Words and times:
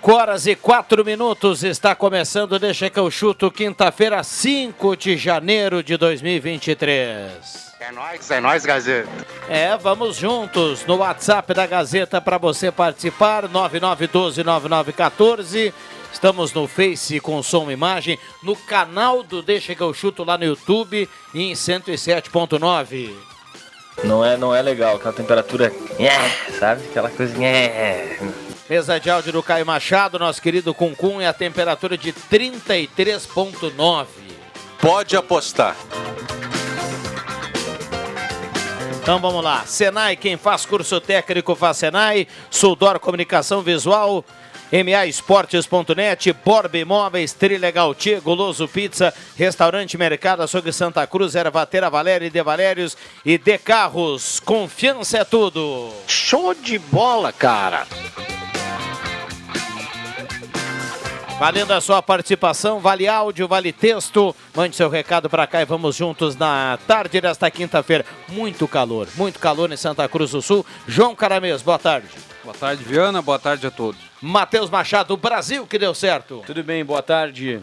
Cinco 0.00 0.14
horas 0.14 0.46
e 0.46 0.56
quatro 0.56 1.04
minutos 1.04 1.62
está 1.62 1.94
começando, 1.94 2.58
deixa 2.58 2.88
que 2.88 2.98
eu 2.98 3.10
chuto, 3.10 3.50
quinta-feira, 3.50 4.22
5 4.22 4.96
de 4.96 5.14
janeiro 5.14 5.82
de 5.82 5.98
2023. 5.98 7.30
É 7.78 7.92
nóis, 7.92 8.30
é 8.30 8.40
nóis, 8.40 8.64
Gazeta. 8.64 9.10
É, 9.46 9.76
vamos 9.76 10.16
juntos 10.16 10.86
no 10.86 10.96
WhatsApp 10.96 11.52
da 11.52 11.66
Gazeta 11.66 12.18
para 12.18 12.38
você 12.38 12.72
participar, 12.72 13.46
99129914. 13.46 15.70
Estamos 16.10 16.54
no 16.54 16.66
Face 16.66 17.20
com 17.20 17.42
som 17.42 17.70
e 17.70 17.74
imagem, 17.74 18.18
no 18.42 18.56
canal 18.56 19.22
do 19.22 19.42
Deixa 19.42 19.74
que 19.74 19.82
eu 19.82 19.92
chuto 19.92 20.24
lá 20.24 20.38
no 20.38 20.46
YouTube 20.46 21.06
e 21.34 21.42
em 21.42 21.52
107.9. 21.52 23.10
Não 24.02 24.24
é, 24.24 24.38
não 24.38 24.54
é 24.54 24.62
legal, 24.62 24.96
aquela 24.96 25.12
temperatura, 25.12 25.70
é, 25.98 26.08
sabe? 26.58 26.86
Aquela 26.86 27.10
coisa. 27.10 27.34
Mesa 28.70 28.98
de 29.00 29.10
áudio 29.10 29.32
do 29.32 29.42
Caio 29.42 29.66
Machado, 29.66 30.16
nosso 30.16 30.40
querido 30.40 30.72
Cuncum, 30.72 31.20
e 31.20 31.26
a 31.26 31.32
temperatura 31.32 31.98
de 31.98 32.12
33,9. 32.12 34.06
Pode 34.80 35.16
apostar. 35.16 35.74
Então 39.02 39.18
vamos 39.18 39.42
lá. 39.42 39.64
Senai, 39.66 40.14
quem 40.14 40.36
faz 40.36 40.64
curso 40.64 41.00
técnico 41.00 41.56
faz 41.56 41.78
Senai. 41.78 42.28
Suldor 42.48 43.00
Comunicação 43.00 43.60
Visual. 43.60 44.24
MA 44.70 45.04
Esportes.net, 45.06 46.32
Borb 46.32 46.76
Imóveis, 46.76 47.32
Trilegal 47.32 47.92
Tia, 47.92 48.20
Goloso 48.20 48.68
Pizza, 48.68 49.12
Restaurante 49.36 49.98
Mercado 49.98 50.44
Açougue 50.44 50.72
Santa 50.72 51.04
Cruz, 51.08 51.34
Ervateira 51.34 51.90
Valéria 51.90 52.28
e 52.28 52.30
De 52.30 52.40
Valérios 52.40 52.96
e 53.26 53.36
De 53.36 53.58
Carros. 53.58 54.38
Confiança 54.38 55.18
é 55.18 55.24
tudo. 55.24 55.90
Show 56.06 56.54
de 56.54 56.78
bola, 56.78 57.32
cara. 57.32 57.84
Valendo 61.40 61.72
a 61.72 61.80
sua 61.80 62.02
participação, 62.02 62.80
vale 62.80 63.08
áudio, 63.08 63.48
vale 63.48 63.72
texto. 63.72 64.36
Mande 64.54 64.76
seu 64.76 64.90
recado 64.90 65.30
para 65.30 65.46
cá 65.46 65.62
e 65.62 65.64
vamos 65.64 65.96
juntos 65.96 66.36
na 66.36 66.78
tarde 66.86 67.18
desta 67.18 67.50
quinta-feira. 67.50 68.04
Muito 68.28 68.68
calor, 68.68 69.08
muito 69.16 69.38
calor 69.38 69.72
em 69.72 69.76
Santa 69.78 70.06
Cruz 70.06 70.32
do 70.32 70.42
Sul. 70.42 70.66
João 70.86 71.16
Caramês, 71.16 71.62
boa 71.62 71.78
tarde. 71.78 72.08
Boa 72.44 72.54
tarde, 72.54 72.84
Viana. 72.84 73.22
Boa 73.22 73.38
tarde 73.38 73.66
a 73.66 73.70
todos. 73.70 73.98
Matheus 74.20 74.68
Machado, 74.68 75.16
Brasil 75.16 75.66
que 75.66 75.78
deu 75.78 75.94
certo. 75.94 76.42
Tudo 76.46 76.62
bem, 76.62 76.84
boa 76.84 77.00
tarde. 77.00 77.58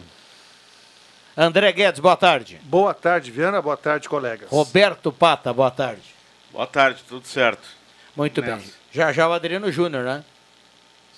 André 1.36 1.70
Guedes, 1.70 2.00
boa 2.00 2.16
tarde. 2.16 2.58
Boa 2.64 2.92
tarde, 2.92 3.30
Viana. 3.30 3.62
Boa 3.62 3.76
tarde, 3.76 4.08
colegas. 4.08 4.50
Roberto 4.50 5.12
Pata, 5.12 5.52
boa 5.52 5.70
tarde. 5.70 6.02
Boa 6.50 6.66
tarde, 6.66 7.00
tudo 7.08 7.28
certo. 7.28 7.68
Muito 8.16 8.42
bem. 8.42 8.60
Já 8.90 9.12
já 9.12 9.28
o 9.28 9.32
Adriano 9.32 9.70
Júnior, 9.70 10.02
né? 10.02 10.24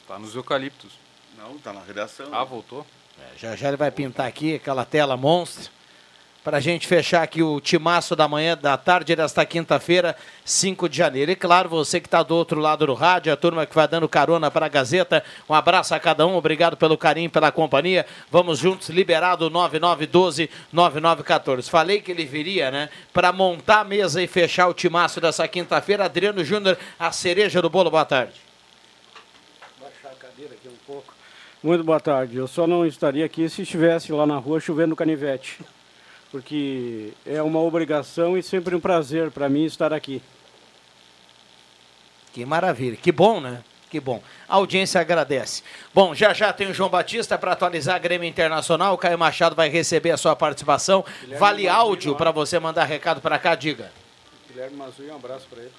Está 0.02 0.18
nos 0.18 0.34
eucaliptos. 0.34 1.00
Não, 1.40 1.56
tá 1.56 1.72
na 1.72 1.80
redação. 1.80 2.28
Ah, 2.32 2.44
voltou? 2.44 2.86
É, 3.18 3.38
já 3.38 3.56
já 3.56 3.68
ele 3.68 3.78
vai 3.78 3.90
pintar 3.90 4.26
aqui 4.26 4.56
aquela 4.56 4.84
tela 4.84 5.16
monstro. 5.16 5.70
Para 6.44 6.58
a 6.58 6.60
gente 6.60 6.86
fechar 6.86 7.22
aqui 7.22 7.42
o 7.42 7.58
timaço 7.60 8.14
da 8.14 8.28
manhã, 8.28 8.54
da 8.56 8.76
tarde 8.76 9.16
desta 9.16 9.46
quinta-feira, 9.46 10.14
5 10.44 10.86
de 10.86 10.98
janeiro. 10.98 11.30
E 11.30 11.36
claro, 11.36 11.66
você 11.68 11.98
que 11.98 12.06
está 12.06 12.22
do 12.22 12.34
outro 12.34 12.60
lado 12.60 12.86
do 12.86 12.92
rádio, 12.92 13.32
a 13.32 13.36
turma 13.36 13.64
que 13.64 13.74
vai 13.74 13.88
dando 13.88 14.06
carona 14.06 14.50
para 14.50 14.66
a 14.66 14.68
Gazeta, 14.68 15.24
um 15.48 15.54
abraço 15.54 15.94
a 15.94 16.00
cada 16.00 16.26
um, 16.26 16.36
obrigado 16.36 16.76
pelo 16.76 16.98
carinho, 16.98 17.30
pela 17.30 17.50
companhia. 17.50 18.04
Vamos 18.30 18.58
juntos, 18.58 18.90
liberado 18.90 19.50
9912-9914. 19.50 21.70
Falei 21.70 22.02
que 22.02 22.10
ele 22.10 22.26
viria, 22.26 22.70
né? 22.70 22.90
Para 23.14 23.32
montar 23.32 23.80
a 23.80 23.84
mesa 23.84 24.22
e 24.22 24.26
fechar 24.26 24.68
o 24.68 24.74
timaço 24.74 25.22
dessa 25.22 25.48
quinta-feira. 25.48 26.04
Adriano 26.04 26.44
Júnior, 26.44 26.76
a 26.98 27.10
cereja 27.12 27.62
do 27.62 27.70
bolo, 27.70 27.90
boa 27.90 28.04
tarde. 28.04 28.34
Baixar 29.80 30.12
a 30.12 30.14
cadeira 30.14 30.52
aqui 30.54 30.68
um 30.68 30.76
pouco. 30.86 31.14
Muito 31.62 31.84
boa 31.84 32.00
tarde. 32.00 32.36
Eu 32.36 32.48
só 32.48 32.66
não 32.66 32.86
estaria 32.86 33.24
aqui 33.24 33.46
se 33.48 33.62
estivesse 33.62 34.10
lá 34.12 34.26
na 34.26 34.38
rua 34.38 34.58
chovendo 34.60 34.96
canivete. 34.96 35.58
Porque 36.30 37.12
é 37.26 37.42
uma 37.42 37.60
obrigação 37.60 38.38
e 38.38 38.42
sempre 38.42 38.74
um 38.74 38.80
prazer 38.80 39.30
para 39.30 39.48
mim 39.48 39.64
estar 39.64 39.92
aqui. 39.92 40.22
Que 42.32 42.46
maravilha, 42.46 42.96
que 42.96 43.12
bom, 43.12 43.40
né? 43.40 43.62
Que 43.90 43.98
bom. 44.00 44.22
A 44.48 44.54
audiência 44.54 45.00
agradece. 45.00 45.62
Bom, 45.92 46.14
já 46.14 46.32
já 46.32 46.52
tem 46.52 46.68
o 46.68 46.74
João 46.74 46.88
Batista 46.88 47.36
para 47.36 47.52
atualizar 47.52 47.96
a 47.96 47.98
Grêmio 47.98 48.28
Internacional. 48.28 48.94
O 48.94 48.98
Caio 48.98 49.18
Machado 49.18 49.56
vai 49.56 49.68
receber 49.68 50.12
a 50.12 50.16
sua 50.16 50.36
participação. 50.36 51.04
Guilherme 51.20 51.40
vale 51.40 51.68
áudio 51.68 52.14
para 52.14 52.30
você 52.30 52.58
mandar 52.60 52.84
recado 52.84 53.20
para 53.20 53.38
cá, 53.38 53.56
diga. 53.56 53.92
Guilherme 54.48 54.76
Mazui, 54.76 55.10
um 55.10 55.16
abraço 55.16 55.46
para 55.50 55.62
ele. 55.62 55.72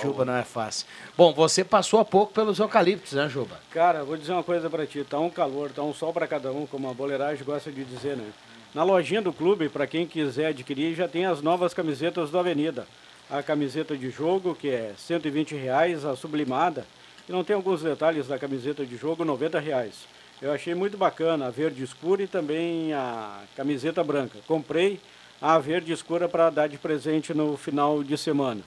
Juba 0.00 0.24
não 0.24 0.36
é 0.36 0.42
fácil. 0.42 0.86
Bom, 1.16 1.32
você 1.32 1.64
passou 1.64 2.00
há 2.00 2.04
pouco 2.04 2.32
pelos 2.32 2.58
eucaliptos, 2.58 3.12
né, 3.12 3.28
Juba? 3.28 3.60
Cara, 3.70 4.04
vou 4.04 4.16
dizer 4.16 4.32
uma 4.32 4.42
coisa 4.42 4.68
para 4.68 4.86
ti. 4.86 5.04
Tá 5.04 5.18
um 5.18 5.30
calor, 5.30 5.70
tá 5.70 5.82
um 5.82 5.94
sol 5.94 6.12
para 6.12 6.26
cada 6.26 6.50
um, 6.52 6.66
como 6.66 6.90
a 6.90 6.94
boleiragem 6.94 7.44
gosta 7.44 7.70
de 7.70 7.84
dizer, 7.84 8.16
né? 8.16 8.30
Na 8.74 8.82
lojinha 8.82 9.22
do 9.22 9.32
clube, 9.32 9.68
para 9.68 9.86
quem 9.86 10.06
quiser 10.06 10.46
adquirir, 10.46 10.94
já 10.94 11.06
tem 11.06 11.26
as 11.26 11.40
novas 11.40 11.72
camisetas 11.72 12.30
do 12.30 12.38
Avenida. 12.38 12.86
A 13.30 13.42
camiseta 13.42 13.96
de 13.96 14.10
jogo, 14.10 14.54
que 14.54 14.68
é 14.68 14.92
120 14.96 15.54
reais, 15.54 16.04
a 16.04 16.16
sublimada. 16.16 16.84
E 17.28 17.32
não 17.32 17.44
tem 17.44 17.54
alguns 17.54 17.82
detalhes 17.82 18.26
da 18.26 18.38
camiseta 18.38 18.84
de 18.84 18.96
jogo, 18.96 19.24
90 19.24 19.60
reais. 19.60 20.06
Eu 20.42 20.52
achei 20.52 20.74
muito 20.74 20.98
bacana 20.98 21.46
a 21.46 21.50
verde 21.50 21.82
escura 21.82 22.22
e 22.22 22.26
também 22.26 22.92
a 22.92 23.42
camiseta 23.56 24.02
branca. 24.02 24.40
Comprei 24.46 25.00
a 25.40 25.58
verde 25.58 25.92
escura 25.92 26.28
para 26.28 26.50
dar 26.50 26.68
de 26.68 26.76
presente 26.76 27.32
no 27.32 27.56
final 27.56 28.02
de 28.02 28.18
semana. 28.18 28.60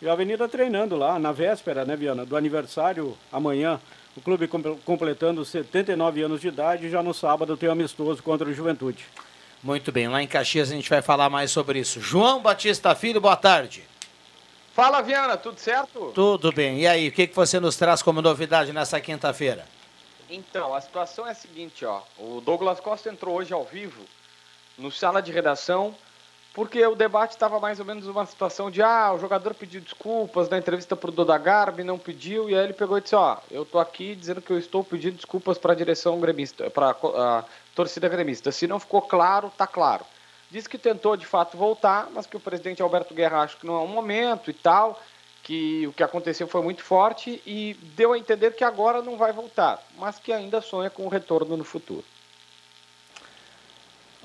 E 0.00 0.08
a 0.08 0.12
Avenida 0.12 0.46
treinando 0.48 0.96
lá, 0.96 1.18
na 1.18 1.32
véspera, 1.32 1.84
né, 1.84 1.96
Viana, 1.96 2.26
do 2.26 2.36
aniversário, 2.36 3.16
amanhã, 3.32 3.80
o 4.16 4.20
clube 4.20 4.46
comple- 4.46 4.76
completando 4.84 5.44
79 5.44 6.22
anos 6.22 6.40
de 6.40 6.48
idade, 6.48 6.90
já 6.90 7.02
no 7.02 7.14
sábado 7.14 7.56
tem 7.56 7.68
um 7.68 7.72
amistoso 7.72 8.22
contra 8.22 8.48
o 8.48 8.52
Juventude. 8.52 9.04
Muito 9.62 9.90
bem, 9.90 10.06
lá 10.08 10.22
em 10.22 10.26
Caxias 10.26 10.70
a 10.70 10.74
gente 10.74 10.88
vai 10.90 11.00
falar 11.00 11.30
mais 11.30 11.50
sobre 11.50 11.78
isso. 11.78 12.00
João 12.00 12.40
Batista 12.42 12.94
Filho, 12.94 13.20
boa 13.20 13.36
tarde. 13.36 13.84
Fala, 14.74 15.00
Viana, 15.00 15.38
tudo 15.38 15.58
certo? 15.58 16.12
Tudo 16.14 16.52
bem. 16.52 16.80
E 16.80 16.86
aí, 16.86 17.08
o 17.08 17.12
que, 17.12 17.26
que 17.26 17.34
você 17.34 17.58
nos 17.58 17.76
traz 17.76 18.02
como 18.02 18.20
novidade 18.20 18.74
nessa 18.74 19.00
quinta-feira? 19.00 19.64
Então, 20.28 20.74
a 20.74 20.80
situação 20.82 21.26
é 21.26 21.30
a 21.30 21.34
seguinte, 21.34 21.86
ó. 21.86 22.02
O 22.18 22.42
Douglas 22.42 22.78
Costa 22.80 23.08
entrou 23.08 23.36
hoje 23.36 23.54
ao 23.54 23.64
vivo 23.64 24.02
no 24.76 24.92
sala 24.92 25.22
de 25.22 25.32
redação 25.32 25.94
porque 26.56 26.82
o 26.86 26.94
debate 26.94 27.32
estava 27.32 27.60
mais 27.60 27.78
ou 27.78 27.84
menos 27.84 28.06
uma 28.06 28.24
situação 28.24 28.70
de 28.70 28.80
ah, 28.80 29.12
o 29.12 29.18
jogador 29.18 29.52
pediu 29.52 29.78
desculpas 29.78 30.48
na 30.48 30.56
entrevista 30.56 30.96
para 30.96 31.10
o 31.10 31.12
Doda 31.12 31.36
Garbi, 31.36 31.84
não 31.84 31.98
pediu, 31.98 32.48
e 32.48 32.54
aí 32.54 32.64
ele 32.64 32.72
pegou 32.72 32.96
e 32.96 33.02
disse, 33.02 33.14
ó, 33.14 33.36
eu 33.50 33.66
tô 33.66 33.78
aqui 33.78 34.14
dizendo 34.14 34.40
que 34.40 34.50
eu 34.50 34.58
estou 34.58 34.82
pedindo 34.82 35.16
desculpas 35.16 35.58
para 35.58 35.74
a 35.74 35.76
direção 35.76 36.18
gremista, 36.18 36.70
para 36.70 36.92
a 36.92 37.44
torcida 37.74 38.08
gremista. 38.08 38.50
Se 38.50 38.66
não 38.66 38.80
ficou 38.80 39.02
claro, 39.02 39.52
tá 39.54 39.66
claro. 39.66 40.06
Disse 40.50 40.66
que 40.66 40.78
tentou 40.78 41.14
de 41.14 41.26
fato 41.26 41.58
voltar, 41.58 42.08
mas 42.10 42.24
que 42.24 42.38
o 42.38 42.40
presidente 42.40 42.80
Alberto 42.80 43.12
Guerra 43.12 43.42
acha 43.42 43.58
que 43.58 43.66
não 43.66 43.76
é 43.76 43.80
o 43.80 43.86
momento 43.86 44.50
e 44.50 44.54
tal, 44.54 44.98
que 45.42 45.86
o 45.86 45.92
que 45.92 46.02
aconteceu 46.02 46.48
foi 46.48 46.62
muito 46.62 46.82
forte 46.82 47.42
e 47.44 47.74
deu 47.94 48.14
a 48.14 48.18
entender 48.18 48.52
que 48.56 48.64
agora 48.64 49.02
não 49.02 49.18
vai 49.18 49.30
voltar, 49.30 49.78
mas 49.98 50.18
que 50.18 50.32
ainda 50.32 50.62
sonha 50.62 50.88
com 50.88 51.04
o 51.04 51.10
retorno 51.10 51.54
no 51.54 51.64
futuro. 51.64 52.04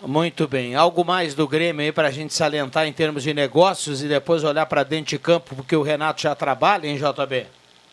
Muito 0.03 0.48
bem. 0.48 0.74
Algo 0.74 1.06
mais 1.06 1.36
do 1.36 1.48
Grêmio 1.48 1.86
aí 1.86 1.92
para 1.92 2.07
a 2.07 2.12
gente 2.12 2.33
salientar 2.33 2.88
em 2.88 2.94
termos 2.94 3.21
de 3.21 3.33
negócios 3.33 4.03
e 4.03 4.07
depois 4.07 4.44
olhar 4.44 4.65
para 4.65 4.83
dentro 4.83 5.12
de 5.12 5.19
campo, 5.19 5.56
porque 5.56 5.75
o 5.75 5.83
Renato 5.83 6.21
já 6.21 6.33
trabalha 6.33 6.88
em 6.88 6.98
JB? 6.98 7.45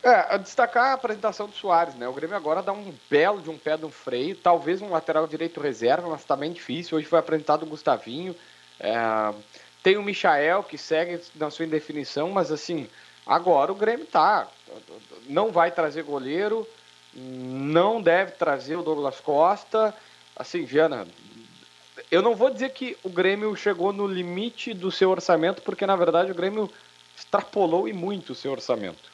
É, 0.02 0.38
destacar 0.38 0.86
a 0.86 0.92
apresentação 0.94 1.48
do 1.48 1.54
Soares, 1.54 1.94
né? 1.96 2.08
O 2.08 2.12
Grêmio 2.12 2.34
agora 2.34 2.62
dá 2.62 2.72
um 2.72 2.94
belo 3.10 3.42
de 3.42 3.50
um 3.50 3.58
pé 3.58 3.76
no 3.76 3.90
freio, 3.90 4.34
talvez 4.36 4.80
um 4.80 4.88
lateral 4.88 5.26
direito 5.26 5.60
reserva, 5.60 6.08
mas 6.08 6.24
tá 6.24 6.34
bem 6.34 6.50
difícil. 6.50 6.96
Hoje 6.96 7.06
foi 7.06 7.18
apresentado 7.18 7.64
o 7.64 7.66
Gustavinho. 7.66 8.34
É, 8.80 8.94
tem 9.82 9.98
o 9.98 10.02
Michael 10.02 10.62
que 10.62 10.78
segue 10.78 11.20
na 11.34 11.50
sua 11.50 11.66
indefinição, 11.66 12.30
mas 12.30 12.50
assim, 12.50 12.88
agora 13.26 13.70
o 13.70 13.74
Grêmio 13.74 14.06
tá. 14.06 14.48
Não 15.28 15.50
vai 15.50 15.70
trazer 15.70 16.04
goleiro, 16.04 16.66
não 17.12 18.00
deve 18.00 18.32
trazer 18.32 18.76
o 18.76 18.82
Douglas 18.82 19.20
Costa. 19.20 19.94
Assim, 20.34 20.64
Viana, 20.64 21.06
eu 22.10 22.22
não 22.22 22.34
vou 22.34 22.50
dizer 22.50 22.70
que 22.70 22.96
o 23.02 23.08
Grêmio 23.08 23.54
chegou 23.54 23.92
no 23.92 24.06
limite 24.06 24.72
do 24.72 24.90
seu 24.90 25.10
orçamento, 25.10 25.62
porque 25.62 25.86
na 25.86 25.96
verdade 25.96 26.30
o 26.30 26.34
Grêmio 26.34 26.70
extrapolou 27.16 27.88
e 27.88 27.92
muito 27.92 28.32
o 28.32 28.34
seu 28.34 28.52
orçamento. 28.52 29.10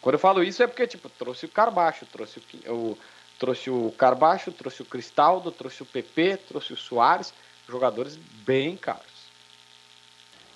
Quando 0.00 0.14
eu 0.14 0.18
falo 0.20 0.42
isso 0.42 0.62
é 0.62 0.66
porque, 0.66 0.86
tipo, 0.86 1.08
trouxe 1.08 1.46
o 1.46 1.48
Carbaixo, 1.48 2.06
trouxe 2.06 2.40
o, 2.66 2.72
o, 2.72 2.98
trouxe 3.38 3.70
o 3.70 3.92
Carbaixo, 3.98 4.52
trouxe 4.52 4.82
o 4.82 4.84
Cristaldo, 4.84 5.50
trouxe 5.50 5.82
o 5.82 5.86
PP, 5.86 6.38
trouxe 6.48 6.72
o 6.72 6.76
Soares, 6.76 7.34
jogadores 7.68 8.16
bem 8.16 8.76
caros. 8.76 9.16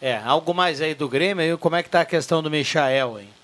É, 0.01 0.17
algo 0.17 0.55
mais 0.55 0.81
aí 0.81 0.95
do 0.95 1.09
Grêmio, 1.09 1.59
como 1.59 1.77
é 1.77 1.83
que 1.83 1.91
tá 1.91 2.01
a 2.01 2.07
questão 2.07 2.43
do 2.43 2.51
Michael, 2.51 3.21
hein? 3.21 3.35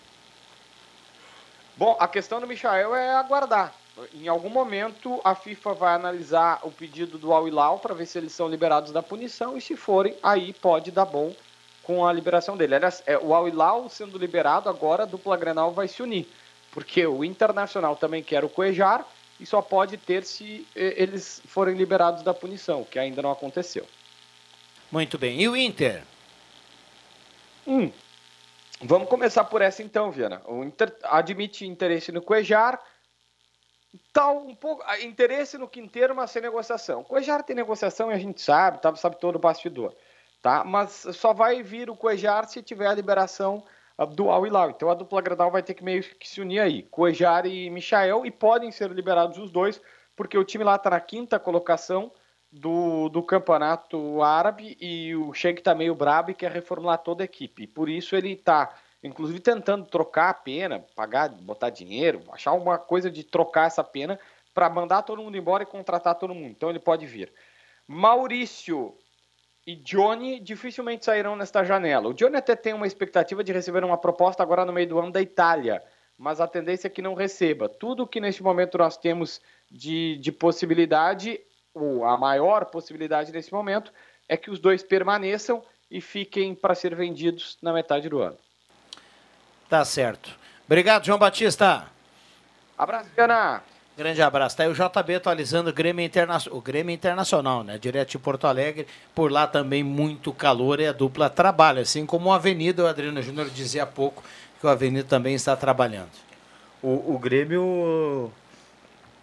Bom, 1.77 1.95
a 2.01 2.09
questão 2.09 2.41
do 2.41 2.47
Michael 2.47 2.95
é 2.95 3.15
aguardar. 3.17 3.75
Em 4.15 4.29
algum 4.29 4.51
momento 4.51 5.21
a 5.25 5.35
FIFA 5.35 5.73
vai 5.75 5.95
analisar 5.95 6.61
o 6.63 6.71
pedido 6.71 7.17
do 7.17 7.33
Al 7.33 7.49
Hilal 7.49 7.79
para 7.79 7.95
ver 7.95 8.07
se 8.07 8.19
eles 8.19 8.33
são 8.33 8.49
liberados 8.49 8.93
da 8.93 9.03
punição 9.03 9.57
e 9.57 9.61
se 9.61 9.77
forem, 9.77 10.15
aí 10.23 10.53
pode 10.53 10.91
dar 10.91 11.07
bom 11.07 11.35
com 11.83 12.07
a 12.07 12.13
liberação 12.13 12.57
dele. 12.57 12.75
Aliás, 12.75 13.03
é, 13.07 13.17
o 13.17 13.35
Al 13.35 13.49
Hilal 13.49 13.89
sendo 13.89 14.19
liberado, 14.19 14.69
agora 14.69 15.05
a 15.05 15.07
dupla 15.07 15.37
Grenal 15.37 15.73
vai 15.73 15.89
se 15.89 16.03
unir, 16.03 16.29
porque 16.73 17.07
o 17.07 17.25
Internacional 17.25 17.97
também 17.97 18.23
quer 18.23 18.45
o 18.45 18.49
Cuejar 18.49 19.07
e 19.39 19.47
só 19.47 19.63
pode 19.63 19.97
ter 19.97 20.25
se 20.25 20.67
eles 20.75 21.43
forem 21.47 21.77
liberados 21.77 22.23
da 22.23 22.35
punição, 22.35 22.85
que 22.85 22.99
ainda 22.99 23.23
não 23.23 23.31
aconteceu. 23.31 23.87
Muito 24.91 25.19
bem. 25.19 25.41
E 25.41 25.49
o 25.49 25.57
Inter? 25.57 26.03
Hum. 27.67 27.91
Vamos 28.81 29.09
começar 29.09 29.45
por 29.45 29.63
essa 29.63 29.83
então, 29.83 30.11
Viana. 30.11 30.43
O 30.47 30.63
Inter 30.63 30.95
admite 31.03 31.67
interesse 31.67 32.13
no 32.13 32.23
Cuejar, 32.23 32.79
tal 34.17 34.39
um 34.39 34.55
pouco 34.55 34.83
interesse 35.03 35.59
no 35.59 35.69
Quinteiro, 35.69 36.17
mas 36.17 36.31
sem 36.31 36.41
negociação. 36.41 37.01
O 37.01 37.05
Cuejar 37.05 37.43
tem 37.43 37.55
negociação 37.55 38.11
e 38.11 38.15
a 38.15 38.19
gente 38.19 38.41
sabe, 38.41 38.81
tá, 38.81 38.95
sabe 38.97 39.21
todo 39.21 39.37
o 39.37 39.39
bastidor, 39.39 39.95
tá? 40.41 40.65
Mas 40.65 41.07
só 41.13 41.35
vai 41.35 41.63
vir 41.63 41.91
o 41.91 41.97
Cuejar 41.97 42.49
se 42.49 42.63
tiver 42.63 42.87
a 42.87 42.95
liberação 42.95 43.63
do 44.15 44.31
Al 44.31 44.47
Hilal. 44.47 44.71
Então 44.71 44.89
a 44.89 44.95
dupla 44.95 45.21
Gradal 45.21 45.51
vai 45.51 45.63
ter 45.63 45.75
que 45.75 45.85
meio 45.85 46.03
que 46.03 46.27
se 46.27 46.41
unir 46.41 46.61
aí, 46.61 46.83
Cuejar 46.85 47.45
e 47.45 47.69
Michael, 47.69 48.25
e 48.25 48.31
podem 48.31 48.71
ser 48.71 48.91
liberados 48.91 49.37
os 49.37 49.51
dois, 49.51 49.83
porque 50.17 50.39
o 50.39 50.45
time 50.45 50.65
lá 50.65 50.77
está 50.77 50.89
na 50.89 51.01
quinta 51.01 51.39
colocação 51.39 52.11
do, 52.51 53.11
do 53.11 53.23
campeonato 53.23 54.23
árabe 54.23 54.79
e 54.81 55.15
o 55.15 55.35
Sheik 55.35 55.61
está 55.61 55.75
meio 55.75 55.95
brabo 55.95 56.31
e 56.31 56.35
quer 56.35 56.51
reformular 56.51 56.99
toda 56.99 57.23
a 57.23 57.27
equipe. 57.27 57.67
Por 57.67 57.87
isso 57.87 58.17
ele 58.17 58.33
está, 58.33 58.75
inclusive, 59.07 59.41
tentando 59.41 59.87
trocar 59.87 60.31
a 60.31 60.35
pena, 60.35 60.85
pagar, 60.95 61.29
botar 61.29 61.71
dinheiro, 61.71 62.23
achar 62.31 62.53
uma 62.53 62.79
coisa 62.79 63.11
de 63.11 63.25
trocar 63.25 63.67
essa 63.67 63.83
pena 63.85 64.19
para 64.53 64.69
mandar 64.69 65.03
todo 65.03 65.23
mundo 65.23 65.37
embora 65.37 65.63
e 65.63 65.67
contratar 65.67 66.15
todo 66.15 66.35
mundo. 66.35 66.51
Então 66.51 66.71
ele 66.71 66.79
pode 66.79 67.07
vir. 67.07 67.33
Maurício 67.87 68.97
e 69.67 69.75
Johnny 69.75 70.41
dificilmente 70.41 71.05
sairão 71.05 71.37
nesta 71.37 71.65
janela. 71.65 72.09
O 72.09 72.15
Johnny 72.15 72.37
até 72.37 72.55
tem 72.55 72.73
uma 72.73 72.87
expectativa 72.87 73.43
de 73.43 73.53
receber 73.53 73.85
uma 73.85 73.99
proposta 73.99 74.43
agora 74.43 74.65
no 74.65 74.73
meio 74.73 74.89
do 74.89 74.99
ano 74.99 75.11
da 75.11 75.21
Itália, 75.21 75.83
mas 76.17 76.41
a 76.41 76.47
tendência 76.47 76.87
é 76.87 76.91
que 76.91 77.03
não 77.03 77.15
receba. 77.15 77.69
Tudo 77.69 78.07
que 78.07 78.21
neste 78.21 78.43
momento 78.43 78.79
nós 78.79 78.97
temos 78.97 79.41
de, 79.71 80.17
de 80.19 80.33
possibilidade, 80.33 81.41
ou 81.75 82.05
a 82.05 82.17
maior 82.17 82.67
possibilidade 82.67 83.33
nesse 83.33 83.53
momento, 83.53 83.93
é 84.29 84.37
que 84.37 84.51
os 84.51 84.59
dois 84.59 84.83
permaneçam 84.83 85.63
e 85.91 86.01
fiquem 86.01 86.55
para 86.55 86.75
ser 86.75 86.95
vendidos 86.95 87.59
na 87.61 87.73
metade 87.73 88.09
do 88.09 88.21
ano. 88.21 88.39
Tá 89.69 89.85
certo. 89.85 90.31
Obrigado, 90.67 91.05
João 91.05 91.19
Batista. 91.19 91.87
Abraço, 92.77 93.09
Ana. 93.17 93.63
Grande 93.97 94.21
abraço. 94.21 94.57
Tá 94.57 94.65
aí 94.65 94.69
o 94.69 94.75
JB 94.75 95.15
atualizando 95.15 95.71
o 95.71 95.73
Grêmio, 95.73 96.05
Interna... 96.05 96.39
o 96.51 96.61
Grêmio 96.61 96.93
Internacional, 96.93 97.65
né? 97.65 97.79
Direto 97.79 98.11
de 98.11 98.19
Porto 98.19 98.47
Alegre. 98.47 98.87
Por 99.15 99.33
lá 99.33 99.47
também 99.47 99.83
muito 99.83 100.33
calor 100.35 100.81
e 100.81 100.87
a 100.87 100.93
dupla 100.93 101.31
trabalha. 101.31 101.81
Assim 101.81 102.05
como 102.05 102.29
o 102.29 102.33
Avenida, 102.33 102.85
o 102.85 102.87
Adriano 102.87 103.23
Júnior 103.23 103.49
dizia 103.49 103.85
há 103.85 103.87
pouco 103.87 104.23
que 104.61 104.67
o 104.67 104.69
Avenida 104.69 105.09
também 105.09 105.35
está 105.35 105.57
trabalhando. 105.57 106.11
O, 106.83 107.15
o 107.15 107.19
Grêmio 107.19 108.31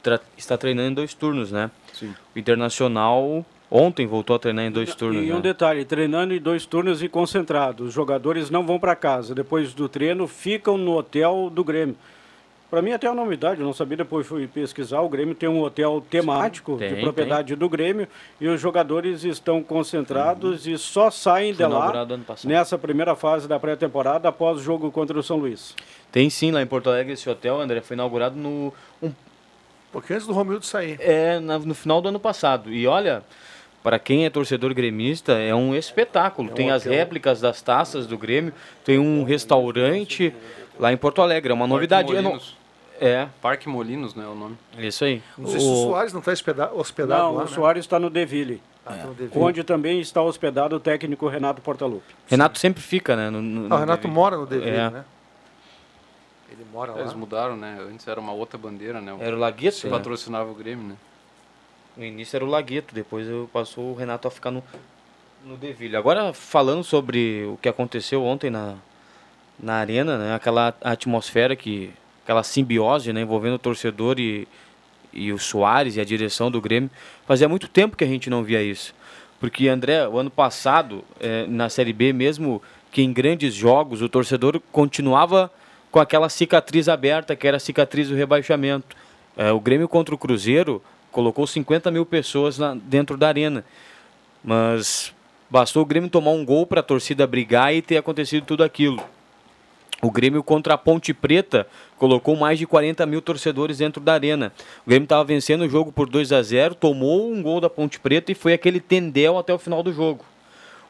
tra... 0.01 0.19
está 0.35 0.57
treinando 0.57 0.89
em 0.89 0.93
dois 0.93 1.13
turnos, 1.13 1.51
né? 1.51 1.69
Sim. 1.93 2.15
O 2.35 2.39
Internacional 2.39 3.45
ontem 3.73 4.05
voltou 4.05 4.35
a 4.35 4.39
treinar 4.39 4.65
em 4.65 4.71
dois 4.71 4.93
turnos. 4.93 5.23
E 5.23 5.25
né? 5.25 5.35
um 5.35 5.41
detalhe, 5.41 5.83
treinando 5.83 6.33
em 6.33 6.39
dois 6.39 6.65
turnos 6.65 7.01
e 7.01 7.09
concentrado. 7.09 7.85
Os 7.85 7.93
jogadores 7.93 8.51
não 8.51 8.63
vão 8.63 8.79
para 8.79 8.95
casa. 8.95 9.33
Depois 9.33 9.73
do 9.73 9.89
treino, 9.89 10.27
ficam 10.27 10.77
no 10.77 10.95
hotel 10.95 11.49
do 11.51 11.63
Grêmio. 11.63 11.95
Para 12.69 12.81
mim 12.81 12.91
até 12.91 13.05
é 13.05 13.09
uma 13.11 13.21
novidade, 13.21 13.59
eu 13.59 13.67
não 13.67 13.73
sabia, 13.73 13.97
depois 13.97 14.25
fui 14.25 14.47
pesquisar, 14.47 15.01
o 15.01 15.07
Grêmio 15.07 15.35
tem 15.35 15.47
um 15.47 15.61
hotel 15.61 16.03
temático 16.09 16.75
Tem, 16.75 16.95
de 16.95 17.01
propriedade 17.01 17.49
tem. 17.49 17.57
do 17.57 17.69
Grêmio 17.69 18.07
e 18.41 18.47
os 18.47 18.59
jogadores 18.59 19.23
estão 19.23 19.61
concentrados 19.61 20.65
e 20.65 20.75
só 20.79 21.11
saem 21.11 21.53
Foi 21.53 21.67
de 21.67 21.71
lá 21.71 22.07
nessa 22.43 22.75
primeira 22.75 23.15
fase 23.15 23.47
da 23.47 23.59
pré-temporada 23.59 24.27
após 24.27 24.57
o 24.57 24.63
jogo 24.63 24.91
contra 24.91 25.19
o 25.19 25.21
São 25.21 25.37
Luís. 25.37 25.75
Tem 26.11 26.31
sim 26.31 26.49
lá 26.49 26.63
em 26.63 26.65
Porto 26.65 26.89
Alegre 26.89 27.13
esse 27.13 27.29
hotel, 27.29 27.61
André, 27.61 27.79
foi 27.79 27.93
inaugurado 27.93 28.35
no 28.35 28.73
um 29.03 29.11
pouquinho 29.91 30.15
antes 30.15 30.25
do 30.25 30.33
Romildo 30.33 30.65
sair. 30.65 30.97
É, 30.99 31.39
no 31.39 31.75
final 31.75 32.01
do 32.01 32.09
ano 32.09 32.19
passado. 32.19 32.73
E 32.73 32.87
olha, 32.87 33.23
para 33.83 33.99
quem 33.99 34.25
é 34.25 34.29
torcedor 34.29 34.73
gremista, 34.73 35.33
é 35.33 35.53
um 35.53 35.75
espetáculo. 35.75 36.49
É 36.49 36.51
um 36.51 36.55
tem 36.55 36.71
as 36.71 36.83
réplicas 36.85 37.41
das 37.41 37.61
taças 37.61 38.07
do 38.07 38.17
Grêmio, 38.17 38.53
tem 38.85 38.97
um 38.97 39.23
restaurante 39.23 40.33
lá 40.79 40.91
em 40.93 40.97
Porto 40.97 41.21
Alegre, 41.21 41.51
é 41.51 41.53
uma 41.53 41.67
novidade. 41.67 42.09
Eu 42.13 42.21
não- 42.21 42.31
Molinos. 42.31 42.57
É. 43.01 43.27
Parque 43.41 43.67
Molinos, 43.67 44.15
né, 44.15 44.25
o 44.25 44.33
nome. 44.35 44.57
Isso 44.77 45.03
aí. 45.03 45.21
Não 45.37 45.47
sei 45.49 45.59
se 45.59 45.65
o 45.65 45.75
Soares 45.87 46.13
não 46.13 46.19
está 46.21 46.31
hospedado, 46.73 47.21
Não, 47.23 47.33
lá, 47.33 47.41
o 47.41 47.45
né? 47.45 47.51
Soares 47.51 47.83
está 47.83 47.99
no 47.99 48.09
Deville, 48.09 48.61
Ah, 48.85 48.93
Deville. 48.93 49.31
onde 49.35 49.63
também 49.63 49.99
está 49.99 50.21
hospedado 50.21 50.75
o 50.75 50.79
técnico 50.79 51.27
Renato 51.27 51.61
Portaluppi. 51.61 52.13
Renato 52.27 52.57
sempre 52.59 52.81
fica, 52.81 53.15
né? 53.15 53.29
No, 53.29 53.41
no- 53.41 53.73
Ah, 53.73 53.75
o 53.75 53.79
Renato 53.79 54.03
Deville. 54.03 54.13
mora 54.13 54.37
no 54.37 54.45
Deville, 54.45 54.77
É. 54.77 54.89
né? 54.89 55.05
Ele 56.49 56.65
mora 56.71 56.91
lá. 56.93 56.99
Eles 57.01 57.13
mudaram, 57.13 57.57
né? 57.57 57.79
Antes 57.91 58.07
era 58.07 58.19
uma 58.19 58.31
outra 58.31 58.57
bandeira, 58.57 59.01
né? 59.01 59.13
Era 59.19 59.35
o 59.35 59.39
Lagueto, 59.39 59.81
Que 59.81 59.87
né? 59.87 59.91
patrocinava 59.91 60.49
o 60.49 60.53
Grêmio, 60.53 60.87
né? 60.87 60.95
No 61.95 62.03
início 62.03 62.35
era 62.35 62.45
o 62.45 62.47
Lagueto, 62.47 62.93
depois 62.93 63.27
eu- 63.27 63.49
passou 63.53 63.91
o 63.91 63.95
Renato 63.95 64.27
a 64.27 64.31
ficar 64.31 64.51
no, 64.51 64.63
no 65.45 65.55
Deville. 65.57 65.95
Agora, 65.95 66.33
falando 66.33 66.83
sobre 66.83 67.45
o 67.45 67.57
que 67.61 67.69
aconteceu 67.69 68.23
ontem 68.23 68.49
na, 68.49 68.75
na 69.59 69.75
arena, 69.75 70.17
né? 70.17 70.35
Aquela 70.35 70.73
atmosfera 70.81 71.55
que... 71.55 71.91
Aquela 72.23 72.41
simbiose, 72.41 73.11
né? 73.11 73.21
Envolvendo 73.21 73.55
o 73.55 73.59
torcedor 73.59 74.17
e, 74.17 74.47
e 75.11 75.33
o 75.33 75.37
Soares 75.37 75.97
e 75.97 76.01
a 76.01 76.05
direção 76.05 76.49
do 76.49 76.61
Grêmio. 76.61 76.89
Fazia 77.27 77.49
muito 77.49 77.67
tempo 77.67 77.97
que 77.97 78.03
a 78.03 78.07
gente 78.07 78.29
não 78.29 78.43
via 78.43 78.63
isso. 78.63 78.95
Porque, 79.41 79.67
André, 79.67 80.07
o 80.07 80.17
ano 80.17 80.31
passado, 80.31 81.03
eh, 81.19 81.45
na 81.49 81.67
Série 81.67 81.91
B, 81.91 82.13
mesmo 82.13 82.61
que 82.93 83.01
em 83.01 83.11
grandes 83.11 83.53
jogos, 83.53 84.01
o 84.01 84.07
torcedor 84.07 84.61
continuava 84.71 85.51
com 85.91 85.99
aquela 85.99 86.29
cicatriz 86.29 86.87
aberta, 86.87 87.35
que 87.35 87.45
era 87.45 87.57
a 87.57 87.59
cicatriz 87.59 88.07
do 88.07 88.15
rebaixamento. 88.15 88.95
Eh, 89.35 89.51
o 89.51 89.59
Grêmio 89.59 89.89
contra 89.89 90.15
o 90.15 90.17
Cruzeiro 90.17 90.81
colocou 91.13 91.47
50 91.47 91.89
mil 91.91 92.05
pessoas 92.05 92.57
lá 92.57 92.75
dentro 92.75 93.15
da 93.15 93.29
arena. 93.29 93.63
Mas 94.43 95.13
bastou 95.49 95.83
o 95.83 95.85
Grêmio 95.85 96.09
tomar 96.09 96.31
um 96.31 96.43
gol 96.43 96.65
para 96.67 96.81
a 96.81 96.83
torcida 96.83 97.25
brigar 97.25 97.73
e 97.73 97.81
ter 97.81 97.95
acontecido 97.95 98.43
tudo 98.43 98.63
aquilo. 98.63 99.01
O 100.01 100.11
Grêmio 100.11 100.43
contra 100.43 100.73
a 100.73 100.77
Ponte 100.77 101.13
Preta 101.13 101.65
colocou 101.97 102.35
mais 102.35 102.59
de 102.59 102.67
40 102.67 103.05
mil 103.05 103.21
torcedores 103.21 103.77
dentro 103.77 104.01
da 104.01 104.13
arena. 104.13 104.51
O 104.85 104.89
Grêmio 104.89 105.05
estava 105.05 105.23
vencendo 105.23 105.61
o 105.61 105.69
jogo 105.69 105.93
por 105.93 106.09
2 106.09 106.33
a 106.33 106.41
0 106.41 106.75
tomou 106.75 107.31
um 107.31 107.41
gol 107.41 107.61
da 107.61 107.69
Ponte 107.69 108.01
Preta 108.01 108.29
e 108.29 108.35
foi 108.35 108.51
aquele 108.51 108.81
tendel 108.81 109.37
até 109.37 109.53
o 109.53 109.57
final 109.57 109.81
do 109.81 109.93
jogo. 109.93 110.25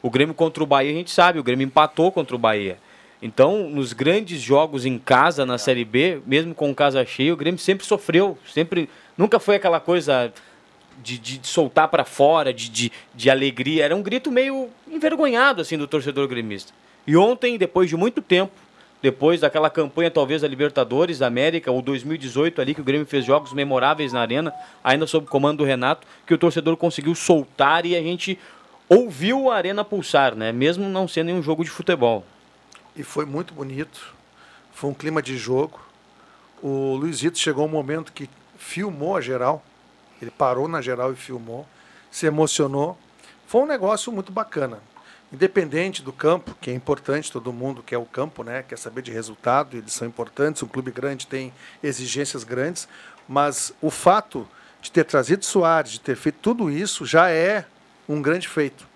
O 0.02 0.10
Grêmio 0.10 0.34
contra 0.34 0.64
o 0.64 0.66
Bahia, 0.66 0.90
a 0.90 0.94
gente 0.94 1.12
sabe, 1.12 1.38
o 1.38 1.44
Grêmio 1.44 1.64
empatou 1.64 2.10
contra 2.10 2.34
o 2.34 2.38
Bahia. 2.38 2.76
Então, 3.22 3.70
nos 3.70 3.92
grandes 3.92 4.40
jogos 4.40 4.84
em 4.84 4.98
casa 4.98 5.46
na 5.46 5.58
Série 5.58 5.84
B, 5.84 6.20
mesmo 6.26 6.54
com 6.54 6.74
casa 6.74 7.06
cheia, 7.06 7.32
o 7.32 7.36
Grêmio 7.36 7.58
sempre 7.58 7.86
sofreu, 7.86 8.36
sempre 8.52 8.90
nunca 9.16 9.38
foi 9.38 9.56
aquela 9.56 9.80
coisa 9.80 10.32
de, 11.02 11.18
de 11.18 11.46
soltar 11.46 11.88
para 11.88 12.04
fora, 12.04 12.52
de, 12.52 12.68
de, 12.68 12.92
de 13.14 13.30
alegria. 13.30 13.84
Era 13.84 13.96
um 13.96 14.02
grito 14.02 14.30
meio 14.30 14.68
envergonhado 14.88 15.60
assim 15.60 15.76
do 15.76 15.86
torcedor 15.86 16.28
gremista. 16.28 16.72
E 17.06 17.16
ontem, 17.16 17.58
depois 17.58 17.88
de 17.88 17.96
muito 17.96 18.22
tempo, 18.22 18.52
depois 19.02 19.40
daquela 19.40 19.68
campanha 19.68 20.10
talvez 20.10 20.40
da 20.40 20.48
Libertadores 20.48 21.18
da 21.18 21.26
América, 21.26 21.70
ou 21.70 21.82
2018 21.82 22.60
ali, 22.62 22.74
que 22.74 22.80
o 22.80 22.84
Grêmio 22.84 23.06
fez 23.06 23.24
jogos 23.24 23.52
memoráveis 23.52 24.14
na 24.14 24.20
arena, 24.20 24.52
ainda 24.82 25.06
sob 25.06 25.26
comando 25.26 25.58
do 25.58 25.64
Renato, 25.64 26.06
que 26.26 26.32
o 26.32 26.38
torcedor 26.38 26.76
conseguiu 26.78 27.14
soltar 27.14 27.84
e 27.84 27.94
a 27.94 28.02
gente 28.02 28.38
ouviu 28.88 29.50
a 29.50 29.56
arena 29.56 29.84
pulsar, 29.84 30.34
né? 30.34 30.52
Mesmo 30.52 30.88
não 30.88 31.06
sendo 31.06 31.26
nenhum 31.26 31.42
jogo 31.42 31.62
de 31.62 31.70
futebol. 31.70 32.24
E 32.96 33.02
foi 33.02 33.26
muito 33.26 33.52
bonito. 33.52 34.14
Foi 34.72 34.88
um 34.88 34.94
clima 34.94 35.20
de 35.20 35.36
jogo. 35.36 35.80
O 36.62 36.96
Luizito 36.96 37.38
chegou 37.38 37.66
um 37.66 37.68
momento 37.68 38.10
que 38.10 38.28
filmou 38.64 39.16
a 39.16 39.20
geral. 39.20 39.62
Ele 40.20 40.30
parou 40.30 40.66
na 40.66 40.80
geral 40.80 41.12
e 41.12 41.16
filmou. 41.16 41.66
Se 42.10 42.26
emocionou. 42.26 42.96
Foi 43.46 43.60
um 43.60 43.66
negócio 43.66 44.10
muito 44.10 44.32
bacana. 44.32 44.78
Independente 45.32 46.02
do 46.02 46.12
campo, 46.12 46.56
que 46.60 46.70
é 46.70 46.74
importante, 46.74 47.30
todo 47.30 47.52
mundo 47.52 47.82
quer 47.82 47.98
o 47.98 48.04
campo, 48.04 48.42
né? 48.42 48.62
quer 48.66 48.78
saber 48.78 49.02
de 49.02 49.10
resultado, 49.10 49.76
eles 49.76 49.92
são 49.92 50.06
importantes. 50.08 50.62
Um 50.62 50.68
clube 50.68 50.90
grande 50.90 51.26
tem 51.26 51.52
exigências 51.82 52.44
grandes, 52.44 52.88
mas 53.28 53.72
o 53.82 53.90
fato 53.90 54.48
de 54.80 54.90
ter 54.90 55.04
trazido 55.04 55.44
Soares, 55.44 55.92
de 55.92 56.00
ter 56.00 56.16
feito 56.16 56.38
tudo 56.40 56.70
isso, 56.70 57.04
já 57.04 57.30
é 57.30 57.66
um 58.08 58.22
grande 58.22 58.48
feito. 58.48 58.86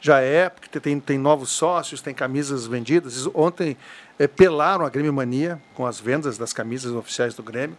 Já 0.00 0.20
é, 0.20 0.48
porque 0.48 0.80
tem, 0.80 0.98
tem 0.98 1.18
novos 1.18 1.50
sócios, 1.50 2.02
tem 2.02 2.14
camisas 2.14 2.66
vendidas. 2.66 3.26
Ontem 3.34 3.76
é, 4.18 4.26
pelaram 4.26 4.84
a 4.84 4.88
Grêmio 4.88 5.12
Mania 5.12 5.60
com 5.74 5.86
as 5.86 6.00
vendas 6.00 6.36
das 6.36 6.52
camisas 6.52 6.92
oficiais 6.92 7.34
do 7.34 7.42
Grêmio. 7.42 7.76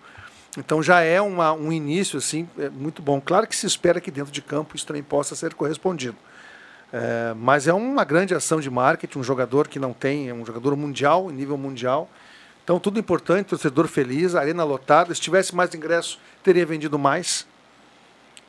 Então 0.57 0.81
já 0.81 1.01
é 1.01 1.19
uma, 1.21 1.53
um 1.53 1.71
início 1.71 2.17
assim 2.17 2.47
é, 2.57 2.69
muito 2.69 3.01
bom. 3.01 3.19
Claro 3.19 3.47
que 3.47 3.55
se 3.55 3.65
espera 3.65 3.99
que 3.99 4.09
dentro 4.09 4.31
de 4.31 4.41
campo 4.41 4.75
isso 4.75 4.85
também 4.85 5.03
possa 5.03 5.35
ser 5.35 5.53
correspondido. 5.53 6.15
É, 6.93 7.33
mas 7.35 7.67
é 7.67 7.73
uma 7.73 8.03
grande 8.03 8.33
ação 8.33 8.59
de 8.59 8.69
marketing, 8.69 9.19
um 9.19 9.23
jogador 9.23 9.67
que 9.67 9.79
não 9.79 9.91
tem, 9.91 10.29
é 10.29 10.33
um 10.33 10.45
jogador 10.45 10.75
mundial, 10.75 11.29
em 11.29 11.33
nível 11.33 11.57
mundial. 11.57 12.09
Então 12.63 12.79
tudo 12.79 12.99
importante, 12.99 13.47
torcedor 13.47 13.87
feliz, 13.87 14.33
arena 14.33 14.63
lotada. 14.63 15.13
Se 15.13 15.21
tivesse 15.21 15.53
mais 15.53 15.73
ingresso, 15.75 16.19
teria 16.43 16.65
vendido 16.65 16.97
mais. 16.97 17.45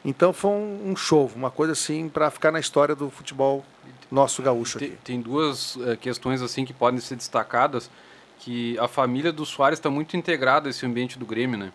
Então 0.05 0.33
foi 0.33 0.53
um, 0.53 0.91
um 0.91 0.97
show, 0.97 1.31
uma 1.35 1.51
coisa 1.51 1.73
assim 1.73 2.09
para 2.09 2.31
ficar 2.31 2.53
na 2.53 2.61
história 2.61 2.95
do 2.95 3.11
futebol 3.11 3.65
nosso 4.11 4.41
gaúcho. 4.41 4.79
Tem, 4.79 4.93
tem 5.03 5.21
duas 5.21 5.75
uh, 5.77 5.97
questões 6.01 6.41
assim 6.41 6.65
que 6.65 6.73
podem 6.73 7.01
ser 7.01 7.17
destacadas, 7.17 7.91
que 8.39 8.79
a 8.79 8.87
família 8.87 9.33
do 9.33 9.45
Soares 9.45 9.81
está 9.81 9.91
muito 9.91 10.17
integrada 10.17 10.69
a 10.69 10.71
esse 10.71 10.87
ambiente 10.87 11.19
do 11.19 11.27
Grêmio, 11.27 11.59
né? 11.59 11.73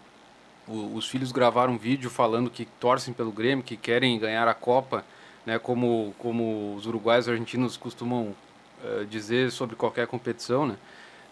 O, 0.67 0.95
os 0.95 1.07
filhos 1.07 1.31
gravaram 1.31 1.73
um 1.73 1.77
vídeo 1.77 2.09
falando 2.09 2.49
que 2.49 2.65
torcem 2.79 3.13
pelo 3.13 3.31
Grêmio, 3.31 3.63
que 3.63 3.75
querem 3.75 4.17
ganhar 4.19 4.47
a 4.47 4.53
Copa, 4.53 5.03
né? 5.45 5.59
Como 5.59 6.13
como 6.17 6.75
os 6.75 6.85
uruguaios 6.85 7.27
e 7.27 7.31
argentinos 7.31 7.77
costumam 7.77 8.35
uh, 8.83 9.05
dizer 9.05 9.51
sobre 9.51 9.75
qualquer 9.75 10.07
competição, 10.07 10.65
né? 10.65 10.75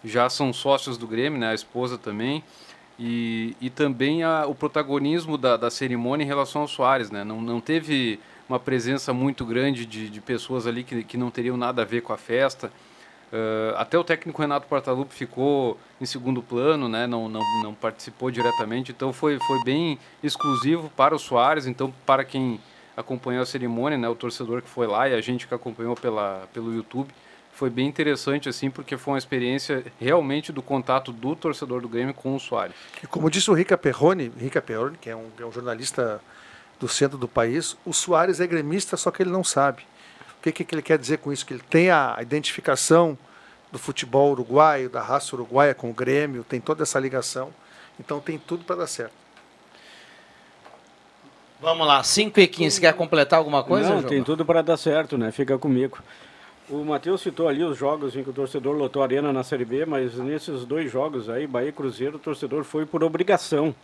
Já 0.04 0.28
são 0.30 0.52
sócios 0.52 0.96
do 0.96 1.06
Grêmio, 1.06 1.38
né? 1.38 1.50
A 1.50 1.54
esposa 1.54 1.98
também. 1.98 2.42
E, 2.98 3.56
e 3.62 3.70
também 3.70 4.22
a, 4.22 4.44
o 4.46 4.54
protagonismo 4.54 5.38
da, 5.38 5.56
da 5.56 5.70
cerimônia 5.70 6.22
em 6.22 6.26
relação 6.26 6.62
ao 6.62 6.68
Soares, 6.68 7.10
né? 7.10 7.24
Não, 7.24 7.40
não 7.40 7.58
teve 7.58 8.20
uma 8.46 8.60
presença 8.60 9.14
muito 9.14 9.46
grande 9.46 9.86
de, 9.86 10.10
de 10.10 10.20
pessoas 10.20 10.66
ali 10.66 10.84
que, 10.84 11.02
que 11.04 11.16
não 11.16 11.30
teriam 11.30 11.56
nada 11.56 11.80
a 11.80 11.84
ver 11.84 12.02
com 12.02 12.12
a 12.12 12.18
festa. 12.18 12.70
Uh, 13.32 13.76
até 13.76 13.96
o 13.96 14.02
técnico 14.02 14.42
Renato 14.42 14.66
Portaluppi 14.66 15.14
ficou 15.14 15.78
em 16.00 16.04
segundo 16.04 16.42
plano, 16.42 16.88
né? 16.88 17.06
não, 17.06 17.28
não, 17.28 17.40
não 17.62 17.72
participou 17.72 18.28
diretamente, 18.30 18.90
então 18.90 19.12
foi, 19.12 19.38
foi 19.46 19.62
bem 19.62 19.98
exclusivo 20.22 20.90
para 20.96 21.14
o 21.14 21.18
Soares. 21.18 21.66
Então, 21.66 21.94
para 22.04 22.24
quem 22.24 22.60
acompanhou 22.96 23.42
a 23.42 23.46
cerimônia, 23.46 23.96
né? 23.96 24.08
o 24.08 24.16
torcedor 24.16 24.62
que 24.62 24.68
foi 24.68 24.86
lá 24.86 25.08
e 25.08 25.14
a 25.14 25.20
gente 25.20 25.46
que 25.46 25.54
acompanhou 25.54 25.94
pela, 25.94 26.48
pelo 26.52 26.74
YouTube, 26.74 27.08
foi 27.52 27.70
bem 27.70 27.86
interessante 27.86 28.48
assim, 28.48 28.70
porque 28.70 28.96
foi 28.96 29.12
uma 29.14 29.18
experiência 29.18 29.84
realmente 30.00 30.50
do 30.50 30.62
contato 30.62 31.12
do 31.12 31.36
torcedor 31.36 31.80
do 31.80 31.88
Grêmio 31.88 32.14
com 32.14 32.34
o 32.34 32.40
Soares. 32.40 32.74
E 33.02 33.06
como 33.06 33.30
disse 33.30 33.50
o 33.50 33.54
Rica 33.54 33.76
Perrone, 33.76 34.32
Rica 34.38 34.62
Perrone, 34.62 34.96
que 34.98 35.10
é 35.10 35.14
um, 35.14 35.26
é 35.38 35.44
um 35.44 35.52
jornalista 35.52 36.20
do 36.80 36.88
centro 36.88 37.18
do 37.18 37.28
país, 37.28 37.76
o 37.84 37.92
Soares 37.92 38.40
é 38.40 38.46
gremista, 38.46 38.96
só 38.96 39.10
que 39.10 39.22
ele 39.22 39.30
não 39.30 39.44
sabe. 39.44 39.82
O 40.40 40.42
que, 40.42 40.64
que 40.64 40.74
ele 40.74 40.80
quer 40.80 40.96
dizer 40.96 41.18
com 41.18 41.30
isso? 41.30 41.44
Que 41.44 41.52
ele 41.52 41.62
tem 41.68 41.90
a 41.90 42.16
identificação 42.18 43.18
do 43.70 43.78
futebol 43.78 44.30
uruguaio, 44.30 44.88
da 44.88 45.02
raça 45.02 45.36
uruguaia 45.36 45.74
com 45.74 45.90
o 45.90 45.92
Grêmio, 45.92 46.42
tem 46.42 46.58
toda 46.58 46.82
essa 46.82 46.98
ligação. 46.98 47.50
Então 47.98 48.18
tem 48.20 48.38
tudo 48.38 48.64
para 48.64 48.76
dar 48.76 48.86
certo. 48.86 49.12
Vamos 51.60 51.86
lá, 51.86 52.02
5 52.02 52.40
e 52.40 52.46
15, 52.46 52.80
quer 52.80 52.94
completar 52.94 53.38
alguma 53.38 53.62
coisa? 53.62 53.90
Não, 53.90 53.98
João? 53.98 54.08
tem 54.08 54.24
tudo 54.24 54.46
para 54.46 54.62
dar 54.62 54.78
certo, 54.78 55.18
né? 55.18 55.30
Fica 55.30 55.58
comigo. 55.58 55.98
O 56.70 56.82
Matheus 56.84 57.20
citou 57.20 57.46
ali 57.46 57.62
os 57.62 57.76
jogos 57.76 58.16
em 58.16 58.24
que 58.24 58.30
o 58.30 58.32
torcedor 58.32 58.74
lotou 58.74 59.02
a 59.02 59.04
arena 59.04 59.30
na 59.30 59.42
Série 59.42 59.66
B, 59.66 59.84
mas 59.84 60.14
nesses 60.14 60.64
dois 60.64 60.90
jogos 60.90 61.28
aí, 61.28 61.46
Bahia 61.46 61.68
e 61.68 61.72
Cruzeiro, 61.72 62.16
o 62.16 62.18
torcedor 62.18 62.64
foi 62.64 62.86
por 62.86 63.04
obrigação. 63.04 63.74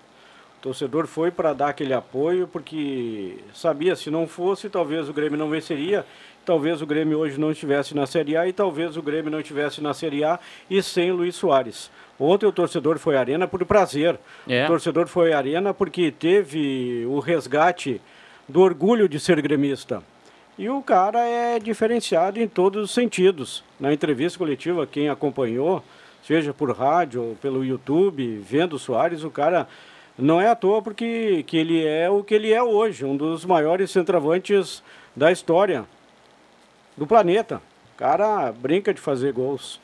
O 0.59 0.63
torcedor 0.63 1.07
foi 1.07 1.31
para 1.31 1.53
dar 1.53 1.69
aquele 1.69 1.93
apoio, 1.93 2.49
porque 2.49 3.39
sabia, 3.55 3.95
se 3.95 4.11
não 4.11 4.27
fosse, 4.27 4.69
talvez 4.69 5.09
o 5.09 5.13
Grêmio 5.13 5.39
não 5.39 5.49
venceria, 5.49 6.05
talvez 6.45 6.81
o 6.81 6.87
Grêmio 6.87 7.19
hoje 7.19 7.39
não 7.39 7.51
estivesse 7.51 7.95
na 7.95 8.07
Série 8.07 8.37
A 8.37 8.49
e 8.49 8.53
talvez 8.53 8.97
o 8.97 9.03
Grêmio 9.03 9.31
não 9.31 9.41
estivesse 9.41 9.81
na 9.81 9.93
Série 9.93 10.25
A 10.25 10.39
e 10.71 10.83
sem 10.83 11.13
Luiz 11.13 11.35
Soares. 11.35 11.91
Ontem 12.19 12.47
o 12.47 12.53
torcedor 12.53 12.99
foi 12.99 13.17
à 13.17 13.21
arena 13.21 13.47
por 13.47 13.65
prazer. 13.65 14.19
É. 14.49 14.65
O 14.65 14.69
torcedor 14.69 15.07
foi 15.07 15.33
à 15.33 15.39
arena 15.39 15.75
porque 15.75 16.11
teve 16.11 17.05
o 17.07 17.19
resgate 17.19 18.01
do 18.49 18.61
orgulho 18.61 19.09
de 19.09 19.21
ser 19.21 19.41
gremista. 19.43 20.03
E 20.59 20.71
o 20.71 20.81
cara 20.81 21.21
é 21.21 21.59
diferenciado 21.59 22.41
em 22.41 22.49
todos 22.49 22.85
os 22.85 22.91
sentidos. 22.91 23.63
Na 23.79 23.93
entrevista 23.93 24.39
coletiva, 24.39 24.87
quem 24.87 25.11
acompanhou, 25.11 25.85
seja 26.23 26.55
por 26.55 26.71
rádio 26.75 27.23
ou 27.23 27.35
pelo 27.37 27.63
YouTube, 27.63 28.39
vendo 28.39 28.77
o 28.77 28.79
Soares, 28.79 29.23
o 29.23 29.31
cara 29.31 29.69
não 30.19 30.41
é 30.41 30.49
à 30.49 30.55
toa 30.55 30.81
porque 30.81 31.43
que 31.47 31.57
ele 31.57 31.85
é 31.85 32.09
o 32.09 32.25
que 32.25 32.35
ele 32.35 32.53
é 32.53 32.63
hoje, 32.63 33.05
um 33.05 33.17
dos 33.17 33.45
maiores 33.45 33.91
centroavantes 33.91 34.83
da 35.15 35.31
história 35.31 35.85
do 36.97 37.07
planeta. 37.07 37.61
O 37.95 37.99
cara 37.99 38.53
brinca 38.53 38.93
de 38.93 39.01
fazer 39.01 39.33
gols. 39.33 39.81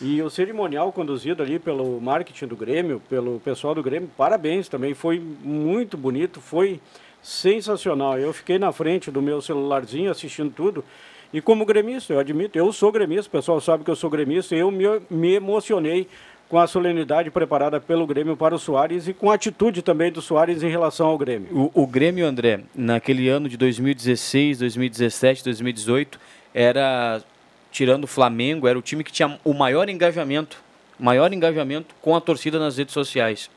E 0.00 0.20
o 0.20 0.28
cerimonial 0.28 0.92
conduzido 0.92 1.42
ali 1.42 1.58
pelo 1.58 2.00
marketing 2.00 2.46
do 2.46 2.56
Grêmio, 2.56 3.00
pelo 3.08 3.40
pessoal 3.40 3.74
do 3.74 3.82
Grêmio, 3.82 4.10
parabéns 4.16 4.68
também, 4.68 4.92
foi 4.92 5.18
muito 5.18 5.96
bonito, 5.96 6.40
foi 6.40 6.80
sensacional. 7.22 8.18
Eu 8.18 8.32
fiquei 8.32 8.58
na 8.58 8.72
frente 8.72 9.10
do 9.10 9.22
meu 9.22 9.40
celularzinho 9.40 10.10
assistindo 10.10 10.52
tudo. 10.52 10.84
E 11.32 11.40
como 11.40 11.64
gremista, 11.64 12.12
eu 12.12 12.20
admito, 12.20 12.58
eu 12.58 12.72
sou 12.72 12.92
gremista, 12.92 13.28
o 13.28 13.32
pessoal 13.32 13.60
sabe 13.60 13.84
que 13.84 13.90
eu 13.90 13.96
sou 13.96 14.10
gremista, 14.10 14.54
eu 14.54 14.70
me, 14.70 14.84
me 15.10 15.34
emocionei 15.34 16.06
com 16.48 16.58
a 16.58 16.66
solenidade 16.66 17.30
preparada 17.30 17.80
pelo 17.80 18.06
Grêmio 18.06 18.36
para 18.36 18.54
o 18.54 18.58
Soares 18.58 19.08
e 19.08 19.12
com 19.12 19.30
a 19.30 19.34
atitude 19.34 19.82
também 19.82 20.12
do 20.12 20.22
Soares 20.22 20.62
em 20.62 20.68
relação 20.68 21.08
ao 21.08 21.18
Grêmio. 21.18 21.70
O, 21.74 21.82
o 21.82 21.86
Grêmio, 21.86 22.26
André, 22.26 22.60
naquele 22.74 23.28
ano 23.28 23.48
de 23.48 23.56
2016, 23.56 24.58
2017, 24.58 25.42
2018, 25.44 26.20
era, 26.54 27.20
tirando 27.72 28.04
o 28.04 28.08
Flamengo, 28.08 28.68
era 28.68 28.78
o 28.78 28.82
time 28.82 29.02
que 29.02 29.12
tinha 29.12 29.38
o 29.44 29.52
maior 29.52 29.88
engajamento, 29.88 30.58
maior 30.98 31.32
engajamento 31.32 31.94
com 32.00 32.14
a 32.14 32.20
torcida 32.20 32.58
nas 32.58 32.76
redes 32.76 32.94
sociais. 32.94 33.50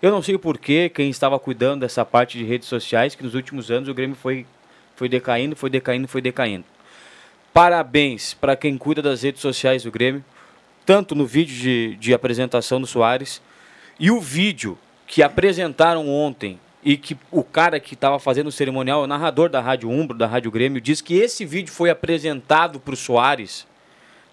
Eu 0.00 0.10
não 0.10 0.22
sei 0.22 0.38
porquê, 0.38 0.88
quem 0.88 1.10
estava 1.10 1.38
cuidando 1.38 1.80
dessa 1.80 2.04
parte 2.04 2.38
de 2.38 2.44
redes 2.44 2.68
sociais, 2.68 3.14
que 3.14 3.24
nos 3.24 3.34
últimos 3.34 3.70
anos 3.70 3.88
o 3.88 3.94
Grêmio 3.94 4.16
foi, 4.16 4.46
foi 4.94 5.08
decaindo, 5.08 5.56
foi 5.56 5.68
decaindo, 5.68 6.06
foi 6.06 6.22
decaindo. 6.22 6.64
Parabéns 7.52 8.34
para 8.34 8.54
quem 8.54 8.78
cuida 8.78 9.02
das 9.02 9.22
redes 9.22 9.40
sociais 9.40 9.82
do 9.82 9.90
Grêmio, 9.90 10.22
tanto 10.86 11.16
no 11.16 11.26
vídeo 11.26 11.56
de, 11.56 11.96
de 11.96 12.14
apresentação 12.14 12.80
do 12.80 12.86
Soares 12.86 13.42
e 13.98 14.10
o 14.10 14.20
vídeo 14.20 14.78
que 15.06 15.22
apresentaram 15.22 16.08
ontem 16.08 16.60
e 16.82 16.96
que 16.96 17.18
o 17.32 17.42
cara 17.42 17.80
que 17.80 17.94
estava 17.94 18.20
fazendo 18.20 18.46
o 18.46 18.52
cerimonial, 18.52 19.02
o 19.02 19.06
narrador 19.08 19.48
da 19.48 19.60
Rádio 19.60 19.90
Umbro, 19.90 20.16
da 20.16 20.28
Rádio 20.28 20.52
Grêmio, 20.52 20.80
disse 20.80 21.02
que 21.02 21.14
esse 21.14 21.44
vídeo 21.44 21.72
foi 21.72 21.90
apresentado 21.90 22.78
para 22.78 22.94
o 22.94 22.96
Soares. 22.96 23.66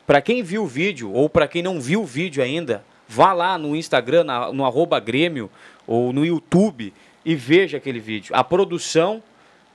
Para 0.05 0.21
quem 0.21 0.43
viu 0.43 0.63
o 0.63 0.67
vídeo 0.67 1.11
ou 1.11 1.27
para 1.27 1.47
quem 1.47 1.63
não 1.63 1.81
viu 1.81 2.03
o 2.03 2.05
vídeo 2.05 2.43
ainda, 2.43 2.85
vá 3.07 3.33
lá 3.33 3.57
no 3.57 3.75
Instagram, 3.75 4.23
na, 4.23 4.53
no 4.53 4.65
arroba 4.65 4.99
Grêmio 4.99 5.49
ou 5.87 6.13
no 6.13 6.23
YouTube 6.23 6.93
e 7.25 7.33
veja 7.33 7.77
aquele 7.77 7.99
vídeo. 7.99 8.35
A 8.35 8.43
produção, 8.43 9.23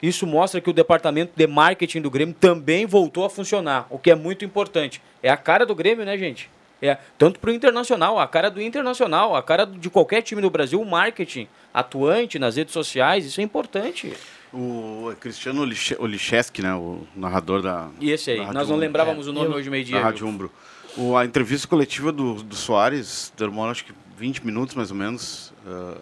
isso 0.01 0.25
mostra 0.25 0.61
que 0.61 0.71
o 0.71 0.73
departamento 0.73 1.33
de 1.35 1.47
marketing 1.49 2.03
do 2.03 2.11
Grêmio 2.11 2.37
também 2.39 2.87
voltou 2.87 3.25
a 3.25 3.31
funcionar, 3.31 3.89
o 3.91 3.99
que 3.99 4.13
é 4.13 4.15
muito 4.15 4.45
importante. 4.45 5.03
É 5.21 5.31
a 5.31 5.37
cara 5.37 5.67
do 5.67 5.75
Grêmio, 5.75 6.05
né, 6.05 6.17
gente? 6.17 6.49
É, 6.81 6.97
tanto 7.19 7.41
para 7.41 7.51
o 7.51 7.53
internacional, 7.53 8.19
a 8.19 8.27
cara 8.27 8.51
do 8.51 8.61
internacional, 8.61 9.35
a 9.35 9.43
cara 9.43 9.67
de 9.67 9.91
qualquer 9.91 10.23
time 10.23 10.41
do 10.41 10.49
Brasil, 10.49 10.81
o 10.81 10.87
marketing 10.87 11.49
atuante 11.75 12.39
nas 12.39 12.57
redes 12.57 12.73
sociais, 12.73 13.27
isso 13.27 13.41
é 13.41 13.45
importante. 13.45 14.15
O 14.53 15.13
Cristiano 15.21 15.67
Olicheski, 15.99 16.63
né, 16.63 16.73
o 16.75 17.07
narrador 17.15 17.61
da. 17.61 17.89
E 18.01 18.11
esse 18.11 18.31
aí, 18.31 18.53
nós 18.53 18.69
não 18.69 18.77
lembrávamos 18.77 19.27
é, 19.27 19.31
o 19.31 19.33
nome 19.33 19.55
hoje 19.55 19.69
meio-dia. 19.69 19.97
Da 19.97 20.05
Rádio 20.05 20.27
Umbro. 20.27 20.51
O, 20.97 21.17
a 21.17 21.25
entrevista 21.25 21.69
coletiva 21.69 22.11
do, 22.11 22.35
do 22.35 22.55
Soares 22.55 23.33
demora 23.37 23.73
acho 23.73 23.85
que 23.85 23.93
20 24.17 24.47
minutos 24.47 24.75
mais 24.75 24.91
ou 24.91 24.97
menos. 24.97 25.53
Uh, 25.67 26.01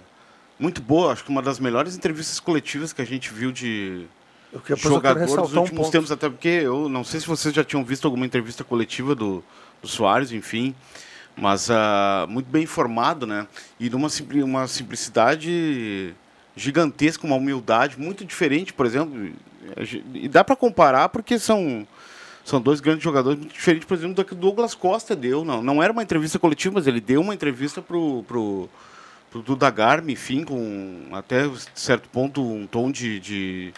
muito 0.58 0.80
boa, 0.80 1.12
acho 1.12 1.24
que 1.24 1.30
uma 1.30 1.42
das 1.42 1.58
melhores 1.58 1.96
entrevistas 1.96 2.40
coletivas 2.40 2.92
que 2.92 3.02
a 3.02 3.04
gente 3.04 3.30
viu 3.30 3.52
de 3.52 4.06
jogador 4.76 5.26
dos 5.26 5.54
últimos 5.54 5.88
um 5.88 5.90
tempos, 5.90 6.10
até 6.10 6.28
porque 6.28 6.48
eu 6.48 6.88
não 6.88 7.04
sei 7.04 7.20
se 7.20 7.26
vocês 7.26 7.54
já 7.54 7.62
tinham 7.62 7.84
visto 7.84 8.06
alguma 8.06 8.24
entrevista 8.24 8.64
coletiva 8.64 9.14
do, 9.14 9.44
Soares, 9.90 10.32
enfim, 10.32 10.74
mas 11.36 11.68
uh, 11.68 12.26
muito 12.28 12.46
bem 12.50 12.62
informado, 12.62 13.26
né? 13.26 13.46
E 13.78 13.90
numa 13.90 14.08
uma 14.44 14.66
simplicidade 14.66 16.14
gigantesca, 16.56 17.26
uma 17.26 17.36
humildade 17.36 17.98
muito 17.98 18.24
diferente, 18.24 18.72
por 18.72 18.86
exemplo, 18.86 19.30
e 20.14 20.28
dá 20.28 20.42
para 20.42 20.56
comparar 20.56 21.08
porque 21.10 21.38
são 21.38 21.86
São 22.44 22.60
dois 22.60 22.78
grandes 22.78 23.02
jogadores 23.02 23.38
muito 23.40 23.52
diferentes, 23.52 23.88
por 23.88 23.94
exemplo, 23.94 24.14
do 24.14 24.24
que 24.24 24.32
o 24.32 24.36
Douglas 24.36 24.72
Costa 24.72 25.16
deu. 25.16 25.44
Não, 25.44 25.60
não 25.62 25.82
era 25.82 25.92
uma 25.92 26.02
entrevista 26.02 26.38
coletiva, 26.38 26.74
mas 26.76 26.86
ele 26.86 27.00
deu 27.00 27.20
uma 27.20 27.34
entrevista 27.34 27.82
pro, 27.82 28.22
pro, 28.22 28.68
pro 29.32 29.42
Duda 29.42 29.68
Garmi, 29.68 30.12
enfim, 30.12 30.44
com 30.44 31.08
até 31.12 31.50
certo 31.74 32.08
ponto 32.08 32.40
um 32.40 32.64
tom 32.64 32.92
de, 32.92 33.18
de, 33.18 33.74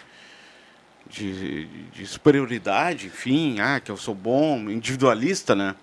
de, 1.09 1.65
de 1.91 2.05
superioridade, 2.05 3.07
enfim, 3.07 3.59
ah, 3.59 3.79
que 3.79 3.91
eu 3.91 3.97
sou 3.97 4.13
bom, 4.15 4.57
individualista, 4.69 5.55
né? 5.55 5.75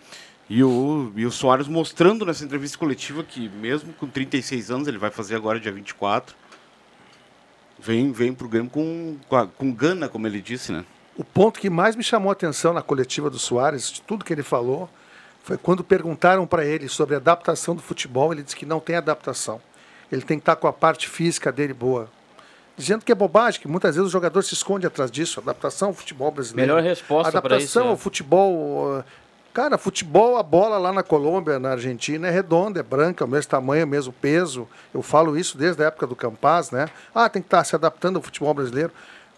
E 0.49 0.62
o, 0.62 1.12
e 1.16 1.26
o 1.26 1.30
Soares 1.33 1.66
mostrando 1.66 2.25
nessa 2.25 2.45
entrevista 2.45 2.78
coletiva 2.78 3.25
que, 3.25 3.49
mesmo 3.49 3.92
com 3.95 4.06
36 4.06 4.71
anos, 4.71 4.87
ele 4.88 4.99
vai 4.99 5.11
fazer 5.11 5.35
agora 5.35 5.59
dia 5.59 5.73
24, 5.73 6.37
vem, 7.78 8.12
vem 8.12 8.33
pro 8.33 8.49
Grêmio 8.49 8.71
com, 8.71 9.16
com, 9.28 9.37
a- 9.37 9.47
com 9.47 9.73
gana, 9.73 10.09
como 10.09 10.26
ele 10.26 10.40
disse, 10.40 10.71
né? 10.73 10.85
O 11.16 11.25
ponto 11.25 11.59
que 11.59 11.71
mais 11.71 11.97
me 11.97 12.02
chamou 12.04 12.30
a 12.30 12.33
atenção 12.33 12.73
na 12.73 12.83
coletiva 12.83 13.28
do 13.30 13.38
Soares, 13.38 13.90
de 13.90 14.02
tudo 14.02 14.25
que 14.25 14.33
ele 14.33 14.42
falou, 14.42 14.88
foi 15.42 15.56
quando 15.56 15.83
perguntaram 15.83 16.47
para 16.47 16.64
ele 16.64 16.88
sobre 16.88 17.14
a 17.14 17.18
adaptação 17.18 17.75
do 17.75 17.83
futebol, 17.83 18.33
ele 18.33 18.42
disse 18.42 18.54
que 18.56 18.66
não 18.66 18.78
tem 18.80 18.97
adaptação. 18.97 19.61
Ele 20.12 20.23
tem 20.23 20.38
que 20.38 20.42
estar 20.42 20.56
com 20.56 20.68
a 20.68 20.73
parte 20.73 21.09
física 21.09 21.50
dele 21.50 21.73
boa. 21.73 22.09
Dizendo 22.76 23.04
que 23.04 23.11
é 23.11 23.14
bobagem, 23.14 23.61
que 23.61 23.68
muitas 23.68 23.95
vezes 23.97 24.09
o 24.09 24.12
jogador 24.12 24.42
se 24.42 24.54
esconde 24.54 24.87
atrás 24.87 25.11
disso. 25.11 25.40
Adaptação 25.40 25.88
ao 25.88 25.95
futebol 25.95 26.30
brasileiro. 26.30 26.75
Melhor 26.75 26.87
resposta 26.87 27.38
Adaptação 27.38 27.64
isso, 27.64 27.78
é. 27.80 27.88
ao 27.88 27.97
futebol. 27.97 28.99
uh, 28.99 29.04
Cara, 29.56 29.78
futebol, 29.78 30.37
a 30.37 30.42
bola 30.42 30.76
lá 30.76 30.92
na 30.92 31.02
Colômbia, 31.02 31.59
na 31.59 31.71
Argentina, 31.71 32.28
é 32.28 32.30
redonda, 32.30 32.78
é 32.78 32.83
branca, 32.83 33.25
é 33.25 33.26
o 33.26 33.30
mesmo 33.30 33.50
tamanho, 33.50 33.87
o 33.87 33.88
mesmo 33.88 34.12
peso. 34.12 34.68
Eu 34.92 35.00
falo 35.00 35.38
isso 35.38 35.56
desde 35.56 35.83
a 35.83 35.87
época 35.87 36.06
do 36.06 36.14
Campaz, 36.14 36.71
né? 36.71 36.90
Ah, 37.14 37.26
tem 37.30 37.40
que 37.40 37.47
estar 37.47 37.64
se 37.64 37.75
adaptando 37.75 38.16
ao 38.16 38.23
futebol 38.23 38.52
brasileiro. 38.52 38.92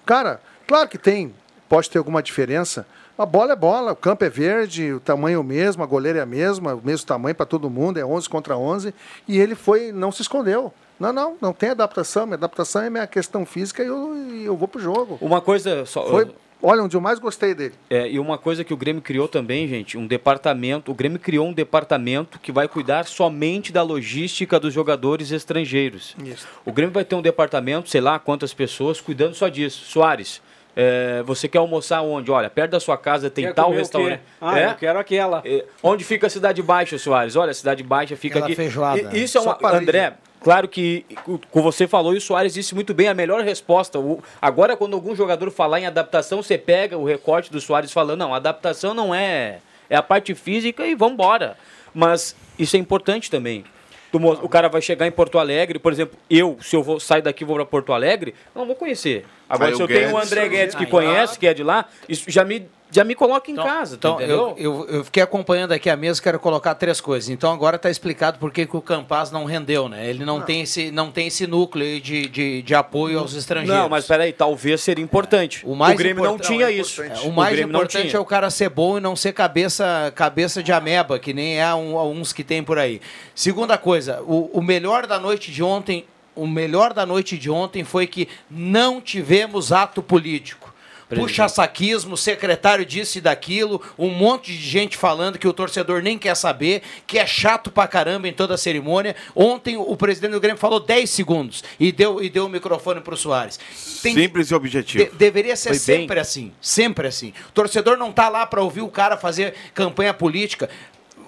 Cara, 0.04 0.40
claro 0.66 0.88
que 0.88 0.98
tem, 0.98 1.32
pode 1.68 1.88
ter 1.88 1.98
alguma 1.98 2.20
diferença. 2.20 2.84
A 3.16 3.24
bola 3.24 3.52
é 3.52 3.56
bola, 3.56 3.92
o 3.92 3.96
campo 3.96 4.24
é 4.24 4.28
verde, 4.28 4.92
o 4.92 4.98
tamanho 4.98 5.36
é 5.36 5.38
o 5.38 5.44
mesmo, 5.44 5.84
a 5.84 5.86
goleira 5.86 6.18
é 6.18 6.22
a 6.22 6.26
mesma, 6.26 6.74
o 6.74 6.82
mesmo 6.84 7.06
tamanho 7.06 7.36
para 7.36 7.46
todo 7.46 7.70
mundo, 7.70 7.98
é 7.98 8.04
11 8.04 8.28
contra 8.28 8.56
11. 8.56 8.92
E 9.28 9.38
ele 9.38 9.54
foi, 9.54 9.92
não 9.92 10.10
se 10.10 10.22
escondeu. 10.22 10.74
Não, 10.98 11.12
não, 11.12 11.36
não 11.40 11.52
tem 11.52 11.70
adaptação. 11.70 12.26
Minha 12.26 12.36
adaptação 12.36 12.82
é 12.82 12.90
minha 12.90 13.06
questão 13.06 13.46
física 13.46 13.82
e 13.82 13.86
eu, 13.86 14.14
eu 14.44 14.56
vou 14.56 14.66
pro 14.68 14.80
jogo. 14.80 15.18
Uma 15.20 15.40
coisa 15.40 15.86
só. 15.86 16.04
Foi, 16.08 16.28
olha, 16.62 16.82
onde 16.82 16.96
eu 16.96 17.00
mais 17.00 17.18
gostei 17.18 17.54
dele. 17.54 17.74
É, 17.88 18.08
e 18.10 18.18
uma 18.18 18.36
coisa 18.36 18.64
que 18.64 18.74
o 18.74 18.76
Grêmio 18.76 19.00
criou 19.00 19.28
também, 19.28 19.68
gente, 19.68 19.96
um 19.96 20.06
departamento. 20.06 20.90
O 20.90 20.94
Grêmio 20.94 21.18
criou 21.20 21.46
um 21.46 21.52
departamento 21.52 22.38
que 22.40 22.50
vai 22.50 22.66
cuidar 22.66 23.04
somente 23.06 23.72
da 23.72 23.82
logística 23.82 24.58
dos 24.58 24.74
jogadores 24.74 25.30
estrangeiros. 25.30 26.16
Isso. 26.24 26.46
O 26.64 26.72
Grêmio 26.72 26.92
vai 26.92 27.04
ter 27.04 27.14
um 27.14 27.22
departamento, 27.22 27.88
sei 27.88 28.00
lá 28.00 28.18
quantas 28.18 28.52
pessoas, 28.52 29.00
cuidando 29.00 29.34
só 29.34 29.48
disso. 29.48 29.84
Soares, 29.86 30.42
é, 30.74 31.22
você 31.24 31.46
quer 31.48 31.58
almoçar 31.58 32.02
onde? 32.02 32.30
Olha, 32.30 32.50
perto 32.50 32.72
da 32.72 32.80
sua 32.80 32.96
casa 32.98 33.30
tem 33.30 33.44
Quer 33.46 33.54
tal 33.54 33.70
restaurante. 33.72 34.18
quê? 34.18 34.24
Ah, 34.40 34.60
eu 34.60 34.74
quero 34.74 34.98
aquela. 34.98 35.42
É, 35.44 35.64
onde 35.82 36.02
fica 36.04 36.26
a 36.26 36.30
Cidade 36.30 36.60
Baixa, 36.62 36.98
Soares? 36.98 37.36
Olha, 37.36 37.50
a 37.50 37.54
Cidade 37.54 37.82
Baixa 37.82 38.16
fica 38.16 38.34
Aquela 38.38 38.46
aqui. 38.46 38.56
feijoada. 38.56 39.16
E- 39.16 39.22
Isso 39.22 39.38
é 39.38 39.40
uma. 39.40 39.56
André, 39.72 40.14
claro 40.48 40.66
que 40.66 41.04
como 41.50 41.62
você 41.62 41.86
falou 41.86 42.14
e 42.14 42.16
o 42.16 42.20
Soares 42.22 42.54
disse 42.54 42.74
muito 42.74 42.94
bem, 42.94 43.06
a 43.08 43.12
melhor 43.12 43.42
resposta. 43.44 43.98
O- 43.98 44.22
agora, 44.40 44.78
quando 44.78 44.94
algum 44.94 45.14
jogador 45.14 45.50
falar 45.50 45.78
em 45.80 45.84
adaptação, 45.84 46.42
você 46.42 46.56
pega 46.56 46.96
o 46.96 47.04
recorte 47.04 47.52
do 47.52 47.60
Soares 47.60 47.92
falando, 47.92 48.20
não, 48.20 48.32
adaptação 48.34 48.94
não 48.94 49.14
é. 49.14 49.58
É 49.90 49.96
a 49.96 50.02
parte 50.02 50.34
física 50.34 50.86
e 50.86 50.94
vambora. 50.94 51.58
Mas 51.94 52.34
isso 52.58 52.76
é 52.76 52.78
importante 52.78 53.30
também. 53.30 53.62
Tu 54.10 54.16
O 54.42 54.48
cara 54.48 54.70
vai 54.70 54.80
chegar 54.80 55.06
em 55.06 55.10
Porto 55.10 55.38
Alegre, 55.38 55.78
por 55.78 55.92
exemplo, 55.92 56.18
eu, 56.30 56.56
se 56.62 56.74
eu 56.74 56.82
vou 56.82 56.98
sair 56.98 57.20
daqui 57.20 57.44
e 57.44 57.46
vou 57.46 57.56
para 57.56 57.66
Porto 57.66 57.92
Alegre, 57.92 58.34
eu 58.54 58.60
não 58.60 58.66
vou 58.66 58.74
conhecer. 58.74 59.26
Agora, 59.46 59.68
Aí 59.70 59.76
se 59.76 59.82
eu 59.82 59.86
tenho 59.86 60.08
o 60.08 60.12
Guedes- 60.14 60.32
André 60.32 60.48
Guedes 60.48 60.74
que 60.74 60.86
conhece, 60.86 61.38
que 61.38 61.46
é 61.46 61.52
de 61.52 61.62
lá, 61.62 61.84
isso 62.08 62.24
já 62.30 62.42
me, 62.42 62.66
já 62.90 63.04
me 63.04 63.14
coloca 63.14 63.50
em 63.50 63.54
casa, 63.54 63.96
tu 63.96 63.98
Então, 63.98 64.14
entendeu? 64.16 64.54
eu, 64.56 64.86
eu, 64.86 64.88
eu 64.96 65.04
fiquei 65.04 65.22
acompanhando 65.22 65.72
aqui 65.72 65.90
a 65.90 65.96
mesa, 65.96 66.22
quero 66.22 66.38
colocar 66.38 66.74
três 66.74 67.00
coisas. 67.00 67.28
Então, 67.28 67.52
agora 67.52 67.76
está 67.76 67.90
explicado 67.90 68.38
por 68.38 68.50
que, 68.52 68.66
que 68.66 68.76
o 68.76 68.80
Campaz 68.80 69.30
não 69.30 69.44
rendeu, 69.44 69.88
né? 69.88 70.08
Ele 70.08 70.24
não, 70.24 70.40
Tem, 70.40 70.62
esse, 70.62 70.90
não 70.90 71.10
tem 71.10 71.26
esse 71.26 71.46
núcleo 71.46 71.84
aí 71.84 72.00
de, 72.00 72.26
de, 72.28 72.62
de 72.62 72.74
apoio 72.74 73.18
aos 73.18 73.34
estrangeiros. 73.34 73.78
Não, 73.82 73.88
mas 73.88 74.06
peraí, 74.06 74.32
talvez 74.32 74.80
seria 74.80 75.04
importante. 75.04 75.60
O, 75.66 75.74
mais 75.74 75.96
Grêmio 75.98 76.24
não 76.24 76.38
tinha 76.38 76.66
é 76.66 76.72
isso. 76.72 77.02
importante. 77.02 77.26
O 77.28 77.32
mais 77.32 77.60
não 77.60 77.68
importante 77.68 78.08
tinha. 78.08 78.16
é 78.16 78.20
o 78.20 78.24
cara 78.24 78.50
ser 78.50 78.68
bom 78.70 78.98
e 78.98 79.00
não 79.00 79.14
ser 79.14 79.32
cabeça, 79.32 80.12
cabeça 80.14 80.62
de 80.62 80.72
ameba, 80.72 81.18
que 81.18 81.32
nem 81.34 81.60
é 81.60 81.74
um, 81.74 81.98
uns 82.10 82.32
que 82.32 82.42
tem 82.42 82.62
por 82.62 82.78
aí. 82.78 83.00
Segunda 83.34 83.76
coisa, 83.76 84.22
o, 84.22 84.50
o 84.52 84.62
melhor 84.62 85.06
da 85.06 85.18
noite 85.18 85.50
de 85.52 85.62
ontem, 85.62 86.04
o 86.34 86.46
melhor 86.46 86.92
da 86.94 87.04
noite 87.04 87.36
de 87.36 87.50
ontem 87.50 87.84
foi 87.84 88.06
que 88.06 88.28
não 88.50 89.00
tivemos 89.00 89.72
ato 89.72 90.02
político. 90.02 90.67
Presidente. 91.08 91.30
Puxa-saquismo, 91.30 92.16
secretário 92.18 92.84
disso 92.84 93.16
e 93.16 93.20
daquilo, 93.20 93.80
um 93.98 94.10
monte 94.10 94.52
de 94.52 94.58
gente 94.62 94.94
falando 94.96 95.38
que 95.38 95.48
o 95.48 95.52
torcedor 95.54 96.02
nem 96.02 96.18
quer 96.18 96.34
saber, 96.34 96.82
que 97.06 97.18
é 97.18 97.26
chato 97.26 97.70
pra 97.70 97.88
caramba 97.88 98.28
em 98.28 98.32
toda 98.32 98.54
a 98.54 98.58
cerimônia. 98.58 99.16
Ontem 99.34 99.76
o 99.78 99.96
presidente 99.96 100.32
do 100.32 100.40
Grêmio 100.40 100.58
falou 100.60 100.78
10 100.80 101.08
segundos 101.08 101.64
e 101.80 101.90
deu, 101.90 102.22
e 102.22 102.28
deu 102.28 102.44
o 102.44 102.48
microfone 102.50 103.00
pro 103.00 103.16
Soares. 103.16 103.58
Tem- 104.02 104.12
Simples 104.14 104.50
e 104.50 104.54
objetivo. 104.54 105.04
de- 105.04 105.10
deveria 105.16 105.56
ser 105.56 105.70
Foi 105.70 105.78
bem. 105.78 106.00
sempre 106.02 106.20
assim, 106.20 106.52
sempre 106.60 107.08
assim. 107.08 107.32
O 107.48 107.52
torcedor 107.52 107.96
não 107.96 108.12
tá 108.12 108.28
lá 108.28 108.44
para 108.44 108.60
ouvir 108.62 108.82
o 108.82 108.88
cara 108.88 109.16
fazer 109.16 109.54
campanha 109.74 110.12
política. 110.12 110.68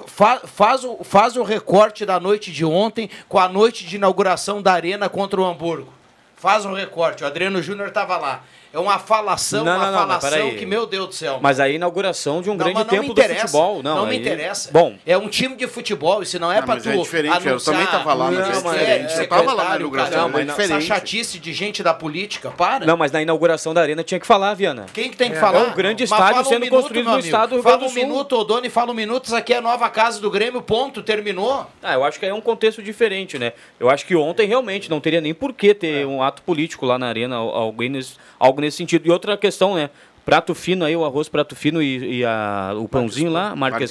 Fa- 0.07 0.41
faz, 0.45 0.85
o, 0.85 0.99
faz 1.03 1.37
o 1.37 1.43
recorte 1.43 2.05
da 2.05 2.21
noite 2.21 2.53
de 2.53 2.65
ontem 2.67 3.09
com 3.29 3.39
a 3.39 3.49
noite 3.49 3.87
de 3.87 3.97
inauguração 3.97 4.61
da 4.61 4.73
Arena 4.73 5.09
contra 5.09 5.41
o 5.41 5.45
Hamburgo. 5.47 5.93
Faz 6.37 6.65
um 6.67 6.73
recorte. 6.75 7.23
O 7.23 7.27
Adriano 7.27 7.63
Júnior 7.63 7.89
estava 7.89 8.17
lá. 8.19 8.43
É 8.73 8.79
uma 8.79 9.01
falação, 9.01 9.65
Não, 9.65 9.75
uma 9.77 9.87
não, 9.87 9.93
não, 9.93 9.99
falação 9.99 10.51
que, 10.55 10.65
meu 10.65 10.87
Deus 10.87 11.09
do 11.09 11.15
céu. 11.15 11.39
Mas 11.43 11.59
aí 11.59 11.73
a 11.73 11.75
inauguração 11.75 12.41
de 12.41 12.49
um 12.49 12.53
Não, 12.53 12.59
grande 12.59 12.75
não 12.75 12.85
me 12.85 12.89
tempo 12.91 13.13
do 13.15 13.21
futebol. 13.23 13.83
Não, 13.83 14.07
me 14.07 14.13
aí- 14.13 14.19
interessa. 14.21 14.71
Bom, 14.73 14.95
É 15.05 15.19
um 15.19 15.29
time 15.29 15.57
de 15.57 15.67
futebol, 15.67 16.23
isso 16.23 16.39
não 16.39 16.53
é 16.53 16.57
Não, 16.61 16.65
pra 16.65 16.75
mas 16.75 16.85
tu 16.85 16.89
é 16.91 16.97
diferente, 16.97 17.45
eu 17.47 17.51
anunciar 17.53 17.75
também 17.77 17.91
tava 17.91 18.15
lá, 18.15 18.27
mas 18.31 18.35
é 18.39 18.43
ministério, 18.53 18.71
diferente. 18.79 19.19
Eu 19.19 19.29
tava 19.29 19.53
lá 19.53 19.69
na 19.71 19.77
inauguração, 19.77 20.13
cara, 20.19 20.29
mas 20.29 20.41
é 20.41 20.43
Essa 20.53 20.63
diferente. 20.63 20.87
chatice 20.87 21.39
de 21.41 21.53
gente 21.53 21.83
da 21.83 21.93
política, 21.93 22.51
para. 22.51 22.87
não, 22.87 22.97
mas 22.97 23.11
na 23.11 23.21
inauguração 23.21 23.75
da 23.75 23.81
arena 23.81 24.05
tinha 24.05 24.21
que 24.21 24.27
falar, 24.27 24.55
Viana. 24.55 24.87
Quem 24.95 25.11
que 25.11 25.17
tem 25.17 25.31
que 25.33 25.37
É. 25.37 25.41
falar? 25.41 25.59
É 25.61 25.63
um 25.71 25.75
grande 25.75 26.05
Mas 26.05 26.11
estádio 26.13 26.35
fala 26.35 26.41
um 26.47 26.49
sendo 26.49 26.61
minuto, 26.61 26.81
construído 26.83 27.05
no 27.07 27.13
amigo. 27.13 27.27
estado 27.27 27.49
do 27.49 27.55
Rio 27.57 27.63
Fala 27.65 27.77
Grande 27.77 27.91
um 27.91 27.95
do 27.95 28.01
Sul. 28.01 28.09
minuto, 28.09 28.37
Odoni, 28.39 28.71
fala 28.71 28.93
um 28.93 28.95
minuto, 28.95 29.25
isso 29.25 29.37
aqui 29.37 29.53
é 29.53 29.57
a 29.57 29.61
nova 29.61 29.89
casa 29.91 30.21
do 30.21 30.31
Grêmio, 30.31 30.63
ponto, 30.63 31.03
terminou. 31.03 31.67
Ah, 31.83 31.95
eu 31.95 32.05
acho 32.05 32.21
que 32.21 32.27
é 32.27 32.33
um 32.33 32.41
contexto 32.41 32.81
diferente, 32.83 33.37
né? 33.37 33.53
Eu 33.81 33.91
acho 33.91 34.07
que 34.07 34.15
ontem 34.15 34.47
realmente 34.47 34.89
não 34.89 35.01
teria 35.01 35.21
nem 35.21 35.35
por 35.35 35.53
que 35.53 35.75
ter 35.75 36.07
um 36.07 36.23
ato 36.23 36.43
político 36.43 36.87
lá 36.87 36.97
na 36.99 37.09
arena, 37.09 37.35
al- 37.37 37.53
algo 37.53 37.83
algo 38.61 38.67
nesse 38.67 38.77
sentido. 38.77 39.07
E 39.07 39.11
outra 39.11 39.37
questão, 39.37 39.75
né? 39.75 39.91
Prato 40.25 40.55
fino 40.55 40.85
aí, 40.85 40.95
o 40.95 41.05
arroz 41.05 41.29
prato 41.29 41.57
fino 41.57 41.83
e, 41.83 42.19
e 42.19 42.25
a- 42.25 42.73
o 42.77 42.87
pãozinho 42.87 43.31
lá, 43.33 43.57
Marques 43.57 43.91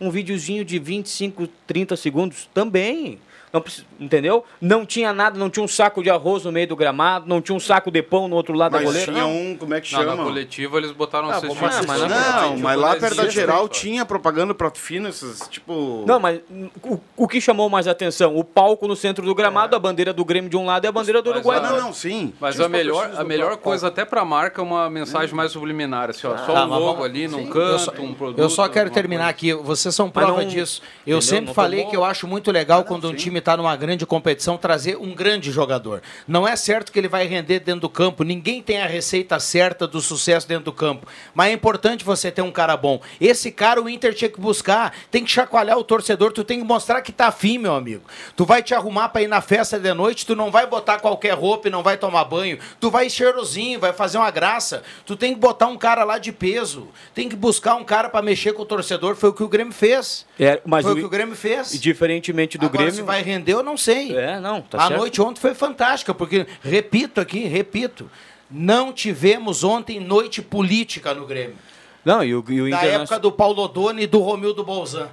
um 0.00 0.10
videozinho 0.10 0.64
de 0.64 0.78
25, 0.78 1.48
30 1.66 1.96
segundos 1.96 2.48
também. 2.52 3.18
Não, 3.52 3.64
entendeu? 3.98 4.44
Não 4.60 4.84
tinha 4.84 5.12
nada, 5.12 5.38
não 5.38 5.48
tinha 5.48 5.64
um 5.64 5.68
saco 5.68 6.02
de 6.02 6.10
arroz 6.10 6.44
no 6.44 6.52
meio 6.52 6.66
do 6.68 6.76
gramado, 6.76 7.26
não 7.26 7.40
tinha 7.40 7.56
um 7.56 7.60
saco 7.60 7.90
de 7.90 8.02
pão 8.02 8.28
no 8.28 8.36
outro 8.36 8.54
lado 8.54 8.72
da 8.72 8.78
Mas 8.78 8.86
goleira. 8.86 9.12
tinha 9.12 9.24
não. 9.24 9.30
um, 9.34 9.56
como 9.56 9.74
é 9.74 9.80
que 9.80 9.92
Não, 9.92 10.00
chama? 10.00 10.16
na 10.16 10.22
coletiva 10.24 10.76
eles 10.78 10.92
botaram 10.92 11.30
Ah, 11.30 11.36
assistir. 11.36 11.58
cesta. 11.58 12.06
Não, 12.06 12.56
mas 12.58 12.78
lá 12.78 12.96
perto 12.96 13.16
da 13.16 13.28
geral 13.28 13.62
só. 13.62 13.68
tinha 13.68 14.04
propaganda 14.04 14.54
prato 14.54 14.78
fino, 14.78 15.08
esses 15.08 15.40
tipo. 15.48 16.04
Não, 16.06 16.20
mas 16.20 16.40
o, 16.82 16.98
o 17.16 17.26
que 17.28 17.40
chamou 17.40 17.68
mais 17.70 17.86
atenção? 17.88 18.36
O 18.36 18.44
palco 18.44 18.86
no 18.86 18.94
centro 18.96 19.24
do 19.24 19.34
gramado, 19.34 19.74
a 19.74 19.78
bandeira 19.78 20.12
do 20.12 20.24
Grêmio 20.24 20.50
de 20.50 20.56
um 20.56 20.66
lado 20.66 20.84
e 20.84 20.88
a 20.88 20.92
bandeira 20.92 21.22
do 21.22 21.30
Mas 21.30 21.38
Uruguai 21.38 21.56
a- 21.56 21.60
do 21.60 21.66
Não, 21.66 21.72
outro. 21.72 21.86
não, 21.86 21.92
sim. 21.94 22.32
Mas 22.40 22.60
a 22.60 22.68
melhor, 22.68 23.10
a 23.16 23.24
melhor 23.24 23.48
palco. 23.50 23.62
coisa 23.64 23.88
até 23.88 24.04
pra 24.04 24.24
marca 24.24 24.60
é 24.60 24.64
uma 24.64 24.88
mensagem 24.90 25.34
mais 25.34 25.52
subliminar, 25.52 26.10
assim, 26.10 26.26
ó, 26.26 26.36
só 26.36 26.52
Tá, 26.52 26.64
um 26.64 26.68
mas 26.68 26.78
logo 26.80 27.04
ali 27.04 27.26
num 27.28 27.38
Sim, 27.44 27.50
canto, 27.50 27.78
só, 27.78 27.92
um 27.98 28.14
produto. 28.14 28.38
Eu 28.38 28.50
só 28.50 28.68
quero 28.68 28.90
terminar 28.90 29.28
aqui. 29.28 29.52
Vocês 29.54 29.94
são 29.94 30.06
Mas 30.06 30.12
prova 30.24 30.42
não- 30.42 30.48
disso. 30.48 30.82
Eu 31.06 31.20
sempre 31.22 31.46
Não 31.46 31.54
falei 31.54 31.84
que 31.86 31.96
eu 31.96 32.04
acho 32.04 32.26
muito 32.26 32.50
legal 32.50 32.84
quando 32.84 33.08
um 33.08 33.14
time 33.14 33.37
está 33.38 33.56
numa 33.56 33.74
grande 33.76 34.04
competição 34.06 34.56
trazer 34.56 34.96
um 34.96 35.14
grande 35.14 35.50
jogador. 35.50 36.02
Não 36.26 36.46
é 36.46 36.54
certo 36.56 36.92
que 36.92 36.98
ele 36.98 37.08
vai 37.08 37.26
render 37.26 37.60
dentro 37.60 37.82
do 37.82 37.88
campo. 37.88 38.22
Ninguém 38.24 38.62
tem 38.62 38.80
a 38.80 38.86
receita 38.86 39.38
certa 39.40 39.86
do 39.86 40.00
sucesso 40.00 40.46
dentro 40.46 40.64
do 40.66 40.72
campo. 40.72 41.06
Mas 41.34 41.50
é 41.50 41.52
importante 41.52 42.04
você 42.04 42.30
ter 42.30 42.42
um 42.42 42.50
cara 42.52 42.76
bom. 42.76 43.00
Esse 43.20 43.50
cara 43.50 43.80
o 43.82 43.88
Inter 43.88 44.14
tinha 44.14 44.28
que 44.30 44.40
buscar. 44.40 44.94
Tem 45.10 45.24
que 45.24 45.30
chacoalhar 45.30 45.78
o 45.78 45.84
torcedor. 45.84 46.32
Tu 46.32 46.44
tem 46.44 46.58
que 46.60 46.64
mostrar 46.64 47.00
que 47.02 47.12
tá 47.12 47.28
afim, 47.28 47.58
meu 47.58 47.74
amigo. 47.74 48.02
Tu 48.36 48.44
vai 48.44 48.62
te 48.62 48.74
arrumar 48.74 49.08
para 49.10 49.22
ir 49.22 49.28
na 49.28 49.40
festa 49.40 49.78
de 49.78 49.92
noite. 49.94 50.26
Tu 50.26 50.34
não 50.36 50.50
vai 50.50 50.66
botar 50.66 50.98
qualquer 50.98 51.34
roupa 51.34 51.68
e 51.68 51.70
não 51.70 51.82
vai 51.82 51.96
tomar 51.96 52.24
banho. 52.24 52.58
Tu 52.80 52.90
vai 52.90 53.08
cheirosinho, 53.08 53.78
vai 53.80 53.92
fazer 53.92 54.18
uma 54.18 54.30
graça. 54.30 54.82
Tu 55.06 55.16
tem 55.16 55.34
que 55.34 55.40
botar 55.40 55.66
um 55.66 55.76
cara 55.76 56.04
lá 56.04 56.18
de 56.18 56.32
peso. 56.32 56.88
Tem 57.14 57.28
que 57.28 57.36
buscar 57.36 57.74
um 57.74 57.84
cara 57.84 58.08
para 58.08 58.22
mexer 58.22 58.52
com 58.52 58.62
o 58.62 58.66
torcedor. 58.66 59.14
Foi 59.16 59.30
o 59.30 59.32
que 59.32 59.42
o 59.42 59.48
Grêmio 59.48 59.72
fez. 59.72 60.26
É, 60.38 60.60
mas 60.64 60.84
Foi 60.84 60.92
o 60.92 60.96
o- 60.96 60.98
que 61.00 61.04
o 61.06 61.08
Grêmio 61.08 61.36
fez. 61.36 61.72
E 61.74 61.78
diferentemente 61.78 62.56
do 62.58 62.66
Agora, 62.66 62.84
Grêmio. 62.84 63.04
vai 63.04 63.22
render, 63.28 63.52
eu 63.52 63.62
não 63.62 63.76
sei. 63.76 64.16
É, 64.16 64.40
não, 64.40 64.60
tá 64.62 64.78
a 64.78 64.88
certo. 64.88 64.98
noite 64.98 65.20
ontem 65.22 65.40
foi 65.40 65.54
fantástica, 65.54 66.12
porque, 66.14 66.46
repito 66.62 67.20
aqui, 67.20 67.40
repito, 67.44 68.10
não 68.50 68.92
tivemos 68.92 69.62
ontem 69.64 70.00
noite 70.00 70.40
política 70.42 71.14
no 71.14 71.26
Grêmio. 71.26 71.56
Não, 72.04 72.22
e 72.24 72.34
o, 72.34 72.44
e 72.48 72.60
o 72.60 72.64
Da 72.64 72.68
Internacional. 72.68 73.00
época 73.02 73.18
do 73.18 73.32
Paulo 73.32 73.62
Odoni 73.62 74.02
e 74.02 74.06
do 74.06 74.18
Romildo 74.20 74.64
Bolzan. 74.64 75.08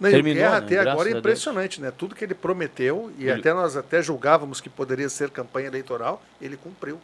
Não, 0.00 0.08
e 0.08 0.12
o 0.12 0.14
Terminou, 0.16 0.38
Guerra 0.42 0.50
né? 0.52 0.58
até 0.58 0.74
Graças 0.74 0.92
agora 0.92 1.08
a 1.08 1.10
é 1.10 1.12
Deus. 1.12 1.20
impressionante, 1.20 1.80
né? 1.80 1.92
Tudo 1.96 2.14
que 2.14 2.24
ele 2.24 2.34
prometeu, 2.34 3.12
e 3.18 3.22
Ele- 3.28 3.38
até 3.40 3.54
nós 3.54 3.76
até 3.76 4.02
julgávamos 4.02 4.60
que 4.60 4.68
poderia 4.68 5.08
ser 5.08 5.30
campanha 5.30 5.68
eleitoral, 5.68 6.20
ele 6.42 6.56
cumpriu. 6.56 7.00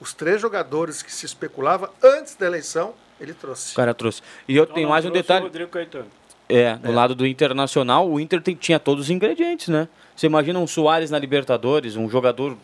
Os 0.00 0.12
três 0.12 0.40
jogadores 0.42 1.02
que 1.02 1.10
se 1.10 1.24
especulava 1.24 1.90
antes 2.02 2.34
da 2.34 2.44
eleição, 2.46 2.92
Ele 3.20 3.32
trouxe. 3.32 3.72
O 3.72 3.76
cara 3.76 3.94
trouxe. 3.94 4.20
E 4.48 4.56
eu 4.56 4.66
tenho 4.66 4.82
não 4.88 4.90
mais 4.90 5.04
um 5.04 5.08
trouxe 5.08 5.20
o 5.20 5.22
detalhe. 5.22 5.44
Rodrigo 5.44 5.70
Caetano. 5.70 6.06
É, 6.48 6.76
do 6.76 6.92
lado 6.92 7.14
do 7.14 7.26
Internacional, 7.26 8.08
o 8.10 8.20
Inter 8.20 8.40
tem- 8.42 8.54
tinha 8.54 8.78
todos 8.78 9.04
os 9.04 9.10
ingredientes, 9.10 9.68
né? 9.68 9.88
Você 10.14 10.26
imagina 10.26 10.58
um 10.58 10.66
Soares 10.66 11.10
na 11.10 11.18
Libertadores, 11.18 11.96
um 11.96 12.08
jogador 12.08 12.56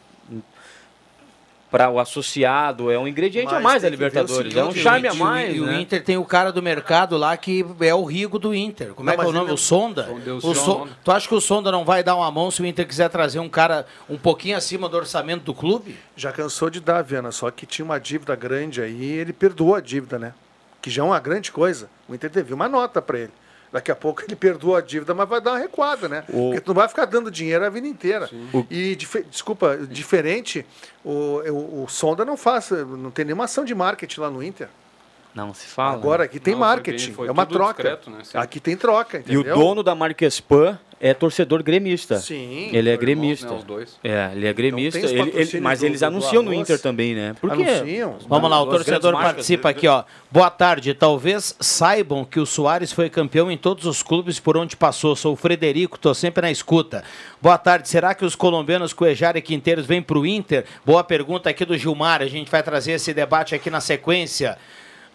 para 1.70 1.88
o 1.88 2.00
associado, 2.00 2.90
é 2.90 2.98
um 2.98 3.06
ingrediente 3.06 3.48
a 3.48 3.54
Mas 3.54 3.62
mais 3.62 3.82
da 3.82 3.88
o 3.88 3.90
Libertadores, 3.92 4.56
é 4.56 4.62
um 4.64 4.68
seguinte, 4.68 4.82
charme 4.82 5.06
e 5.06 5.08
a 5.08 5.12
o- 5.12 5.16
mais, 5.16 5.56
E 5.56 5.60
o 5.60 5.66
né? 5.66 5.80
Inter 5.80 6.02
tem 6.02 6.16
o 6.16 6.24
cara 6.24 6.50
do 6.50 6.60
mercado 6.60 7.16
lá 7.16 7.36
que 7.36 7.64
é 7.80 7.94
o 7.94 8.02
Rigo 8.04 8.40
do 8.40 8.52
Inter. 8.52 8.92
Como 8.92 9.06
Não, 9.06 9.12
é 9.12 9.16
que 9.16 9.22
é 9.22 9.26
o 9.26 9.32
nome? 9.32 9.52
O 9.52 9.56
Sonda? 9.56 10.08
O 10.42 10.52
Son- 10.54 10.88
Tu 11.04 11.10
acha 11.12 11.28
que 11.28 11.34
o 11.34 11.40
Sonda 11.40 11.70
não 11.70 11.84
vai 11.84 12.02
dar 12.02 12.16
uma 12.16 12.28
mão 12.30 12.50
se 12.50 12.60
o 12.60 12.66
Inter 12.66 12.84
quiser 12.86 13.08
trazer 13.08 13.38
um 13.38 13.48
cara 13.48 13.86
um 14.08 14.18
pouquinho 14.18 14.56
acima 14.56 14.88
do 14.88 14.96
orçamento 14.96 15.44
do 15.44 15.54
clube? 15.54 15.96
Já 16.16 16.32
cansou 16.32 16.70
de 16.70 16.80
dar, 16.80 17.02
Viana, 17.02 17.30
só 17.30 17.48
que 17.52 17.64
tinha 17.66 17.84
uma 17.84 18.00
dívida 18.00 18.34
grande 18.34 18.82
aí, 18.82 19.04
ele 19.04 19.32
perdoou 19.32 19.76
a 19.76 19.80
dívida, 19.80 20.18
né? 20.18 20.34
Que 20.82 20.90
já 20.90 21.02
é 21.02 21.06
uma 21.06 21.20
grande 21.20 21.52
coisa. 21.52 21.88
O 22.08 22.14
Inter 22.14 22.30
teve 22.30 22.52
uma 22.52 22.68
nota 22.68 23.00
para 23.00 23.20
ele. 23.20 23.32
Daqui 23.72 23.90
a 23.90 23.94
pouco 23.94 24.22
ele 24.22 24.34
perdoa 24.34 24.78
a 24.78 24.80
dívida, 24.80 25.14
mas 25.14 25.28
vai 25.28 25.40
dar 25.40 25.52
uma 25.52 25.58
recuada, 25.58 26.08
né? 26.08 26.24
Porque 26.26 26.60
tu 26.60 26.68
não 26.68 26.74
vai 26.74 26.88
ficar 26.88 27.04
dando 27.04 27.30
dinheiro 27.30 27.64
a 27.64 27.68
vida 27.70 27.86
inteira. 27.86 28.28
E, 28.68 28.96
dife- 28.96 29.24
desculpa, 29.30 29.76
diferente, 29.76 30.66
o, 31.04 31.10
o, 31.48 31.84
o 31.84 31.88
Sonda 31.88 32.24
não 32.24 32.36
faz, 32.36 32.70
não 32.70 33.10
tem 33.12 33.24
nenhuma 33.24 33.44
ação 33.44 33.64
de 33.64 33.74
marketing 33.74 34.20
lá 34.20 34.30
no 34.30 34.42
Inter. 34.42 34.68
Não 35.34 35.54
se 35.54 35.66
fala. 35.66 35.94
Agora 35.94 36.18
né? 36.22 36.24
aqui 36.24 36.40
tem 36.40 36.54
Não, 36.54 36.60
foi 36.60 36.68
marketing, 36.68 37.06
bem- 37.06 37.14
foi 37.14 37.28
é 37.28 37.30
uma 37.30 37.46
troca. 37.46 37.82
discreto, 37.82 38.10
né? 38.10 38.18
Aqui 38.34 38.58
tem 38.58 38.76
troca, 38.76 39.18
E 39.26 39.36
o 39.36 39.40
entendeu? 39.40 39.56
dono 39.56 39.82
da 39.82 39.94
Marquespan 39.94 40.76
é 41.00 41.14
torcedor 41.14 41.62
gremista. 41.62 42.18
Sim, 42.18 42.68
Ele 42.72 42.90
é 42.90 42.92
irmãos, 42.92 42.98
gremista. 43.00 43.46
né, 43.48 43.56
os 43.56 43.64
dois. 43.64 43.98
É, 44.02 44.30
ele 44.34 44.46
é 44.48 44.52
gremista. 44.52 44.98
tem 44.98 45.06
os 45.06 45.12
Ele- 45.12 45.32
ele- 45.40 45.60
mas 45.60 45.78
do- 45.80 45.86
eles 45.86 46.00
do 46.00 46.06
anunciam 46.06 46.42
no. 46.42 46.52
Inter 46.52 46.78
também, 46.80 47.14
né? 47.14 47.34
Porque 47.40 47.62
Anunciam. 47.62 48.16
Vamos 48.28 48.50
lá, 48.50 48.60
o 48.60 48.66
torcedor 48.66 49.00
grandes 49.00 49.12
marcas, 49.12 49.32
participa 49.34 49.68
aqui, 49.70 49.86
ó. 49.86 50.02
Boa 50.32 50.50
tarde. 50.50 50.92
Talvez 50.94 51.54
saibam 51.60 52.24
que 52.24 52.40
o 52.40 52.44
Soares 52.44 52.92
foi 52.92 53.08
campeão 53.08 53.50
em 53.50 53.56
todos 53.56 53.86
os 53.86 54.02
clubes 54.02 54.40
por 54.40 54.56
onde 54.56 54.76
passou. 54.76 55.14
Sou 55.14 55.32
o 55.34 55.36
Frederico, 55.36 55.96
tô 55.98 56.12
sempre 56.12 56.42
na 56.42 56.50
escuta. 56.50 57.02
Boa 57.40 57.56
tarde. 57.56 57.88
Será 57.88 58.14
que 58.14 58.24
os 58.24 58.34
colombianos 58.34 58.92
Cuejar 58.92 59.36
e 59.36 59.40
Quinteiros 59.40 59.86
vêm 59.86 60.02
pro 60.02 60.26
Inter? 60.26 60.64
Boa 60.84 61.02
pergunta 61.04 61.48
aqui 61.48 61.64
do 61.64 61.78
Gilmar. 61.78 62.20
A 62.20 62.26
gente 62.26 62.50
vai 62.50 62.62
trazer 62.64 62.92
esse 62.92 63.14
debate 63.14 63.54
aqui 63.54 63.70
na 63.70 63.80
sequência. 63.80 64.58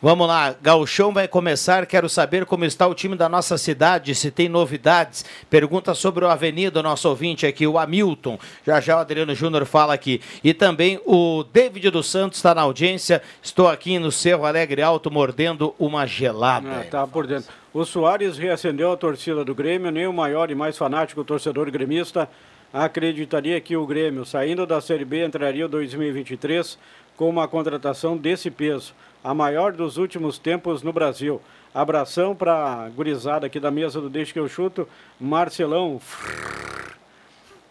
Vamos 0.01 0.27
lá, 0.27 0.53
Gauchão 0.61 1.13
vai 1.13 1.25
começar. 1.25 1.85
Quero 1.85 2.09
saber 2.09 2.45
como 2.45 2.65
está 2.65 2.85
o 2.85 2.93
time 2.93 3.15
da 3.15 3.29
nossa 3.29 3.57
cidade, 3.57 4.13
se 4.13 4.29
tem 4.29 4.49
novidades. 4.49 5.23
Pergunta 5.49 5.93
sobre 5.93 6.25
o 6.25 6.27
Avenida, 6.27 6.83
nosso 6.83 7.07
ouvinte 7.07 7.47
aqui, 7.47 7.65
o 7.65 7.79
Hamilton. 7.79 8.37
Já 8.67 8.81
já 8.81 8.97
o 8.97 8.99
Adriano 8.99 9.33
Júnior 9.33 9.65
fala 9.65 9.93
aqui. 9.93 10.21
E 10.43 10.53
também 10.53 10.99
o 11.05 11.43
David 11.43 11.89
dos 11.89 12.07
Santos 12.07 12.37
está 12.37 12.53
na 12.53 12.61
audiência. 12.61 13.21
Estou 13.41 13.69
aqui 13.69 13.97
no 13.97 14.11
Cerro 14.11 14.45
Alegre 14.45 14.81
Alto 14.81 15.09
mordendo 15.09 15.73
uma 15.79 16.05
gelada. 16.05 16.81
Ah, 16.81 16.83
tá 16.83 17.07
por 17.07 17.25
dentro. 17.25 17.51
O 17.73 17.85
Soares 17.85 18.37
reacendeu 18.37 18.91
a 18.91 18.97
torcida 18.97 19.45
do 19.45 19.55
Grêmio, 19.55 19.91
nem 19.91 20.07
o 20.07 20.13
maior 20.13 20.51
e 20.51 20.55
mais 20.55 20.77
fanático 20.77 21.23
torcedor 21.23 21.71
gremista 21.71 22.29
acreditaria 22.75 23.59
que 23.61 23.77
o 23.77 23.87
Grêmio, 23.87 24.25
saindo 24.25 24.65
da 24.65 24.81
Série 24.81 25.05
B, 25.05 25.25
entraria 25.25 25.63
em 25.63 25.69
2023 25.69 26.77
com 27.17 27.29
uma 27.29 27.47
contratação 27.47 28.17
desse 28.17 28.51
peso, 28.51 28.93
a 29.23 29.33
maior 29.33 29.71
dos 29.71 29.97
últimos 29.97 30.37
tempos 30.37 30.81
no 30.83 30.91
Brasil. 30.93 31.41
Abração 31.73 32.35
para 32.35 32.85
a 32.85 32.89
gurizada 32.89 33.45
aqui 33.47 33.59
da 33.59 33.69
mesa 33.71 33.99
do 33.99 34.09
Deixa 34.09 34.31
que 34.33 34.39
eu 34.39 34.47
chuto, 34.47 34.87
Marcelão, 35.19 35.99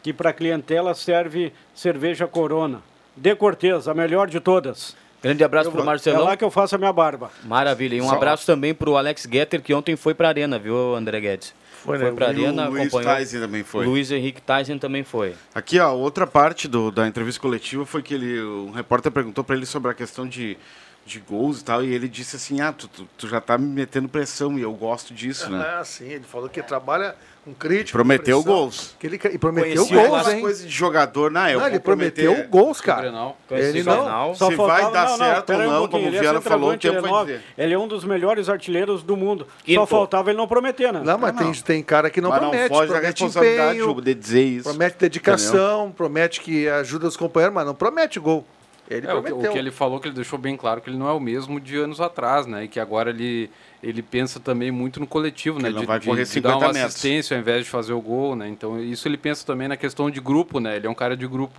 que 0.03 0.13
para 0.13 0.33
clientela 0.33 0.95
serve 0.95 1.53
cerveja 1.75 2.27
Corona. 2.27 2.83
De 3.17 3.35
Cortez, 3.35 3.87
a 3.89 3.95
melhor 3.95 4.27
de 4.29 4.41
todas. 4.41 4.97
Grande 5.23 5.43
abraço 5.43 5.71
pro 5.71 5.79
vou- 5.79 5.87
Marcelão. 5.87 6.21
É 6.21 6.25
lá 6.25 6.37
que 6.37 6.45
eu 6.45 6.51
faço 6.51 6.75
a 6.75 6.79
minha 6.79 6.93
barba. 6.93 7.31
Maravilha. 7.45 7.95
E 7.97 8.03
um 8.03 8.09
Só- 8.09 8.17
abraço 8.17 8.45
também 8.45 8.75
pro 8.75 8.97
Alex 8.97 9.27
Getter, 9.31 9.63
que 9.63 9.73
ontem 9.73 9.97
foi 9.97 10.13
pra 10.13 10.29
Arena, 10.29 10.59
viu, 10.59 10.95
André 10.95 11.21
Guedes? 11.21 11.55
Foi, 11.85 11.99
né? 11.99 12.11
pra 12.13 12.33
E 12.33 12.41
o 12.41 12.47
Arena, 12.47 12.69
Luiz 12.69 12.87
acompanhou. 12.87 13.17
Tyson 13.17 13.41
também 13.41 13.63
foi. 13.63 13.87
Luiz 13.87 14.11
Henrique 14.11 14.41
Tyson 14.41 14.79
também 14.79 15.05
foi. 15.05 15.35
Aqui, 15.55 15.79
ó, 15.79 15.93
outra 15.93 16.27
parte 16.27 16.67
do, 16.67 16.91
da 16.91 17.07
entrevista 17.07 17.41
coletiva 17.41 17.85
foi 17.85 18.03
que 18.03 18.15
ele, 18.15 18.43
um 18.43 18.71
repórter 18.71 19.13
perguntou 19.13 19.45
para 19.45 19.55
ele 19.55 19.67
sobre 19.67 19.91
a 19.91 19.95
questão 19.95 20.27
de, 20.27 20.57
de 21.05 21.21
gols 21.21 21.61
e 21.61 21.65
tal, 21.65 21.85
e 21.85 21.93
ele 21.93 22.09
disse 22.09 22.37
assim, 22.37 22.63
ah, 22.63 22.73
tu, 22.73 22.89
tu, 22.89 23.07
tu 23.19 23.29
já 23.29 23.39
tá 23.39 23.59
me 23.59 23.67
metendo 23.67 24.09
pressão, 24.09 24.59
e 24.59 24.63
eu 24.63 24.73
gosto 24.73 25.13
disso, 25.13 25.51
né? 25.51 25.63
Ah, 25.79 25.85
sim, 25.85 26.07
ele 26.07 26.25
falou 26.25 26.49
que 26.49 26.63
trabalha 26.63 27.15
com 27.45 27.53
crítico. 27.53 27.99
Prometeu 27.99 28.43
pressão, 28.43 28.59
gols. 28.61 28.97
Que 28.99 29.07
ele, 29.07 29.21
e 29.33 29.39
prometeu 29.39 29.87
Conhecia 29.87 30.09
gols, 30.09 30.29
hein? 30.29 30.41
coisas 30.41 30.63
de 30.67 30.73
jogador, 30.73 31.31
não, 31.31 31.49
eu 31.49 31.61
Não, 31.61 31.67
ele 31.67 31.79
prometeu 31.79 32.49
gols, 32.49 32.81
cara. 32.81 33.09
Ele 33.51 33.83
não. 33.83 34.35
Só 34.35 34.49
Se 34.51 34.57
faltava- 34.57 34.83
vai 34.83 34.93
dar 34.93 35.05
não, 35.05 35.11
não, 35.11 35.17
certo 35.19 35.53
ou 35.53 35.57
um 35.59 35.63
não, 35.63 35.79
pouquinho, 35.81 35.91
como 35.91 36.05
o 36.05 36.17
é 36.17 36.21
Viana 36.21 36.41
falou, 36.41 36.73
o 36.73 36.77
tempo 36.79 36.97
ele 36.99 37.07
é 37.07 37.11
nove. 37.11 37.41
Ele 37.59 37.75
é 37.75 37.79
um 37.79 37.87
dos 37.87 38.05
melhores 38.05 38.49
artilheiros 38.49 39.03
do 39.03 39.17
mundo. 39.17 39.47
Só 39.59 39.65
Quinto. 39.65 39.87
faltava 39.87 40.31
ele 40.31 40.39
não 40.39 40.49
prometer, 40.49 40.93
né? 40.93 41.03
Não, 41.05 41.19
mas 41.19 41.37
Tem, 41.37 41.53
tem 41.53 41.83
cara 41.83 42.09
que 42.09 42.21
não 42.21 42.31
Mas 42.31 42.41
não 42.41 42.51
promete. 42.51 42.69
foge 42.69 42.89
da 42.89 42.95
promete 42.95 43.23
responsabilidade 43.23 43.79
empenho, 43.79 44.01
de 44.01 44.15
dizer 44.15 44.43
isso. 44.43 44.69
Promete 44.69 44.97
dedicação, 44.99 45.93
promete 45.97 46.41
que 46.41 46.69
ajuda 46.69 47.07
os 47.07 47.17
companheiros, 47.17 47.55
mas 47.55 47.67
não 47.67 47.75
promete 47.75 48.19
gol. 48.19 48.47
Ele 48.91 49.07
É, 49.07 49.15
o, 49.15 49.23
que, 49.23 49.29
prometeu. 49.29 49.51
o 49.51 49.53
que 49.53 49.59
ele 49.59 49.71
falou 49.71 49.99
que 49.99 50.09
ele 50.09 50.15
deixou 50.15 50.39
bem 50.39 50.57
claro 50.57 50.81
que 50.81 50.91
ele 50.91 50.97
não 50.99 51.09
é 51.09 51.13
o 51.13 51.21
mesmo 51.21 51.59
de 51.61 51.77
anos 51.77 52.01
atrás, 52.01 52.47
né? 52.47 52.65
E 52.65 52.69
que 52.69 52.79
agora 52.79 53.11
ele, 53.11 53.51
ele 53.83 54.03
pensa 54.03 54.39
também 54.39 54.71
muito 54.71 55.01
no 55.01 55.07
coletivo, 55.07 55.59
né? 55.59 55.69
Ele 55.69 55.75
não 55.75 55.81
de, 55.83 55.87
vai 55.87 55.99
de- 55.99 56.07
correr 56.07 56.25
de 56.25 56.41
dar 56.41 56.51
50 56.51 56.57
uma 56.59 56.73
metros. 56.73 56.85
assistência 56.85 57.37
ao 57.37 57.41
invés 57.41 57.65
de 57.65 57.71
fazer 57.71 57.93
o 57.95 58.01
gol, 58.01 58.37
né? 58.37 58.49
Então 58.49 58.79
isso 58.81 59.09
ele 59.09 59.17
pensa 59.17 59.47
também 59.47 59.69
na 59.69 59.77
questão 59.77 60.11
de 60.11 60.21
grupo, 60.21 60.61
né? 60.61 60.77
Ele 60.77 60.87
é 60.87 60.91
um 60.91 60.95
cara 60.95 61.17
de 61.17 61.27
grupo. 61.27 61.59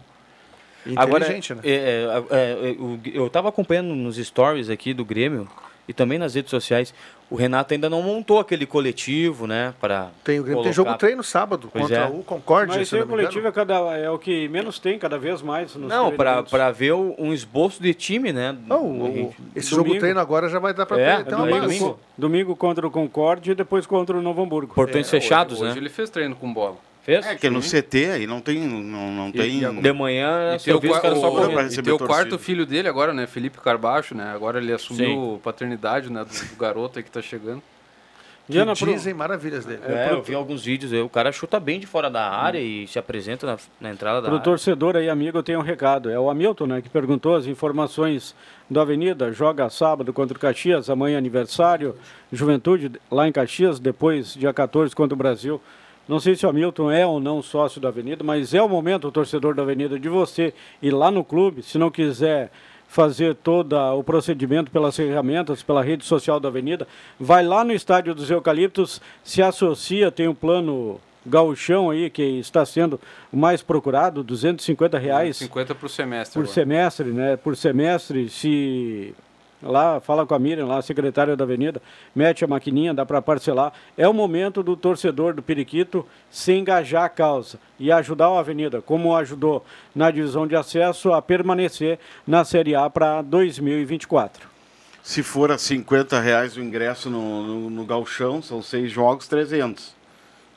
Agora, 0.96 1.28
né? 1.28 1.40
é, 1.64 1.72
é, 1.72 2.24
é, 2.30 2.70
é, 2.70 2.76
eu 3.14 3.26
estava 3.26 3.50
acompanhando 3.50 3.96
nos 3.96 4.18
stories 4.18 4.70
aqui 4.70 4.94
do 4.94 5.04
Grêmio 5.04 5.48
e 5.88 5.94
também 5.94 6.18
nas 6.18 6.34
redes 6.36 6.50
sociais. 6.52 6.94
O 7.28 7.36
Renato 7.36 7.74
ainda 7.74 7.90
não 7.90 8.04
montou 8.04 8.38
aquele 8.40 8.68
coletivo, 8.68 9.48
né? 9.48 9.74
Para 9.82 10.10
Tem, 10.24 10.40
o 10.40 10.44
Grêmio 10.44 10.62
tem 10.62 10.72
jogo 10.72 10.94
treino 10.96 11.24
sábado 11.24 11.68
Pois 11.72 11.84
contra 11.86 11.98
é. 12.04 12.08
o 12.08 12.22
Concórdia, 12.24 12.78
Mas 12.78 12.94
engano. 12.94 13.10
coletivo 13.10 13.48
é, 13.48 13.52
cada, 13.52 13.74
é 13.98 14.08
o 14.12 14.20
que 14.20 14.48
menos 14.48 14.78
tem, 14.78 15.00
cada 15.00 15.18
vez 15.18 15.42
mais. 15.42 15.74
Nos 15.76 15.90
Não, 15.90 16.12
para 16.12 16.72
ver 16.72 16.92
o- 16.94 17.16
um 17.18 17.34
esboço 17.34 17.82
de 17.82 17.96
time, 17.96 18.32
né? 18.32 18.56
Não, 18.68 18.86
o- 18.86 19.34
esse 19.56 19.72
Domingo. 19.72 19.90
jogo 19.90 20.00
treino 20.00 20.20
agora 20.20 20.48
já 20.50 20.60
vai 20.60 20.72
dar 20.74 20.86
pra 20.86 21.00
É, 21.00 21.18
ter, 21.18 21.26
ter 21.26 21.36
uma 21.36 21.46
domingo, 21.48 21.62
domingo, 21.66 22.00
domingo 22.16 22.56
contra 22.56 22.86
o 22.86 22.92
Concorde 22.92 23.52
e 23.52 23.56
depois 23.56 23.88
contra 23.88 24.16
o 24.16 24.22
Novo 24.22 24.44
Hamburgo. 24.44 24.76
Portões 24.76 25.10
fechados, 25.10 25.56
hoje, 25.56 25.64
né? 25.64 25.70
Hoje 25.72 25.80
ele 25.80 25.90
fez 25.90 26.12
treino 26.12 26.36
com 26.36 26.54
bola. 26.54 26.78
Fez? 27.06 27.24
É, 27.26 27.36
que 27.36 27.50
no 27.52 27.62
CT 27.62 28.06
aí 28.14 28.26
não 28.28 28.42
tem. 28.42 28.60
Não, 28.68 29.12
não 29.12 29.32
tem. 29.32 29.60
e 29.60 29.66
agora- 29.66 29.82
De 29.84 29.94
manhã, 29.94 30.56
E 30.56 30.60
tem 30.64 30.74
o, 30.74 30.78
eu 30.78 30.82
vi 30.82 30.88
os 30.88 30.94
qua- 30.96 31.02
caras 31.02 31.20
só 31.20 31.30
o- 31.30 31.32
correndo. 31.36 31.60
e 31.60 31.64
receber 31.64 31.84
tem 31.84 31.94
o 31.94 32.00
quarto 32.00 32.40
filho 32.40 32.66
dele 32.66 32.88
agora, 32.90 33.14
né? 33.14 33.28
Felipe 33.28 33.60
Carbacho, 33.60 34.16
né? 34.16 34.32
Agora 34.34 34.58
ele 34.60 34.74
assumiu 34.74 35.36
Sim. 35.36 35.40
paternidade, 35.44 36.12
né? 36.12 36.26
Do, 36.26 36.30
do 36.50 36.56
garoto 36.58 36.98
aí 36.98 37.04
que 37.04 37.12
tá 37.12 37.22
chegando. 37.22 37.62
Que 38.48 38.52
Diana, 38.54 38.76
pro- 38.76 38.92
dizem 38.94 39.12
maravilhas 39.14 39.66
dele. 39.66 39.82
É, 39.88 40.12
eu 40.12 40.22
vi 40.22 40.34
alguns 40.36 40.64
vídeos 40.66 40.94
aí, 40.94 41.02
o 41.02 41.10
cara 41.10 41.32
chuta 41.32 41.60
bem 41.60 41.80
de 41.80 41.88
fora 41.88 42.12
da 42.12 42.28
área 42.30 42.60
e 42.60 42.88
se 42.88 42.98
apresenta 43.00 43.46
na, 43.48 43.58
na 43.82 43.90
entrada 43.92 44.18
da 44.18 44.24
Para 44.24 44.32
o 44.32 44.36
área. 44.36 44.44
torcedor 44.44 44.96
aí, 44.96 45.10
amigo, 45.10 45.38
eu 45.38 45.42
tenho 45.44 45.58
um 45.60 45.64
recado. 45.64 46.12
É 46.12 46.20
o 46.20 46.30
Hamilton, 46.30 46.68
né, 46.68 46.82
que 46.82 46.90
perguntou 46.90 47.36
as 47.36 47.48
informações 47.48 48.36
do 48.70 48.80
Avenida. 48.80 49.32
Joga 49.32 49.68
sábado 49.70 50.12
contra 50.14 50.38
o 50.38 50.40
Caxias, 50.40 50.90
amanhã 50.92 51.18
aniversário. 51.18 51.96
Juventude 52.32 52.92
lá 53.12 53.28
em 53.28 53.32
Caxias, 53.32 53.80
depois 53.80 54.34
dia 54.36 54.54
14 54.54 54.96
contra 54.96 55.14
o 55.16 55.18
Brasil. 55.18 55.60
Não 56.08 56.20
sei 56.20 56.36
se 56.36 56.46
o 56.46 56.50
Hamilton 56.50 56.92
é 56.92 57.06
ou 57.06 57.20
não 57.20 57.42
sócio 57.42 57.82
da 57.82 57.90
Avenida, 57.90 58.24
mas 58.24 58.54
é 58.54 58.62
o 58.62 58.70
momento, 58.70 59.08
o 59.08 59.12
torcedor 59.12 59.56
da 59.56 59.64
Avenida, 59.64 60.00
de 60.00 60.08
você 60.08 60.54
ir 60.82 60.92
lá 60.92 61.10
no 61.10 61.24
clube, 61.24 61.64
se 61.64 61.78
não 61.78 61.90
quiser 61.90 62.52
fazer 62.88 63.36
todo 63.36 63.76
o 63.98 64.04
procedimento 64.04 64.72
pelas 64.72 64.96
ferramentas, 64.96 65.64
pela 65.64 65.84
rede 65.84 66.06
social 66.06 66.40
da 66.40 66.48
Avenida, 66.48 66.88
vai 67.20 67.44
lá 67.44 67.64
no 67.64 67.74
Estádio 67.74 68.14
dos 68.14 68.30
Eucaliptos, 68.30 69.02
se 69.24 69.42
associa, 69.42 70.12
tem 70.12 70.28
um 70.28 70.36
plano 70.36 71.00
gauchão 71.26 71.90
aí, 71.90 72.10
que 72.10 72.22
está 72.22 72.64
sendo 72.66 73.00
o 73.34 73.38
mais 73.38 73.64
procurado, 73.64 74.24
250 74.24 74.98
reais 75.00 75.38
50 75.38 75.74
por 75.74 75.90
semestre. 75.90 76.34
por 76.34 76.42
agora. 76.42 76.54
semestre, 76.54 77.12
né? 77.12 77.36
Por 77.36 77.58
semestre, 77.58 78.30
se 78.30 79.16
lá 79.66 80.00
fala 80.00 80.26
com 80.26 80.34
a 80.34 80.40
Miriam, 80.40 80.66
lá 80.66 80.78
a 80.78 80.82
secretária 80.82 81.36
da 81.36 81.44
Avenida, 81.44 81.82
mete 82.16 82.44
a 82.44 82.48
maquininha, 82.48 82.94
dá 82.94 83.06
para 83.06 83.22
parcelar. 83.22 83.74
É 83.98 84.08
o 84.08 84.14
momento 84.14 84.64
do 84.64 84.78
torcedor 84.78 85.34
do 85.34 85.42
Periquito 85.42 86.06
se 86.30 86.54
engajar 86.54 87.04
a 87.04 87.10
causa 87.10 87.60
e 87.80 87.92
ajudar 87.92 88.28
a 88.28 88.40
Avenida, 88.40 88.82
como 88.82 89.16
ajudou 89.16 89.66
na 89.94 90.10
divisão 90.12 90.48
de 90.48 90.56
acesso 90.56 91.12
a 91.12 91.22
permanecer 91.22 92.00
na 92.26 92.46
Série 92.46 92.76
A 92.76 92.90
para 92.90 93.22
2024. 93.22 94.48
Se 95.04 95.22
for 95.22 95.52
a 95.52 95.58
50 95.58 96.20
reais 96.20 96.58
o 96.58 96.62
ingresso 96.62 97.10
no, 97.10 97.44
no, 97.44 97.70
no 97.70 97.86
Galchão, 97.86 98.42
são 98.42 98.62
seis 98.62 98.92
jogos, 98.92 99.28
300. 99.28 99.94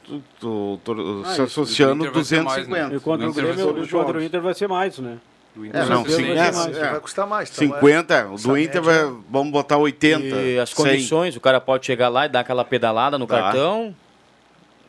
Tu, 0.05 0.23
tu, 0.41 0.81
tu, 0.83 1.23
Ah, 1.23 1.27
se 1.27 1.33
isso, 1.33 1.43
associando, 1.43 1.97
do 1.97 2.09
Inter 2.09 2.13
vai 2.15 2.25
ser 2.25 2.43
mais, 2.43 2.67
250. 2.67 2.89
né? 2.89 2.97
E 2.97 3.01
contra 3.01 3.29
o 3.29 3.33
Grêmio, 3.35 3.89
contra 3.89 4.19
o. 4.19 4.23
Inter 4.23 4.41
vai 4.41 4.55
ser 4.55 4.67
mais, 4.67 4.99
né? 4.99 5.19
Do 5.55 5.67
Inter 5.67 5.83
É, 5.83 5.87
não, 5.87 6.05
sim, 6.05 6.31
é, 6.31 6.51
vai 6.51 6.71
é. 6.71 6.91
Vai 6.93 7.01
custar 7.01 7.27
mais. 7.27 7.51
então 7.51 7.65
é- 7.77 7.81
50, 7.81 8.27
o 8.29 8.35
essa 8.35 8.49
do 8.49 8.57
Inter 8.59 8.83
média- 8.83 9.07
vai, 9.07 9.21
vamos 9.31 9.53
botar 9.53 9.77
80. 9.79 10.25
E 10.37 10.59
as 10.59 10.71
100. 10.71 10.77
condições, 10.77 11.37
o 11.37 11.41
cara 11.41 11.61
pode 11.61 11.85
chegar 11.87 12.09
lá 12.09 12.27
e 12.27 12.29
dar 12.29 12.41
aquela 12.41 12.65
pedalada 12.65 13.19
no 13.19 13.27
Tá. 13.27 13.41
cartão. 13.43 13.95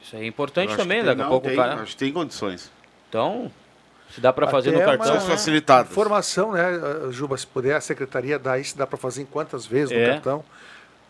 Isso 0.03 0.15
aí 0.15 0.23
é 0.23 0.27
importante 0.27 0.75
também, 0.75 0.99
que 0.99 1.05
daqui 1.05 1.17
tem- 1.17 1.25
a 1.25 1.29
pouco 1.29 1.47
tem, 1.47 1.55
o 1.57 1.59
cara. 1.61 1.73
Acho 1.81 1.91
que 1.91 1.97
tem 1.97 2.11
condições. 2.11 2.71
Então, 3.09 3.51
Se 4.11 4.19
dá 4.21 4.31
pra 4.33 4.47
fazer 4.47 4.71
no 4.71 4.79
cartão, 4.79 5.13
uma 5.13 5.21
né? 5.21 5.27
facilitadas. 5.27 5.91
Informação, 5.91 6.51
né, 6.53 6.63
Juba, 7.11 7.37
se 7.37 7.45
puder, 7.47 7.75
a 7.75 7.81
secretaria 7.81 8.37
dá 8.39 8.57
isso, 8.57 8.77
dá 8.77 8.85
para 8.87 8.97
fazer 8.97 9.21
em 9.21 9.25
quantas 9.25 9.65
vezes 9.65 9.91
no 9.91 9.97
É. 9.97 10.19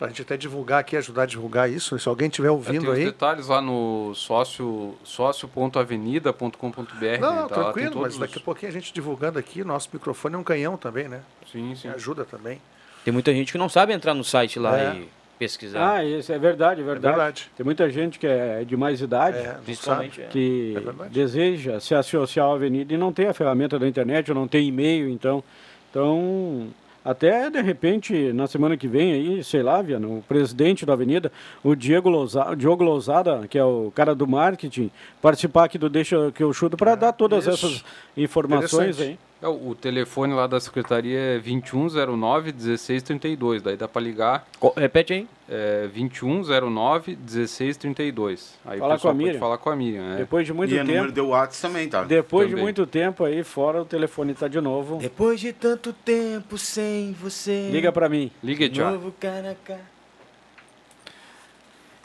Pra 0.00 0.08
gente 0.08 0.22
até 0.22 0.36
divulgar 0.36 0.80
aqui, 0.80 0.96
ajudar 0.96 1.22
a 1.22 1.26
divulgar 1.26 1.70
isso. 1.70 1.98
Se 1.98 2.08
alguém 2.08 2.28
estiver 2.28 2.48
É, 2.48 2.50
ouvindo 2.50 2.80
tem 2.82 2.90
os 2.90 2.98
aí. 2.98 3.04
detalhes 3.04 3.48
lá 3.48 3.60
no 3.60 4.12
sócio, 4.14 4.94
sócio.avenida.com.br. 5.04 7.20
Não, 7.20 7.36
não, 7.36 7.48
Tá 7.48 7.54
tem 7.54 7.64
tranquilo, 7.64 8.00
mas 8.02 8.18
daqui 8.18 8.38
a 8.38 8.40
pouquinho 8.40 8.70
a 8.70 8.72
gente 8.72 8.92
divulgando 8.92 9.38
aqui, 9.38 9.62
nosso 9.64 9.88
microfone 9.92 10.34
é 10.34 10.38
um 10.38 10.44
canhão 10.44 10.76
também, 10.76 11.08
né? 11.08 11.20
Sim, 11.50 11.74
sim. 11.74 11.88
Ajuda 11.88 12.24
também. 12.24 12.60
Tem 13.04 13.12
muita 13.12 13.32
gente 13.32 13.52
que 13.52 13.58
não 13.58 13.68
sabe 13.68 13.92
entrar 13.92 14.14
no 14.14 14.24
site 14.24 14.58
lá 14.58 14.78
É. 14.78 14.94
e 14.96 15.08
pesquisar. 15.38 15.94
Ah, 15.96 16.04
isso 16.04 16.30
é 16.32 16.38
verdade, 16.38 16.82
é 16.82 16.84
verdade. 16.84 17.16
verdade. 17.16 17.50
Tem 17.56 17.64
muita 17.64 17.88
gente 17.88 18.18
que 18.18 18.26
é 18.26 18.62
de 18.64 18.76
mais 18.76 19.00
idade, 19.00 19.38
É, 19.38 19.54
Principalmente, 19.64 20.16
sabe. 20.16 20.26
é. 20.26 20.30
que 20.30 20.76
É 20.76 21.08
deseja 21.08 21.80
se 21.80 21.94
associar 21.94 22.46
à 22.46 22.52
avenida 22.52 22.92
e 22.92 22.96
não 22.98 23.10
tem 23.12 23.26
a 23.26 23.32
ferramenta 23.32 23.78
da 23.78 23.88
internet, 23.88 24.30
ou 24.30 24.34
não 24.34 24.46
tem 24.46 24.68
e-mail, 24.68 25.08
então. 25.08 25.42
Então, 25.90 26.68
até 27.04 27.48
de 27.50 27.60
repente, 27.60 28.32
na 28.32 28.46
semana 28.46 28.76
que 28.76 28.86
vem 28.86 29.12
aí, 29.12 29.44
sei 29.44 29.62
lá, 29.62 29.80
Viana, 29.80 30.06
o 30.06 30.22
presidente 30.28 30.84
da 30.84 30.92
avenida, 30.92 31.32
o 31.64 31.74
Diego 31.74 32.08
Lousada, 32.08 32.54
Diogo 32.54 32.84
Lousada, 32.84 33.46
que 33.48 33.58
é 33.58 33.64
o 33.64 33.90
cara 33.94 34.14
do 34.14 34.26
marketing, 34.26 34.90
participar 35.22 35.64
aqui 35.64 35.78
do 35.78 35.88
Deixa 35.88 36.30
que 36.32 36.42
eu 36.42 36.52
chuto 36.52 36.76
para 36.76 36.94
dar 36.94 37.12
todas 37.12 37.46
É, 37.46 37.52
isso. 37.52 37.66
essas 37.66 37.84
informações 38.16 39.00
aí. 39.00 39.18
É, 39.42 39.48
o 39.48 39.74
telefone 39.74 40.34
lá 40.34 40.46
da 40.46 40.60
secretaria 40.60 41.18
é 41.18 41.38
2109-1632. 41.38 43.62
Daí 43.62 43.74
dá 43.76 43.88
para 43.88 44.02
ligar. 44.02 44.46
Co- 44.58 44.74
Repete 44.76 45.12
aí. 45.14 45.26
É 45.48 45.88
2109-1632. 45.94 48.50
Aí 48.66 48.78
Falar 48.78 48.94
o 48.94 48.96
pessoal 48.96 49.00
com 49.00 49.08
a 49.08 49.14
Miriam. 49.24 49.40
falar 49.40 49.58
com 49.58 49.70
a 49.70 49.76
Miriam. 49.76 50.02
né? 50.10 50.16
Depois 50.18 50.46
de 50.46 50.52
muito 50.52 50.74
e 50.74 50.78
o 50.78 50.84
número 50.84 51.02
tempo, 51.04 51.14
do 51.14 51.28
WhatsApp 51.28 51.72
também, 51.72 51.88
tá? 51.88 52.02
depois 52.04 52.46
de 52.48 52.52
Também. 52.52 52.64
muito 52.64 52.86
tempo 52.86 53.24
aí 53.24 53.42
fora, 53.42 53.80
o 53.80 53.84
telefone 53.84 54.32
está 54.32 54.46
de 54.46 54.60
novo. 54.60 54.98
Depois 54.98 55.40
de 55.40 55.52
tanto 55.52 55.92
tempo 55.92 56.58
sem 56.58 57.12
você. 57.12 57.68
Liga 57.70 57.90
para 57.90 58.08
mim. 58.08 58.30
Liga, 58.44 58.68
Tiago. 58.68 58.92
Novo 58.92 59.12
cara 59.18 59.52
a 59.52 59.54
cara. 59.54 59.90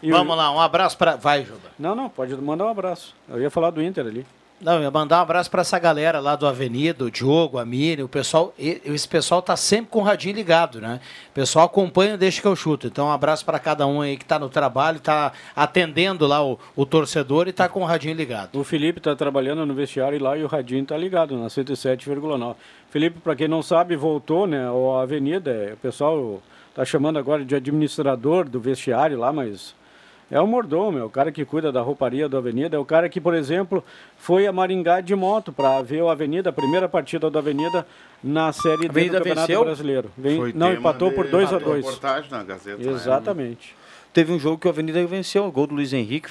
E 0.01 0.11
o- 0.11 0.15
Vamos 0.15 0.37
lá, 0.37 0.51
um 0.51 0.59
abraço 0.59 0.97
para. 0.97 1.15
Vai, 1.15 1.43
Juba. 1.43 1.71
Não, 1.77 1.95
não, 1.95 2.09
pode 2.09 2.35
mandar 2.37 2.65
um 2.65 2.69
abraço. 2.69 3.15
Eu 3.29 3.41
ia 3.41 3.49
falar 3.49 3.71
do 3.71 3.81
Inter 3.81 4.05
ali. 4.05 4.25
Não, 4.65 4.77
eu 4.77 4.81
ia 4.81 4.89
mandar 4.89 5.19
um 5.19 5.21
abraço 5.21 5.51
para 5.51 5.61
essa 5.61 5.77
galera 5.77 6.19
lá 6.19 6.35
do 6.35 6.47
Avenida, 6.47 7.05
o 7.05 7.11
Diogo, 7.11 7.59
a 7.59 7.63
Miriam, 7.63 8.05
o 8.05 8.09
pessoal, 8.09 8.51
esse 8.57 9.07
pessoal 9.07 9.39
tá 9.39 9.55
sempre 9.55 9.91
com 9.91 9.99
o 9.99 10.01
radinho 10.01 10.33
ligado, 10.33 10.81
né? 10.81 10.99
O 11.29 11.33
pessoal 11.33 11.67
acompanha, 11.67 12.17
deixa 12.17 12.41
que 12.41 12.47
eu 12.47 12.55
chuto. 12.55 12.87
Então, 12.87 13.05
um 13.05 13.11
abraço 13.11 13.45
para 13.45 13.59
cada 13.59 13.85
um 13.85 14.01
aí 14.01 14.17
que 14.17 14.25
tá 14.25 14.39
no 14.39 14.49
trabalho, 14.49 14.99
tá 14.99 15.33
atendendo 15.55 16.25
lá 16.25 16.43
o, 16.43 16.57
o 16.75 16.83
torcedor 16.83 17.47
e 17.47 17.53
tá 17.53 17.69
com 17.69 17.81
o 17.81 17.85
radinho 17.85 18.15
ligado. 18.15 18.59
O 18.59 18.63
Felipe 18.63 18.97
está 18.97 19.15
trabalhando 19.15 19.67
no 19.67 19.75
vestiário 19.75 20.19
lá 20.19 20.35
e 20.35 20.43
o 20.43 20.47
Radinho 20.47 20.81
está 20.81 20.97
ligado 20.97 21.37
na 21.37 21.45
107,9. 21.45 22.55
Felipe, 22.89 23.19
para 23.19 23.35
quem 23.35 23.47
não 23.47 23.61
sabe, 23.61 23.95
voltou, 23.95 24.47
né? 24.47 24.65
A 24.67 25.03
Avenida, 25.03 25.51
é, 25.51 25.73
o 25.73 25.77
pessoal 25.77 26.41
tá 26.73 26.83
chamando 26.83 27.19
agora 27.19 27.45
de 27.45 27.53
administrador 27.53 28.49
do 28.49 28.59
vestiário 28.59 29.19
lá, 29.19 29.31
mas 29.31 29.75
é 30.31 30.39
o 30.41 30.47
mordomo, 30.47 30.97
é 30.97 31.03
o 31.03 31.09
cara 31.09 31.31
que 31.31 31.45
cuida 31.45 31.71
da 31.71 31.81
rouparia 31.81 32.27
da 32.27 32.37
Avenida, 32.39 32.75
é 32.75 32.79
o 32.79 32.85
cara 32.85 33.07
que, 33.07 33.21
por 33.21 33.33
exemplo, 33.33 33.83
foi 34.17 34.47
a 34.47 34.51
Maringá 34.51 34.99
de 35.01 35.13
moto 35.15 35.51
para 35.51 35.81
ver 35.81 36.01
a 36.03 36.11
Avenida, 36.11 36.49
a 36.49 36.53
primeira 36.53 36.89
partida 36.89 37.29
da 37.29 37.39
Avenida 37.39 37.85
na 38.23 38.51
Série 38.51 38.77
D 38.77 38.87
do 38.87 38.91
Avenida 38.91 39.17
Campeonato 39.19 39.47
venceu? 39.47 39.63
Brasileiro. 39.65 40.11
Vem- 40.17 40.37
Foi 40.37 40.53
não, 40.53 40.73
empatou 40.73 41.11
por 41.11 41.27
2 41.27 41.53
a 41.53 41.57
de 41.59 41.63
2 41.63 41.85
reportagem 41.85 42.31
na 42.31 42.43
Gazeta. 42.43 42.81
né? 42.83 42.91
Exatamente. 42.91 43.75
Teve 44.13 44.31
um 44.33 44.39
jogo 44.39 44.57
que 44.57 44.67
o 44.67 44.69
Avenida 44.69 45.05
venceu, 45.05 45.45
o 45.45 45.51
gol 45.51 45.67
do 45.67 45.75
Luiz 45.75 45.93
Henrique. 45.93 46.29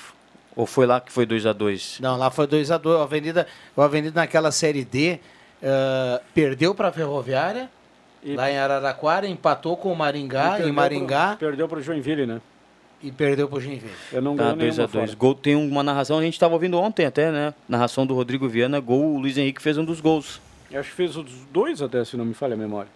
Ou 0.56 0.66
foi 0.66 0.86
lá 0.86 1.00
que 1.00 1.10
foi 1.12 1.26
2 1.26 1.46
a 1.46 1.52
2 1.52 1.98
Não, 2.00 2.16
lá 2.16 2.30
foi 2.30 2.46
2 2.46 2.70
a 2.70 2.78
2 2.78 3.00
A 3.00 3.02
Avenida, 3.02 3.46
o 3.76 3.82
Avenida 3.82 4.20
naquela 4.20 4.52
Série 4.52 4.84
D 4.84 5.18
eh, 5.60 6.20
perdeu 6.32 6.74
para 6.74 6.88
a 6.88 6.92
Ferroviária, 6.92 7.68
E- 8.22 8.34
lá 8.36 8.48
em 8.50 8.56
Araraquara, 8.56 9.26
empatou 9.26 9.76
com 9.76 9.92
o 9.92 9.96
Maringá, 9.96 10.60
E 10.60 10.68
em 10.68 10.72
Maringá, 10.72 11.30
Pro, 11.36 11.38
perdeu 11.48 11.68
para 11.68 11.78
o 11.80 11.82
Joinville, 11.82 12.24
né? 12.24 12.40
E 13.04 13.12
perdeu 13.12 13.46
para 13.48 13.58
o 13.58 13.60
Joinville. 13.60 13.92
Eu 14.12 14.22
não 14.22 14.34
Tá, 14.36 14.44
ganhei 14.44 14.56
2 14.58 14.78
a 14.78 14.82
nenhuma 14.82 14.92
2 14.92 15.10
fora. 15.10 15.18
Gol 15.18 15.34
tem 15.34 15.54
uma 15.54 15.82
narração, 15.82 16.18
a 16.18 16.22
gente 16.22 16.38
tava 16.40 16.54
ouvindo 16.54 16.78
ontem 16.80 17.04
até, 17.06 17.30
né? 17.30 17.54
Narração 17.68 18.06
do 18.06 18.14
Rodrigo 18.14 18.48
Viana, 18.48 18.80
gol, 18.80 19.14
o 19.14 19.18
Luiz 19.18 19.36
Henrique 19.38 19.60
fez 19.62 19.76
um 19.78 19.84
dos 19.84 20.00
gols. 20.00 20.40
Eu 20.70 20.80
Acho 20.80 20.90
que 20.90 20.96
fez 20.96 21.16
os 21.16 21.26
dois 21.52 21.80
até, 21.82 22.04
se 22.04 22.16
não 22.16 22.24
me 22.24 22.34
falha 22.34 22.54
a 22.54 22.56
memória. 22.56 22.90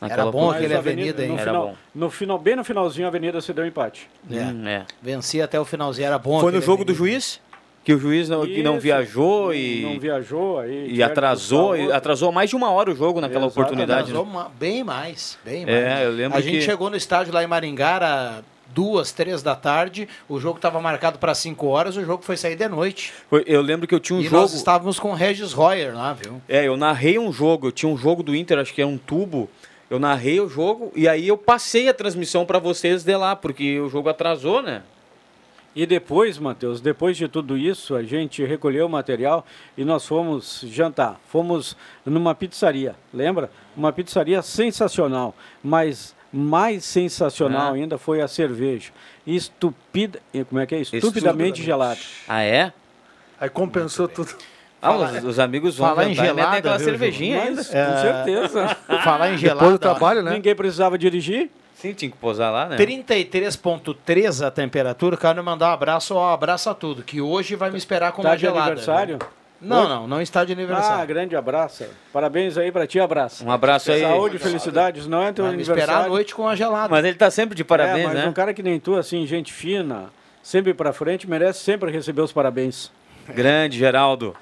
Era 0.00 0.26
bom 0.30 0.50
aquele 0.50 0.74
a 0.74 0.78
Avenida, 0.78 1.22
hein? 1.22 1.28
no 1.28 1.34
Era 1.38 1.44
final, 1.44 1.66
bom. 1.68 1.76
No 1.94 2.10
final, 2.10 2.38
bem 2.38 2.56
no 2.56 2.64
finalzinho, 2.64 3.06
a 3.06 3.08
Avenida 3.08 3.40
se 3.40 3.52
deu 3.54 3.66
empate. 3.66 4.08
É. 4.30 4.34
Hum, 4.42 4.66
é. 4.68 4.84
Vencia 5.00 5.44
até 5.44 5.58
o 5.58 5.64
finalzinho, 5.64 6.06
era 6.06 6.18
bom. 6.18 6.40
Foi 6.40 6.52
no 6.52 6.60
jogo 6.60 6.84
do 6.84 6.92
Avenida. 6.92 7.12
juiz? 7.12 7.40
Que 7.82 7.92
o 7.92 7.98
juiz 7.98 8.28
não, 8.30 8.46
que 8.46 8.62
não 8.62 8.80
viajou 8.80 9.52
e, 9.54 9.82
Não 9.82 10.00
viajou, 10.00 10.58
aí... 10.58 10.90
e 10.94 11.02
atrasou, 11.02 11.76
e 11.76 11.92
atrasou 11.92 12.32
mais 12.32 12.48
de 12.48 12.56
uma 12.56 12.70
hora 12.70 12.90
o 12.90 12.94
jogo 12.96 13.20
naquela 13.20 13.44
Exato, 13.44 13.60
oportunidade. 13.60 14.00
Atrasou 14.10 14.24
né? 14.24 14.30
uma- 14.30 14.48
bem 14.58 14.82
mais, 14.82 15.38
bem 15.44 15.64
É, 15.68 15.88
mais. 15.90 16.00
eu 16.04 16.10
lembro 16.12 16.38
A 16.38 16.40
gente 16.40 16.58
que- 16.58 16.62
chegou 16.62 16.88
no 16.88 16.96
estádio 16.96 17.32
lá 17.34 17.44
em 17.44 17.46
Maringá, 17.46 17.96
era 17.96 18.42
duas, 18.74 19.12
três 19.12 19.42
da 19.42 19.54
tarde, 19.54 20.08
o 20.28 20.38
jogo 20.40 20.56
estava 20.56 20.80
marcado 20.80 21.18
para 21.18 21.34
cinco 21.34 21.66
horas, 21.68 21.96
o 21.96 22.04
jogo 22.04 22.22
foi 22.24 22.36
sair 22.36 22.56
de 22.56 22.68
noite. 22.68 23.12
Foi- 23.30 23.44
eu 23.46 23.62
lembro 23.62 23.86
que 23.86 23.94
eu 23.94 24.00
tinha 24.00 24.18
um 24.18 24.20
e 24.20 24.24
jogo. 24.24 24.36
nós 24.36 24.52
estávamos 24.52 24.98
com 24.98 25.10
o 25.10 25.14
Regis 25.14 25.52
Royer 25.52 25.94
lá, 25.94 26.12
viu? 26.12 26.42
É, 26.48 26.66
eu 26.66 26.76
narrei 26.76 27.18
um 27.18 27.32
jogo, 27.32 27.68
eu 27.68 27.72
tinha 27.72 27.90
um 27.90 27.96
jogo 27.96 28.22
do 28.22 28.34
Inter, 28.34 28.58
acho 28.58 28.74
que 28.74 28.80
era 28.82 28.88
um 28.88 28.98
tubo. 28.98 29.48
Eu 29.88 29.98
narrei 29.98 30.40
o 30.40 30.48
jogo 30.48 30.90
e 30.96 31.06
aí 31.06 31.28
eu 31.28 31.36
passei 31.38 31.88
a 31.88 31.94
transmissão 31.94 32.44
pra 32.44 32.58
vocês 32.58 33.04
de 33.04 33.16
lá, 33.16 33.36
porque 33.36 33.78
o 33.78 33.88
jogo 33.88 34.08
atrasou, 34.08 34.60
né? 34.62 34.82
E 35.76 35.84
depois, 35.86 36.38
Matheus, 36.38 36.80
depois 36.80 37.16
de 37.16 37.26
tudo 37.28 37.58
isso, 37.58 37.96
a 37.96 38.02
gente 38.02 38.44
recolheu 38.44 38.86
o 38.86 38.88
material 38.88 39.44
e 39.76 39.84
nós 39.84 40.06
fomos 40.06 40.64
jantar. 40.68 41.20
Fomos 41.28 41.76
numa 42.06 42.32
pizzaria, 42.34 42.94
lembra? 43.12 43.50
Uma 43.76 43.92
pizzaria 43.92 44.40
sensacional, 44.40 45.34
mas 45.62 46.14
mais 46.36 46.84
sensacional 46.84 47.72
Ah. 47.72 47.74
ainda 47.76 47.96
foi 47.96 48.20
a 48.20 48.26
cerveja. 48.28 48.90
Estupida, 49.26 50.18
como 50.48 50.60
é 50.60 50.66
que 50.66 50.74
é? 50.74 50.80
Estupidamente 50.80 51.06
Estupidamente. 51.06 51.62
gelada. 51.62 52.00
Ah, 52.28 52.42
é? 52.42 52.72
Aí 53.40 53.48
compensou 53.48 54.08
tudo. 54.08 54.34
Ah, 54.82 54.92
os, 54.96 55.24
os 55.24 55.38
amigos 55.38 55.76
vão 55.78 55.88
falar 55.88 56.04
em 56.04 56.06
e 56.06 56.10
metem 56.10 56.24
gelada, 56.26 56.56
aquela 56.58 56.76
viu, 56.76 56.84
cervejinha 56.84 57.36
Mas, 57.38 57.48
ainda. 57.48 57.64
com 57.64 57.94
É. 57.98 58.00
certeza. 58.02 58.76
Falar 59.02 59.32
em 59.32 59.38
gelada. 59.38 59.60
Depois 59.60 59.80
do 59.80 59.88
ó, 59.88 59.90
trabalho, 59.92 60.22
né? 60.22 60.32
Ninguém 60.32 60.54
precisava 60.54 60.98
dirigir. 60.98 61.50
Sim, 61.76 61.92
tinha 61.94 62.10
que 62.10 62.16
posar 62.16 62.52
lá, 62.52 62.66
né? 62.68 62.76
33.3 62.76 64.42
a 64.46 64.50
temperatura, 64.50 65.16
quero 65.16 65.42
mandar 65.44 65.70
um 65.70 65.72
abraço, 65.72 66.14
ó, 66.14 66.32
abraço 66.32 66.68
a 66.70 66.74
tudo, 66.74 67.02
que 67.02 67.20
hoje 67.20 67.56
vai 67.56 67.70
me 67.70 67.76
esperar 67.78 68.12
com 68.12 68.22
Tá 68.22 68.30
uma 68.30 68.34
de 68.36 68.42
gelada. 68.42 68.66
aniversário? 68.66 69.18
viu? 69.18 69.28
Não, 69.60 69.88
não, 69.88 70.06
não 70.06 70.20
está 70.20 70.44
de 70.44 70.52
Ah, 70.52 70.56
aniversário. 70.56 71.06
grande 71.06 71.34
abraço. 71.34 71.84
Parabéns 72.12 72.58
aí 72.58 72.70
pra 72.70 72.86
ti, 72.86 73.00
abraço. 73.00 73.44
Um 73.46 73.50
abraço 73.50 73.90
aí. 73.92 74.02
Saúde, 74.02 74.38
felicidades. 74.38 75.06
Não 75.06 75.22
é 75.22 75.32
teu 75.32 75.44
vai 75.46 75.56
me 75.56 75.62
esperar 75.62 75.78
aniversário. 75.82 76.06
a 76.06 76.08
noite 76.14 76.34
com 76.34 76.42
uma 76.42 76.54
gelada. 76.56 76.88
Mas 76.90 77.04
ele 77.04 77.16
tá 77.16 77.30
sempre 77.30 77.54
de 77.54 77.64
parabéns, 77.64 78.04
é, 78.04 78.06
mas 78.08 78.14
né? 78.14 78.26
um 78.28 78.32
cara 78.32 78.52
que 78.52 78.62
nem 78.62 78.78
tu, 78.78 78.94
assim, 78.96 79.26
gente 79.26 79.52
fina, 79.52 80.10
sempre 80.42 80.74
pra 80.74 80.92
frente, 80.92 81.28
merece 81.28 81.60
sempre 81.60 81.90
receber 81.90 82.20
os 82.20 82.32
parabéns. 82.32 82.90
Grande, 83.28 83.78
Geraldo. 83.78 84.36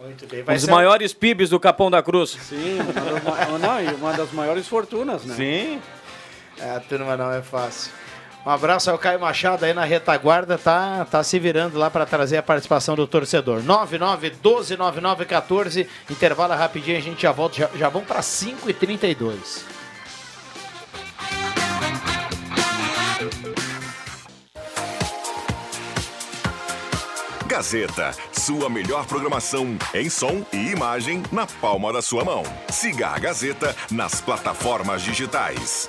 Muito 0.00 0.26
bem, 0.26 0.42
Um 0.42 0.44
vai 0.44 0.56
dos 0.56 0.64
ser 0.64 0.70
maiores 0.72 1.12
PIBs 1.14 1.50
do 1.50 1.60
Capão 1.60 1.88
da 1.88 2.02
Cruz. 2.02 2.30
Sim, 2.30 2.80
uma 2.80 2.92
das, 2.92 3.22
ma- 3.22 3.58
não, 3.58 3.80
e 3.80 3.94
uma 3.94 4.12
das 4.12 4.32
maiores 4.32 4.66
fortunas, 4.66 5.24
né? 5.24 5.34
Sim. 5.36 5.80
É, 6.58 6.70
a 6.70 6.80
turma 6.80 7.16
não 7.16 7.32
é 7.32 7.40
fácil. 7.42 7.92
Um 8.46 8.50
abraço 8.50 8.90
ao 8.90 8.98
Caio 8.98 9.18
Machado 9.18 9.64
aí 9.64 9.72
na 9.72 9.84
retaguarda, 9.84 10.58
tá, 10.58 11.06
tá 11.10 11.24
se 11.24 11.38
virando 11.38 11.78
lá 11.78 11.90
para 11.90 12.04
trazer 12.04 12.36
a 12.36 12.42
participação 12.42 12.94
do 12.94 13.06
torcedor. 13.06 13.62
99129914, 13.62 15.86
intervalo 16.10 16.52
rapidinho, 16.52 16.98
a 16.98 17.00
gente 17.00 17.22
já 17.22 17.32
volta, 17.32 17.56
já, 17.56 17.70
já 17.74 17.88
vamos 17.88 18.06
para 18.06 18.20
5h32. 18.20 19.62
Gazeta, 27.46 28.10
sua 28.32 28.68
melhor 28.68 29.06
programação 29.06 29.78
em 29.94 30.10
som 30.10 30.44
e 30.52 30.72
imagem 30.72 31.22
na 31.32 31.46
palma 31.46 31.90
da 31.92 32.02
sua 32.02 32.22
mão. 32.24 32.42
Siga 32.68 33.08
a 33.08 33.18
Gazeta 33.18 33.74
nas 33.90 34.20
plataformas 34.20 35.00
digitais. 35.02 35.88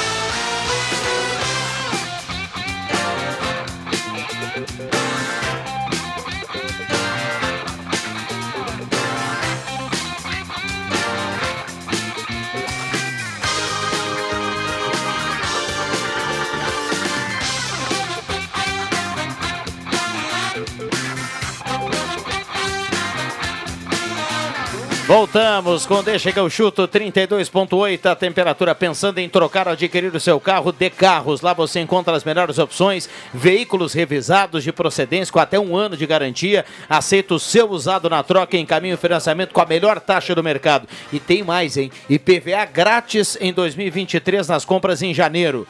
Voltamos 25.11 25.85
com 25.85 26.01
Deixa 26.01 26.31
que 26.31 26.39
eu 26.39 26.49
chuto 26.49 26.87
32.8 26.87 28.05
a 28.05 28.15
temperatura. 28.15 28.73
Pensando 28.73 29.17
em 29.17 29.27
trocar 29.27 29.67
ou 29.67 29.73
adquirir 29.73 30.15
o 30.15 30.19
seu 30.21 30.39
carro 30.39 30.71
de 30.71 30.89
carros. 30.89 31.41
Lá 31.41 31.53
você 31.53 31.81
encontra 31.81 32.15
as 32.15 32.23
melhores 32.23 32.57
opções. 32.57 33.09
Veículos 33.33 33.91
revisados 33.91 34.63
de 34.63 34.71
procedência 34.71 35.29
com 35.29 35.39
até 35.39 35.59
um 35.59 35.75
ano 35.75 35.97
de 35.97 36.07
garantia. 36.07 36.63
Aceita 36.87 37.33
o 37.33 37.39
seu 37.39 37.69
usado 37.71 38.09
na 38.09 38.23
troca 38.23 38.55
em 38.55 38.65
caminho 38.65 38.97
financiamento 38.97 39.51
com 39.51 39.59
a 39.59 39.65
melhor 39.65 39.99
taxa 39.99 40.33
do 40.33 40.41
mercado. 40.41 40.87
E 41.11 41.19
tem 41.19 41.43
mais, 41.43 41.75
hein? 41.75 41.91
IPVA 42.09 42.63
grátis 42.63 43.37
em 43.41 43.51
2023 43.51 44.47
nas 44.47 44.63
compras 44.63 45.01
em 45.01 45.13
janeiro. 45.13 45.67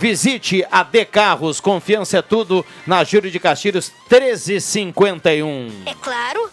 Visite 0.00 0.64
a 0.70 0.82
D 0.82 1.04
Carros, 1.04 1.60
confiança 1.60 2.18
é 2.18 2.22
tudo, 2.22 2.64
na 2.86 3.04
Júlio 3.04 3.30
de 3.30 3.38
Castilhos 3.38 3.92
1351. 4.10 5.72
É 5.84 5.92
claro. 5.92 6.50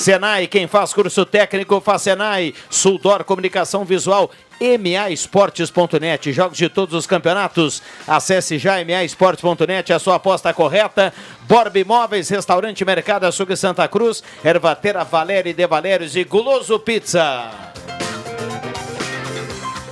Senai, 0.00 0.46
quem 0.46 0.66
faz 0.66 0.94
curso 0.94 1.26
técnico 1.26 1.78
faz 1.78 2.00
Senai. 2.00 2.54
Suldor 2.70 3.22
Comunicação 3.22 3.84
Visual, 3.84 4.30
MAEsportes.net. 4.58 6.32
Jogos 6.32 6.56
de 6.56 6.70
todos 6.70 6.94
os 6.94 7.06
campeonatos. 7.06 7.82
Acesse 8.08 8.58
já 8.58 8.82
MAEsportes.net, 8.82 9.92
a 9.92 9.98
sua 9.98 10.14
aposta 10.14 10.54
correta. 10.54 11.12
Borb 11.42 11.76
Imóveis, 11.76 12.30
Restaurante 12.30 12.82
Mercado 12.82 13.24
Açougue 13.24 13.54
Santa 13.58 13.86
Cruz, 13.88 14.24
Ervatera 14.42 15.04
Valéria 15.04 15.52
de 15.52 15.66
Valérios 15.66 16.16
e 16.16 16.24
Guloso 16.24 16.78
Pizza. 16.78 17.50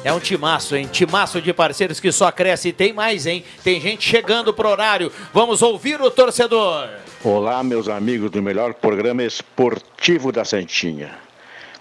É 0.03 0.11
um 0.11 0.21
timaço, 0.21 0.75
hein? 0.75 0.89
Timaço 0.91 1.39
de 1.43 1.53
parceiros 1.53 2.01
que 2.01 2.11
só 2.11 2.33
cresce. 2.33 2.69
E 2.69 2.73
tem 2.73 2.95
mais, 2.95 3.27
hein? 3.27 3.45
Tem 3.63 3.79
gente 3.79 4.09
chegando 4.09 4.55
pro 4.55 4.71
horário. 4.71 5.13
Vamos 5.35 5.61
ouvir 5.61 6.01
o 6.01 6.11
torcedor. 6.11 6.89
Olá, 7.25 7.65
meus 7.65 7.89
amigos 7.89 8.31
do 8.31 8.41
melhor 8.41 8.73
programa 8.75 9.25
esportivo 9.25 10.31
da 10.31 10.45
Santinha. 10.45 11.19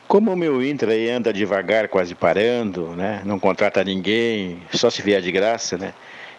Como 0.08 0.34
o 0.34 0.36
meu 0.36 0.65
Inter 0.65 0.89
aí 0.89 1.12
anda 1.12 1.32
devagar, 1.32 1.89
quase 1.89 2.15
parando, 2.15 2.88
né? 2.95 3.21
Não 3.23 3.38
contrata 3.38 3.84
ninguém, 3.84 4.60
só 4.73 4.89
se 4.89 5.00
vier 5.04 5.21
de 5.21 5.32
graça, 5.32 5.78
né? 5.78 5.93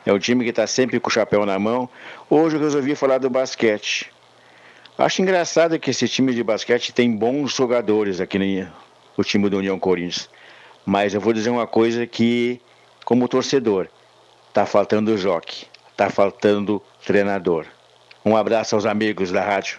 É 0.04 0.12
um 0.12 0.18
time 0.18 0.42
que 0.42 0.50
está 0.50 0.66
sempre 0.66 0.98
com 0.98 1.08
o 1.08 1.12
chapéu 1.12 1.46
na 1.46 1.61
mão. 1.61 1.88
Hoje 2.28 2.56
eu 2.56 2.61
resolvi 2.61 2.96
falar 2.96 3.18
do 3.18 3.30
basquete. 3.30 4.11
Acho 4.98 5.22
engraçado 5.22 5.78
que 5.78 5.90
esse 5.90 6.08
time 6.08 6.34
de 6.34 6.42
basquete 6.42 6.92
tem 6.92 7.08
bons 7.12 7.54
jogadores 7.54 8.20
aqui 8.20 8.66
no 9.16 9.22
time 9.22 9.48
do 9.48 9.58
União 9.58 9.78
Corinthians. 9.78 10.28
Mas 10.84 11.14
eu 11.14 11.20
vou 11.20 11.32
dizer 11.32 11.50
uma 11.50 11.68
coisa 11.68 12.04
que, 12.04 12.61
como 13.04 13.28
torcedor, 13.28 13.87
tá 14.52 14.66
faltando 14.66 15.16
joque, 15.16 15.66
tá 15.96 16.11
faltando 16.11 16.82
treinador. 17.06 17.64
Um 18.24 18.37
abraço 18.37 18.74
aos 18.74 18.87
amigos 18.87 19.31
da 19.31 19.42
rádio. 19.42 19.78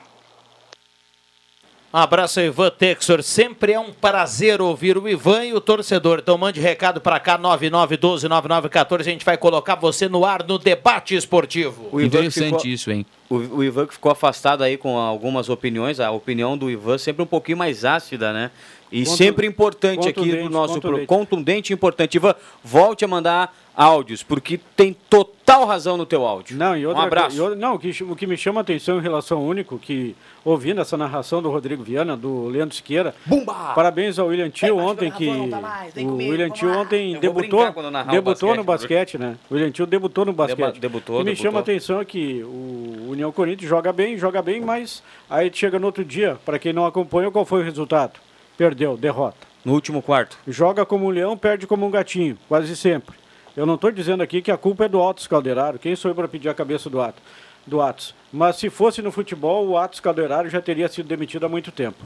Um 1.92 1.98
abraço, 1.98 2.40
Ivan 2.40 2.70
Texor. 2.70 3.24
Sempre 3.24 3.74
é 3.74 3.80
um 3.80 3.92
prazer 3.92 4.62
ouvir 4.62 4.96
o 4.96 5.10
Ivan 5.10 5.46
e 5.46 5.54
o 5.56 5.60
torcedor. 5.60 6.20
Então 6.20 6.38
mande 6.38 6.60
recado 6.60 7.02
para 7.02 7.20
cá, 7.20 7.38
9912-9914. 7.40 9.00
A 9.00 9.04
gente 9.04 9.26
vai 9.26 9.38
colocar 9.38 9.74
você 9.74 10.08
no 10.08 10.24
ar 10.24 10.44
no 10.44 10.60
debate 10.60 11.16
esportivo. 11.16 11.90
O 11.92 12.00
Interessante 12.00 12.46
ficou, 12.46 12.68
isso, 12.68 12.92
hein? 12.92 13.04
O, 13.28 13.38
o, 13.38 13.64
Ivan 13.64 13.88
que 13.88 13.94
ficou 13.94 14.12
afastado 14.12 14.64
aí 14.64 14.78
com 14.78 15.00
algumas 15.00 15.50
opiniões. 15.50 16.00
A 16.00 16.12
opinião 16.12 16.56
do 16.56 16.70
Ivan 16.70 17.00
sempre 17.00 17.24
um 17.24 17.28
pouquinho 17.28 17.58
mais 17.58 17.84
ácida, 17.84 18.32
né? 18.32 18.52
E 18.92 19.06
Contu... 19.06 19.18
sempre 19.18 19.48
importante 19.48 20.08
aqui 20.08 20.34
no 20.44 20.50
nosso 20.50 20.76
contundente. 20.76 21.06
Pro... 21.06 21.18
contundente 21.18 21.72
e 21.72 21.74
importante. 21.74 22.16
Ivan, 22.16 22.36
volte 22.64 23.06
a 23.06 23.08
mandar 23.08 23.54
áudios, 23.76 24.22
porque 24.22 24.60
tem 24.76 24.94
total 25.10 25.66
razão 25.66 25.96
no 25.96 26.06
teu 26.06 26.26
áudio. 26.26 26.58
Não, 26.58 26.76
e 26.76 26.86
outra, 26.86 27.04
um 27.04 27.06
abraço. 27.06 27.38
E 27.38 27.40
outra, 27.40 27.56
não, 27.56 27.76
o 27.76 27.80
que, 27.80 28.04
o 28.04 28.16
que 28.16 28.28
me 28.28 28.36
chama 28.36 28.60
a 28.60 28.62
atenção 28.62 28.98
em 28.98 29.02
relação 29.02 29.38
ao 29.38 29.44
único, 29.46 29.80
que 29.80 30.16
ouvindo 30.44 30.82
essa 30.82 30.98
narração 30.98 31.42
do 31.42 31.50
Rodrigo 31.50 31.82
Viana, 31.82 32.18
do 32.18 32.48
Leandro 32.48 32.76
Siqueira. 32.76 33.16
Bumba! 33.26 33.74
Parabéns 33.74 34.20
ao 34.20 34.28
William 34.28 34.50
Tio 34.50 34.78
ontem 34.78 35.10
que 35.12 35.30
mais, 35.30 35.96
o 35.96 36.16
William 36.18 36.50
Tio 36.50 36.70
ontem 36.78 37.18
debutou, 37.20 37.74
debutou 38.12 38.56
no 38.56 38.64
basquete, 38.66 39.18
né? 39.18 39.38
O 39.50 39.54
William 39.54 39.72
Tio 39.72 39.86
debutou 39.86 40.26
no 40.26 40.34
basquete. 40.34 40.80
debutou, 40.80 41.16
o 41.16 41.20
que 41.20 41.26
me 41.26 41.32
debutou. 41.32 41.36
chama 41.36 41.60
a 41.60 41.62
atenção 41.62 42.02
é 42.02 42.06
que 42.06 42.44
o 42.44 43.12
União 43.12 43.32
Corinthians 43.32 43.70
joga 43.70 43.94
bem, 43.94 44.18
joga 44.18 44.42
bem, 44.42 44.60
mas 44.60 45.02
aí 45.30 45.50
chega 45.54 45.80
no 45.80 45.86
outro 45.86 46.04
dia, 46.04 46.38
para 46.46 46.60
quem 46.60 46.74
não 46.74 46.86
acompanha, 46.86 47.32
qual 47.32 47.46
foi 47.46 47.62
o 47.62 47.64
resultado? 47.64 48.20
Perdeu, 48.60 48.96
derrota. 48.98 49.48
No 49.64 49.72
último 49.72 50.02
quarto. 50.02 50.38
Joga 50.46 50.86
como 50.86 51.06
um 51.06 51.10
leão, 51.10 51.38
perde 51.38 51.66
como 51.66 51.86
um 51.86 51.90
gatinho, 51.90 52.38
quase 52.50 52.76
sempre. 52.76 53.16
Eu 53.56 53.66
não 53.66 53.76
estou 53.76 53.90
dizendo 53.90 54.22
aqui 54.22 54.42
que 54.42 54.52
a 54.52 54.58
culpa 54.58 54.84
é 54.84 54.90
do 54.90 55.02
Atos 55.02 55.28
Calderaro. 55.28 55.80
Quem 55.80 55.96
sou 55.96 56.12
eu 56.12 56.16
para 56.16 56.28
pedir 56.28 56.50
a 56.50 56.54
cabeça 56.54 56.90
do 56.90 57.00
Atos? 57.00 57.24
Do 57.66 57.82
Atos. 57.82 58.14
Mas 58.34 58.58
se 58.58 58.70
fosse 58.70 59.02
no 59.02 59.14
futebol, 59.14 59.66
o 59.66 59.78
Atos 59.78 60.02
Calderaro 60.02 60.50
já 60.50 60.60
teria 60.60 60.90
sido 60.90 61.08
demitido 61.08 61.46
há 61.46 61.50
muito 61.50 61.72
tempo. 61.72 62.04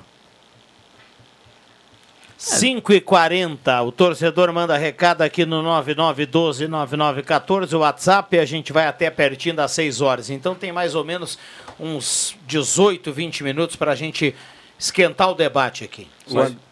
5 2.38 2.94
e 2.94 3.02
40 3.02 3.82
o 3.82 3.92
torcedor 3.92 4.54
manda 4.54 4.78
recado 4.78 5.24
aqui 5.24 5.46
no 5.46 5.64
9912-9914, 5.64 7.74
o 7.74 7.80
WhatsApp, 7.80 8.38
a 8.38 8.46
gente 8.46 8.74
vai 8.74 8.86
até 8.86 9.10
pertinho 9.10 9.56
das 9.56 9.72
6 9.72 10.02
horas. 10.02 10.30
Então 10.30 10.54
tem 10.54 10.72
mais 10.72 10.94
ou 10.94 11.04
menos 11.04 11.40
uns 11.80 12.38
18, 12.46 13.12
20 13.12 13.44
minutos 13.44 13.76
para 13.76 13.94
a 13.94 13.96
gente 13.96 14.36
esquentar 14.78 15.30
o 15.30 15.34
debate 15.34 15.84
aqui. 15.84 16.08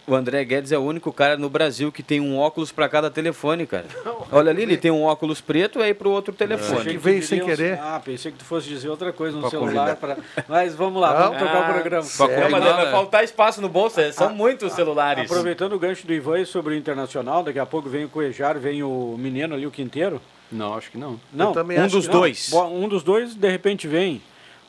O, 0.08 0.16
André 0.16 0.44
Guedes 0.44 0.72
é 0.72 0.78
o 0.78 0.82
único 0.82 1.14
cara 1.14 1.38
no 1.38 1.50
Brasil 1.50 1.92
que 1.92 2.04
tem 2.04 2.20
um 2.20 2.38
óculos 2.38 2.72
para 2.72 2.90
cada 2.90 3.10
telefone, 3.10 3.66
cara. 3.66 3.86
Olha 4.32 4.52
ali, 4.52 4.64
ele 4.64 4.78
tem 4.78 4.92
um 4.92 5.04
óculos 5.04 5.40
preto 5.40 5.80
e 5.80 5.84
aí 5.84 5.94
pro 5.94 6.10
outro 6.10 6.34
telefone. 6.34 6.92
Que 6.92 6.98
veio 6.98 7.24
sem 7.24 7.44
querer. 7.44 7.80
Ah, 7.80 8.02
pensei 8.04 8.32
que 8.32 8.38
tu 8.38 8.46
fosse 8.46 8.68
dizer 8.68 8.90
outra 8.90 9.14
coisa 9.14 9.36
no 9.36 9.42
pra 9.42 9.50
celular. 9.50 9.96
Pra... 9.96 10.18
Mas 10.48 10.76
vamos 10.76 11.02
lá, 11.02 11.14
vamos 11.14 11.40
tocar 11.40 11.70
o 11.70 11.74
programa. 11.74 12.06
Não, 12.20 12.50
mas 12.50 12.64
vai 12.64 12.92
faltar 12.92 13.24
espaço 13.24 13.62
no 13.62 13.70
bolso, 13.70 14.02
é, 14.02 14.12
são 14.12 14.28
ah, 14.28 14.34
muitos 14.34 14.74
celulares. 14.74 15.30
Aproveitando 15.30 15.74
o 15.74 15.80
gancho 15.80 16.06
do 16.06 16.14
Ivan 16.14 16.44
sobre 16.46 16.74
o 16.74 16.78
Internacional, 16.78 17.44
daqui 17.44 17.60
a 17.60 17.66
pouco 17.66 17.90
vem 17.90 18.06
o 18.06 18.10
Coejar, 18.10 18.60
vem 18.60 18.84
o 18.84 19.16
menino 19.18 19.56
ali, 19.56 19.66
o 19.66 19.72
Quinteiro. 19.72 20.22
Não, 20.52 20.74
acho 20.74 20.92
que 20.92 20.98
não. 20.98 21.20
Não, 21.32 21.54
um 21.54 21.88
dos 21.88 22.08
dois. 22.08 22.52
Um 22.54 22.88
dos 22.90 23.04
dois, 23.04 23.36
de 23.36 23.50
repente, 23.50 23.88
vem 23.88 24.22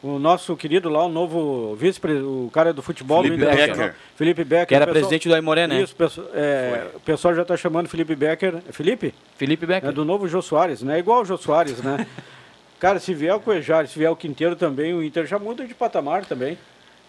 o 0.02 0.18
nosso 0.18 0.56
querido 0.56 0.88
lá, 0.88 1.04
o 1.04 1.08
novo 1.08 1.76
vice 1.76 2.00
o 2.04 2.50
cara 2.52 2.72
do 2.72 2.82
futebol 2.82 3.22
Felipe 3.22 3.44
do 3.44 3.50
Becker. 3.50 3.94
Felipe 4.16 4.44
Becker. 4.44 4.66
Que 4.66 4.74
era 4.74 4.86
pessoal, 4.86 5.00
presidente 5.00 5.28
do 5.28 5.34
Aimoré, 5.34 5.66
né? 5.68 5.80
Isso, 5.80 5.94
é, 6.34 6.88
o 6.94 7.00
pessoal 7.00 7.34
já 7.34 7.42
está 7.42 7.56
chamando 7.56 7.88
Felipe 7.88 8.16
Becker. 8.16 8.56
É 8.68 8.72
Felipe? 8.72 9.14
Felipe 9.36 9.64
Becker. 9.64 9.90
É 9.90 9.92
do 9.92 10.04
novo 10.04 10.26
Jô 10.26 10.42
Soares, 10.42 10.82
né? 10.82 10.98
Igual 10.98 11.22
o 11.22 11.24
Jô 11.24 11.36
Soares, 11.36 11.78
né? 11.78 12.04
cara, 12.80 12.98
se 12.98 13.14
vier 13.14 13.34
o 13.34 13.40
Cuejar, 13.40 13.86
se 13.86 13.96
vier 13.96 14.10
o 14.10 14.16
Quinteiro 14.16 14.56
também, 14.56 14.92
o 14.92 15.04
Inter 15.04 15.24
já 15.24 15.38
muda 15.38 15.64
de 15.64 15.72
patamar 15.72 16.26
também. 16.26 16.58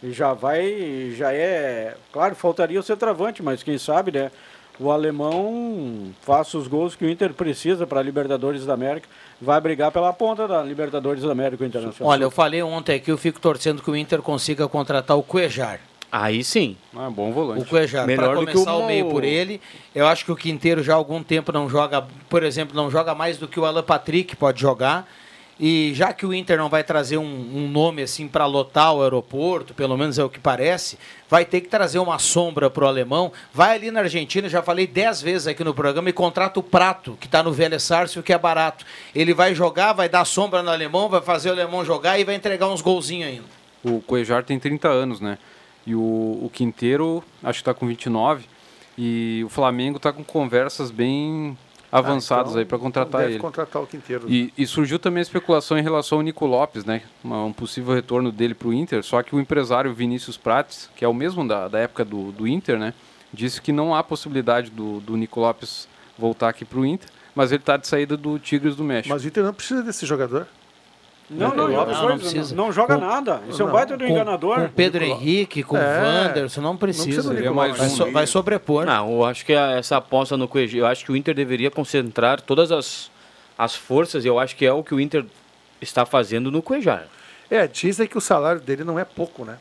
E 0.03 0.11
já 0.11 0.33
vai, 0.33 1.13
já 1.17 1.33
é. 1.33 1.95
Claro, 2.11 2.35
faltaria 2.35 2.79
o 2.79 2.83
centroavante, 2.83 3.41
mas 3.41 3.63
quem 3.63 3.77
sabe, 3.79 4.11
né? 4.11 4.31
O 4.79 4.91
alemão 4.91 6.11
faça 6.21 6.57
os 6.57 6.67
gols 6.67 6.95
que 6.95 7.05
o 7.05 7.09
Inter 7.09 7.33
precisa 7.33 7.85
para 7.85 7.99
a 7.99 8.03
Libertadores 8.03 8.65
da 8.65 8.73
América. 8.73 9.07
Vai 9.41 9.59
brigar 9.61 9.91
pela 9.91 10.11
ponta 10.13 10.47
da 10.47 10.63
Libertadores 10.63 11.23
da 11.23 11.31
América 11.31 11.65
Internacional. 11.65 12.11
Olha, 12.11 12.23
eu 12.23 12.31
falei 12.31 12.63
ontem 12.63 12.95
aqui, 12.95 13.11
eu 13.11 13.17
fico 13.17 13.39
torcendo 13.39 13.81
que 13.81 13.91
o 13.91 13.95
Inter 13.95 14.21
consiga 14.21 14.67
contratar 14.67 15.17
o 15.17 15.23
Cuejar. 15.23 15.79
Aí 16.11 16.43
sim. 16.43 16.77
Ah, 16.95 17.09
bom 17.09 17.31
volante. 17.31 17.63
O 17.63 17.65
Cuejar. 17.65 18.05
Melhor 18.05 18.37
do 18.37 18.45
que 18.45 18.57
o... 18.57 18.63
o 18.63 18.85
meio 18.85 19.09
por 19.09 19.23
ele. 19.23 19.59
Eu 19.95 20.05
acho 20.05 20.23
que 20.23 20.31
o 20.31 20.35
Quinteiro 20.35 20.83
já 20.83 20.93
há 20.93 20.95
algum 20.95 21.23
tempo 21.23 21.51
não 21.51 21.67
joga, 21.67 22.05
por 22.29 22.43
exemplo, 22.43 22.75
não 22.75 22.91
joga 22.91 23.15
mais 23.15 23.37
do 23.37 23.47
que 23.47 23.59
o 23.59 23.65
Alan 23.65 23.81
Patrick 23.81 24.35
pode 24.35 24.61
jogar. 24.61 25.07
E 25.65 25.93
já 25.93 26.11
que 26.11 26.25
o 26.25 26.33
Inter 26.33 26.57
não 26.57 26.67
vai 26.67 26.83
trazer 26.83 27.17
um, 27.17 27.23
um 27.23 27.69
nome 27.69 28.01
assim 28.01 28.27
para 28.27 28.45
lotar 28.45 28.93
o 28.93 29.01
aeroporto, 29.01 29.73
pelo 29.73 29.97
menos 29.97 30.19
é 30.19 30.23
o 30.25 30.29
que 30.29 30.37
parece, 30.37 30.99
vai 31.29 31.45
ter 31.45 31.61
que 31.61 31.69
trazer 31.69 31.99
uma 31.99 32.19
sombra 32.19 32.69
para 32.69 32.83
o 32.83 32.87
alemão. 32.89 33.31
Vai 33.53 33.77
ali 33.77 33.89
na 33.89 34.01
Argentina, 34.01 34.49
já 34.49 34.61
falei 34.61 34.85
dez 34.85 35.21
vezes 35.21 35.47
aqui 35.47 35.63
no 35.63 35.73
programa, 35.73 36.09
e 36.09 36.11
contrata 36.11 36.59
o 36.59 36.63
Prato, 36.63 37.17
que 37.17 37.27
está 37.27 37.41
no 37.41 37.53
Velho 37.53 37.79
Sárcio, 37.79 38.21
que 38.21 38.33
é 38.33 38.37
barato. 38.37 38.85
Ele 39.15 39.33
vai 39.33 39.55
jogar, 39.55 39.93
vai 39.93 40.09
dar 40.09 40.25
sombra 40.25 40.61
no 40.61 40.69
alemão, 40.69 41.07
vai 41.07 41.21
fazer 41.21 41.47
o 41.47 41.53
alemão 41.53 41.85
jogar 41.85 42.19
e 42.19 42.25
vai 42.25 42.35
entregar 42.35 42.67
uns 42.67 42.81
golzinhos 42.81 43.29
ainda. 43.29 43.45
O 43.85 44.01
Cuejar 44.01 44.43
tem 44.43 44.59
30 44.59 44.89
anos, 44.89 45.21
né? 45.21 45.37
E 45.87 45.95
o, 45.95 46.01
o 46.01 46.51
Quinteiro, 46.53 47.23
acho 47.41 47.59
que 47.59 47.61
está 47.61 47.73
com 47.73 47.87
29. 47.87 48.43
E 48.97 49.41
o 49.45 49.47
Flamengo 49.47 49.95
está 49.95 50.11
com 50.11 50.25
conversas 50.25 50.91
bem 50.91 51.57
avançados 51.93 52.51
ah, 52.51 52.53
então, 52.53 52.59
aí 52.61 52.65
para 52.65 52.79
contratar 52.79 53.21
deve 53.21 53.33
ele. 53.33 53.39
contratar 53.39 53.81
o 53.81 53.85
Quinteiro. 53.85 54.25
E, 54.27 54.51
e, 54.57 54.65
surgiu 54.65 54.97
também 54.97 55.19
a 55.19 55.21
especulação 55.21 55.77
em 55.77 55.83
relação 55.83 56.17
ao 56.17 56.23
Nico 56.23 56.45
Lopes, 56.45 56.83
né? 56.83 57.03
Uma, 57.23 57.45
um 57.45 57.53
possível 57.53 57.93
retorno 57.93 58.31
dele 58.31 58.55
para 58.55 58.67
o 58.67 58.73
Inter, 58.73 59.03
só 59.03 59.21
que 59.21 59.35
o 59.35 59.39
empresário 59.39 59.93
Vinícius 59.93 60.35
Prates, 60.35 60.89
que 60.95 61.05
é 61.05 61.07
o 61.07 61.13
mesmo 61.13 61.47
da, 61.47 61.67
da 61.67 61.79
época 61.79 62.03
do, 62.03 62.31
do 62.31 62.47
Inter, 62.47 62.79
né? 62.79 62.93
Disse 63.31 63.61
que 63.61 63.71
não 63.71 63.93
há 63.93 64.03
possibilidade 64.03 64.71
do, 64.71 64.99
do 64.99 65.15
Nico 65.15 65.39
Lopes 65.39 65.87
voltar 66.17 66.49
aqui 66.49 66.65
para 66.65 66.79
o 66.79 66.85
Inter, 66.85 67.09
mas 67.35 67.51
ele 67.51 67.61
está 67.61 67.77
de 67.77 67.87
saída 67.87 68.17
do 68.17 68.39
Tigres 68.39 68.75
do 68.75 68.83
México. 68.83 69.13
Mas 69.13 69.23
o 69.23 69.27
Inter 69.27 69.43
não 69.43 69.53
precisa 69.53 69.83
desse 69.83 70.05
jogador. 70.05 70.47
Não, 71.29 71.55
não, 71.55 71.67
não, 71.67 71.85
não, 71.85 72.17
precisa. 72.17 72.55
não 72.55 72.71
joga 72.71 72.95
com, 72.95 73.01
nada. 73.01 73.41
Isso 73.49 73.61
é 73.61 73.65
um 73.65 73.71
baita 73.71 73.97
do 73.97 74.05
enganador. 74.05 74.61
Com 74.61 74.67
Pedro 74.69 75.03
Henrique, 75.03 75.63
com 75.63 75.75
o 75.75 75.79
é, 75.79 76.01
Wanderson, 76.01 76.61
não 76.61 76.75
precisa. 76.75 77.33
Não 77.33 77.35
precisa 77.35 77.53
vai, 77.53 77.89
so, 77.89 78.11
vai, 78.11 78.27
sobrepor. 78.27 78.85
Não, 78.85 79.11
eu 79.11 79.25
acho 79.25 79.45
que 79.45 79.53
essa 79.53 79.97
aposta 79.97 80.35
no 80.35 80.47
Coelho, 80.47 80.79
eu 80.79 80.85
acho 80.85 81.05
que 81.05 81.11
o 81.11 81.15
Inter 81.15 81.33
deveria 81.33 81.71
concentrar 81.71 82.41
todas 82.41 82.71
as, 82.71 83.09
as 83.57 83.73
forças, 83.73 84.25
e 84.25 84.27
eu 84.27 84.37
acho 84.37 84.55
que 84.55 84.65
é 84.65 84.73
o 84.73 84.83
que 84.83 84.93
o 84.93 84.99
Inter 84.99 85.25
está 85.81 86.05
fazendo 86.05 86.51
no 86.51 86.61
Cuejar. 86.61 87.07
É, 87.49 87.67
dizem 87.67 88.07
que 88.07 88.17
o 88.17 88.21
salário 88.21 88.61
dele 88.61 88.83
não 88.83 88.99
é 88.99 89.05
pouco, 89.05 89.45
né? 89.45 89.57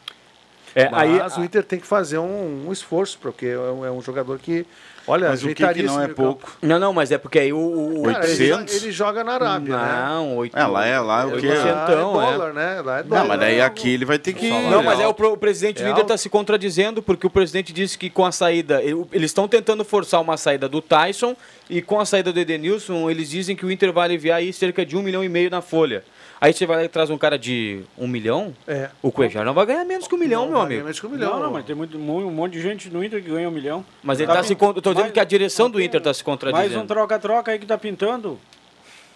É, 0.74 0.88
Mas 0.88 1.34
aí- 1.36 1.42
o 1.42 1.44
Inter 1.44 1.62
tem 1.64 1.78
que 1.78 1.86
fazer 1.86 2.18
um, 2.18 2.68
um 2.68 2.72
esforço, 2.72 3.18
porque 3.20 3.46
é 3.46 3.58
um, 3.58 3.84
é 3.84 3.90
um 3.90 4.00
jogador 4.00 4.38
que, 4.38 4.64
olha, 5.06 5.28
Mas 5.28 5.44
o 5.44 5.48
que, 5.48 5.54
que 5.54 5.82
não 5.82 6.00
é 6.00 6.06
campo. 6.06 6.22
pouco? 6.22 6.52
Não, 6.62 6.78
não, 6.78 6.92
mas 6.94 7.12
é 7.12 7.18
porque 7.18 7.38
aí 7.38 7.52
o. 7.52 7.58
o 7.58 8.02
Cara, 8.04 8.24
ele, 8.26 8.46
joga- 8.48 8.60
800? 8.62 8.82
ele 8.82 8.92
joga 8.92 9.24
na 9.24 9.32
Arábia, 9.34 9.76
né? 9.76 10.02
Não, 10.08 10.36
oito, 10.38 10.56
É, 10.58 10.64
lá 10.66 10.86
é- 10.86 10.98
lá 10.98 11.22
é 11.22 11.26
o 11.26 11.38
quê? 11.38 11.48
Lá 11.48 11.54
é 11.88 11.92
é. 11.92 11.96
dólar, 11.96 12.52
né? 12.54 12.80
Lá 12.80 12.98
é 13.00 13.02
dólar. 13.02 13.20
Não, 13.22 13.28
mas 13.28 13.40
daí 13.40 13.60
aqui 13.60 13.90
ele 13.90 14.04
vai 14.06 14.18
ter 14.18 14.32
que. 14.32 14.48
Não, 14.48 14.82
mas 14.82 14.98
é 14.98 15.06
o, 15.06 15.10
o 15.10 15.36
presidente 15.36 15.82
É 15.82 15.84
do 15.84 15.90
Inter 15.90 16.04
está 16.04 16.16
se 16.16 16.30
contradizendo, 16.30 17.02
porque 17.02 17.26
o 17.26 17.30
presidente 17.30 17.70
disse 17.72 17.98
que 17.98 18.08
com 18.08 18.24
a 18.24 18.32
saída. 18.32 18.82
ele- 18.82 19.04
Eles 19.12 19.30
estão 19.30 19.46
tentando 19.46 19.84
forçar 19.84 20.20
uma 20.22 20.36
saída 20.38 20.68
do 20.70 20.80
Tyson 20.80 21.36
e 21.68 21.82
com 21.82 22.00
a 22.00 22.06
saída 22.06 22.32
do 22.32 22.40
Edenilson, 22.40 23.10
eles 23.10 23.28
dizem 23.28 23.54
que 23.54 23.66
o 23.66 23.70
Inter 23.70 23.92
vai 23.92 24.04
aliviar 24.04 24.38
aí 24.38 24.52
cerca 24.54 24.86
de 24.86 24.96
um 24.96 25.02
milhão 25.02 25.22
e 25.22 25.28
meio 25.28 25.50
na 25.50 25.60
folha. 25.60 26.02
Aí 26.44 26.52
você 26.52 26.66
vai 26.66 26.76
lá 26.78 26.84
e 26.84 26.88
traz 26.88 27.08
um 27.08 27.16
cara 27.16 27.38
de 27.38 27.82
um 27.96 28.08
milhão, 28.08 28.52
É. 28.66 28.90
o 29.00 29.12
Cuejar 29.12 29.44
não 29.44 29.54
vai 29.54 29.64
ganhar 29.64 29.84
menos 29.84 30.08
que 30.08 30.14
um 30.16 30.18
milhão, 30.18 30.46
meu 30.46 30.56
vai 30.56 30.66
amigo. 30.66 30.82
menos 30.82 30.98
que 30.98 31.06
um 31.06 31.10
milhão. 31.10 31.34
Não, 31.34 31.40
não, 31.44 31.50
mas 31.52 31.64
tem 31.64 31.74
muito, 31.76 31.96
um 31.96 32.30
monte 32.32 32.54
de 32.54 32.60
gente 32.60 32.90
no 32.90 33.04
Inter 33.04 33.22
que 33.22 33.30
ganha 33.30 33.48
um 33.48 33.52
milhão. 33.52 33.84
Mas 34.02 34.18
ele 34.18 34.26
Tá 34.26 34.32
está 34.34 34.42
se. 34.42 34.54
pin- 34.56 34.58
con- 34.58 34.72
Eu 34.74 34.82
tô 34.82 34.90
dizendo 34.90 35.00
mais- 35.02 35.12
que 35.12 35.20
a 35.20 35.24
direção 35.24 35.70
do 35.70 35.80
Inter 35.80 35.98
está 35.98 36.12
se 36.12 36.18
Mais 36.18 36.22
um 36.22 36.24
contradizendo. 36.32 36.86
troca-troca 36.88 37.52
aí 37.52 37.58
que 37.60 37.66
tá 37.66 37.78
pintando. 37.78 38.40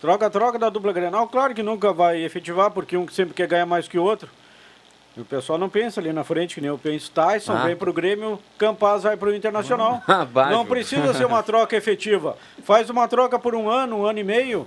Troca-troca 0.00 0.58
da 0.58 0.68
dupla 0.68 0.92
Grenal, 0.92 1.26
claro 1.26 1.52
que 1.54 1.62
nunca 1.64 1.92
vai 1.92 2.22
efetivar, 2.22 2.70
porque 2.70 2.96
um 2.96 3.08
sempre 3.08 3.34
quer 3.34 3.48
ganhar 3.48 3.66
mais 3.66 3.88
que 3.88 3.98
o 3.98 4.04
outro. 4.04 4.28
E 5.16 5.20
o 5.20 5.24
pessoal 5.24 5.58
não 5.58 5.68
pensa 5.70 5.98
ali 5.98 6.12
na 6.12 6.22
frente, 6.22 6.54
que 6.54 6.60
nem 6.60 6.68
eu 6.68 6.76
penso. 6.78 7.10
Tyson 7.10 7.54
Ah. 7.54 7.64
vem 7.64 7.74
pro 7.74 7.92
Grêmio, 7.92 8.38
Campaz 8.58 9.02
vai 9.04 9.16
pro 9.16 9.34
Internacional. 9.34 10.02
Ah, 10.06 10.26
não 10.50 10.64
precisa 10.66 11.12
ser 11.14 11.24
uma 11.24 11.42
troca 11.42 11.74
efetiva. 11.74 12.36
Faz 12.62 12.90
uma 12.90 13.08
troca 13.08 13.38
por 13.38 13.54
um 13.54 13.68
ano, 13.68 14.00
um 14.00 14.06
ano 14.06 14.18
e 14.18 14.24
meio. 14.24 14.66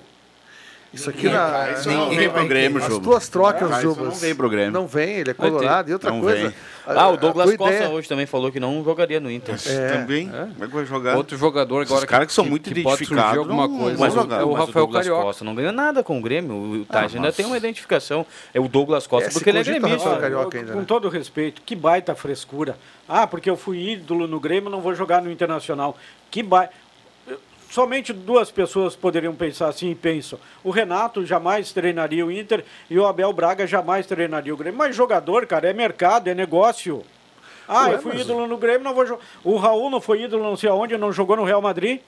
Isso 0.92 1.08
aqui 1.10 1.30
na. 1.30 1.66
Tyson 1.68 1.92
não 1.92 2.10
vem 2.10 2.30
pro 2.30 2.48
Grêmio, 2.48 2.80
As 2.84 2.88
Juba. 2.88 3.04
tuas 3.04 3.30
trocas, 3.30 3.70
Tyson 3.70 3.82
Jubas. 3.82 4.06
não 4.06 4.12
vem 4.16 4.34
pro 4.36 4.50
Grêmio. 4.50 4.72
Não 4.72 4.88
vem, 4.88 5.10
ele 5.18 5.30
é 5.30 5.34
colorado. 5.36 5.90
E 5.90 5.94
outra 5.94 6.10
Não 6.10 6.20
coisa. 6.22 6.42
vem. 6.50 6.54
Ah, 6.88 7.08
o 7.10 7.18
Douglas 7.18 7.56
Costa 7.56 7.76
ideia- 7.76 7.90
hoje 7.92 8.08
também 8.10 8.26
falou 8.26 8.52
que 8.52 8.60
não 8.60 8.84
jogaria 8.84 9.20
no 9.20 9.30
Inter. 9.30 9.56
É. 9.68 9.90
Também. 10.00 10.28
Como 10.28 10.64
é 10.64 10.68
que 10.68 10.74
vai 10.74 10.86
jogar? 10.86 11.16
Outro 11.16 11.38
jogador 11.38 11.82
agora 11.84 12.00
Os 12.00 12.06
caras 12.06 12.26
que 12.26 12.34
são 12.34 12.44
muito 12.44 12.64
que 12.74 12.80
identificados 12.80 13.38
alguma 13.38 13.68
não- 13.68 13.78
coisa. 13.78 13.98
Mas, 14.00 14.16
o, 14.16 14.20
é 14.20 14.24
o 14.24 14.28
mas 14.28 14.38
Rafael 14.40 14.66
Douglas 14.74 15.06
Carioca. 15.06 15.24
Costa 15.26 15.46
não 15.46 15.54
ganha 15.54 15.72
nada 15.72 16.02
com 16.04 16.18
o 16.18 16.22
Grêmio. 16.24 16.82
O 16.82 16.86
Tyson 16.86 17.18
ainda 17.18 17.28
mas- 17.28 17.36
tem 17.36 17.46
uma 17.46 17.58
identificação. 17.58 18.26
É 18.52 18.60
o 18.60 18.68
Douglas 18.68 19.06
Costa 19.06 19.30
É, 19.30 19.32
porque 19.32 19.50
ele 19.52 19.60
é 19.60 19.64
gremista. 19.64 20.10
Ainda, 20.16 20.72
Com 20.74 20.80
né? 20.80 20.86
todo 20.88 21.08
respeito, 21.10 21.62
que 21.64 21.76
baita 21.76 22.16
frescura. 22.16 22.76
Ah, 23.08 23.28
porque 23.28 23.48
eu 23.48 23.56
fui 23.56 23.92
ídolo 23.92 24.28
no 24.28 24.40
Grêmio, 24.40 24.72
não 24.72 24.82
vou 24.82 24.96
jogar 24.96 25.22
no 25.22 25.32
Internacional. 25.32 25.96
Que 26.32 26.42
baita. 26.42 26.74
Somente 27.70 28.12
duas 28.12 28.50
pessoas 28.50 28.96
poderiam 28.96 29.36
pensar 29.36 29.68
assim 29.68 29.92
e 29.92 29.96
pensam. 29.96 30.40
O 30.64 30.72
Renato 30.72 31.24
jamais 31.26 31.72
treinaria 31.72 32.26
o 32.26 32.32
Inter 32.32 32.66
e 32.90 32.98
o 32.98 33.06
Abel 33.06 33.32
Braga 33.32 33.68
jamais 33.68 34.08
treinaria 34.08 34.54
o 34.54 34.58
Grêmio. 34.58 34.78
Mas 34.78 34.96
jogador, 34.96 35.46
cara, 35.46 35.70
é 35.70 35.74
mercado, 35.74 36.28
é 36.30 36.34
negócio. 36.34 37.04
Ah, 37.68 37.86
Ué, 37.90 37.94
eu 37.96 38.02
fui 38.02 38.14
mas- 38.14 38.22
ídolo 38.22 38.48
no 38.48 38.58
Grêmio, 38.58 38.84
não 38.84 38.96
vou 38.96 39.06
jogar. 39.06 39.24
O 39.44 39.56
Raul 39.58 39.92
não 39.92 40.02
foi 40.02 40.24
ídolo 40.24 40.44
não 40.44 40.58
sei 40.58 40.68
aonde, 40.70 40.98
não 40.98 41.14
jogou 41.14 41.36
no 41.36 41.44
Real 41.44 41.62
Madrid. 41.62 42.02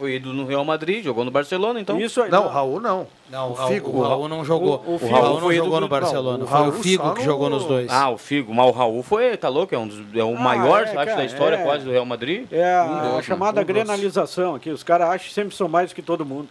Foi 0.00 0.14
ídolo 0.14 0.34
no 0.34 0.46
Real 0.46 0.64
Madrid, 0.64 1.04
jogou 1.04 1.26
no 1.26 1.30
Barcelona, 1.30 1.78
então. 1.78 2.00
Isso 2.00 2.22
aí. 2.22 2.30
Não, 2.30 2.46
o 2.46 2.48
Raul 2.48 2.80
não. 2.80 3.06
Não, 3.30 3.48
o 3.48 3.50
O 3.50 3.52
Raul, 3.52 3.70
Figo. 3.70 3.90
o 3.90 4.00
Raul 4.00 4.28
não 4.30 4.42
jogou. 4.42 4.82
O- 4.86 4.92
o 4.92 4.94
O, 4.94 5.10
Raul 5.10 5.40
não 5.42 5.52
jogou 5.52 5.78
no 5.78 5.88
Barcelona. 5.88 6.38
não, 6.38 6.44
o 6.46 6.48
foi 6.48 6.68
o 6.68 6.72
Figo 6.72 7.12
que 7.12 7.18
no- 7.18 7.24
jogou 7.26 7.50
nos 7.50 7.66
dois. 7.66 7.90
Ah, 7.92 8.08
o 8.08 8.16
Figo. 8.16 8.54
Mas 8.54 8.66
o 8.66 8.70
Raul 8.70 9.02
foi, 9.02 9.36
tá 9.36 9.50
louco? 9.50 9.74
É, 9.74 9.78
um 9.78 9.86
dos, 9.86 9.98
é 10.14 10.24
o 10.24 10.34
Ah, 10.36 10.40
maior, 10.40 10.80
é, 10.80 10.84
acho, 10.84 10.94
cara, 10.94 11.16
da 11.16 11.24
história 11.26 11.56
é. 11.56 11.62
quase 11.62 11.84
do 11.84 11.90
Real 11.90 12.06
Madrid. 12.06 12.46
É 12.50 12.64
a, 12.78 12.84
Um 13.12 13.16
né? 13.16 13.22
chamada 13.22 13.60
Um 13.60 13.64
grenalização 13.64 14.54
aqui. 14.54 14.70
Os 14.70 14.82
caras 14.82 15.10
acham 15.10 15.28
que 15.28 15.34
sempre 15.34 15.54
são 15.54 15.68
mais 15.68 15.92
que 15.92 16.00
todo 16.00 16.24
mundo. 16.24 16.48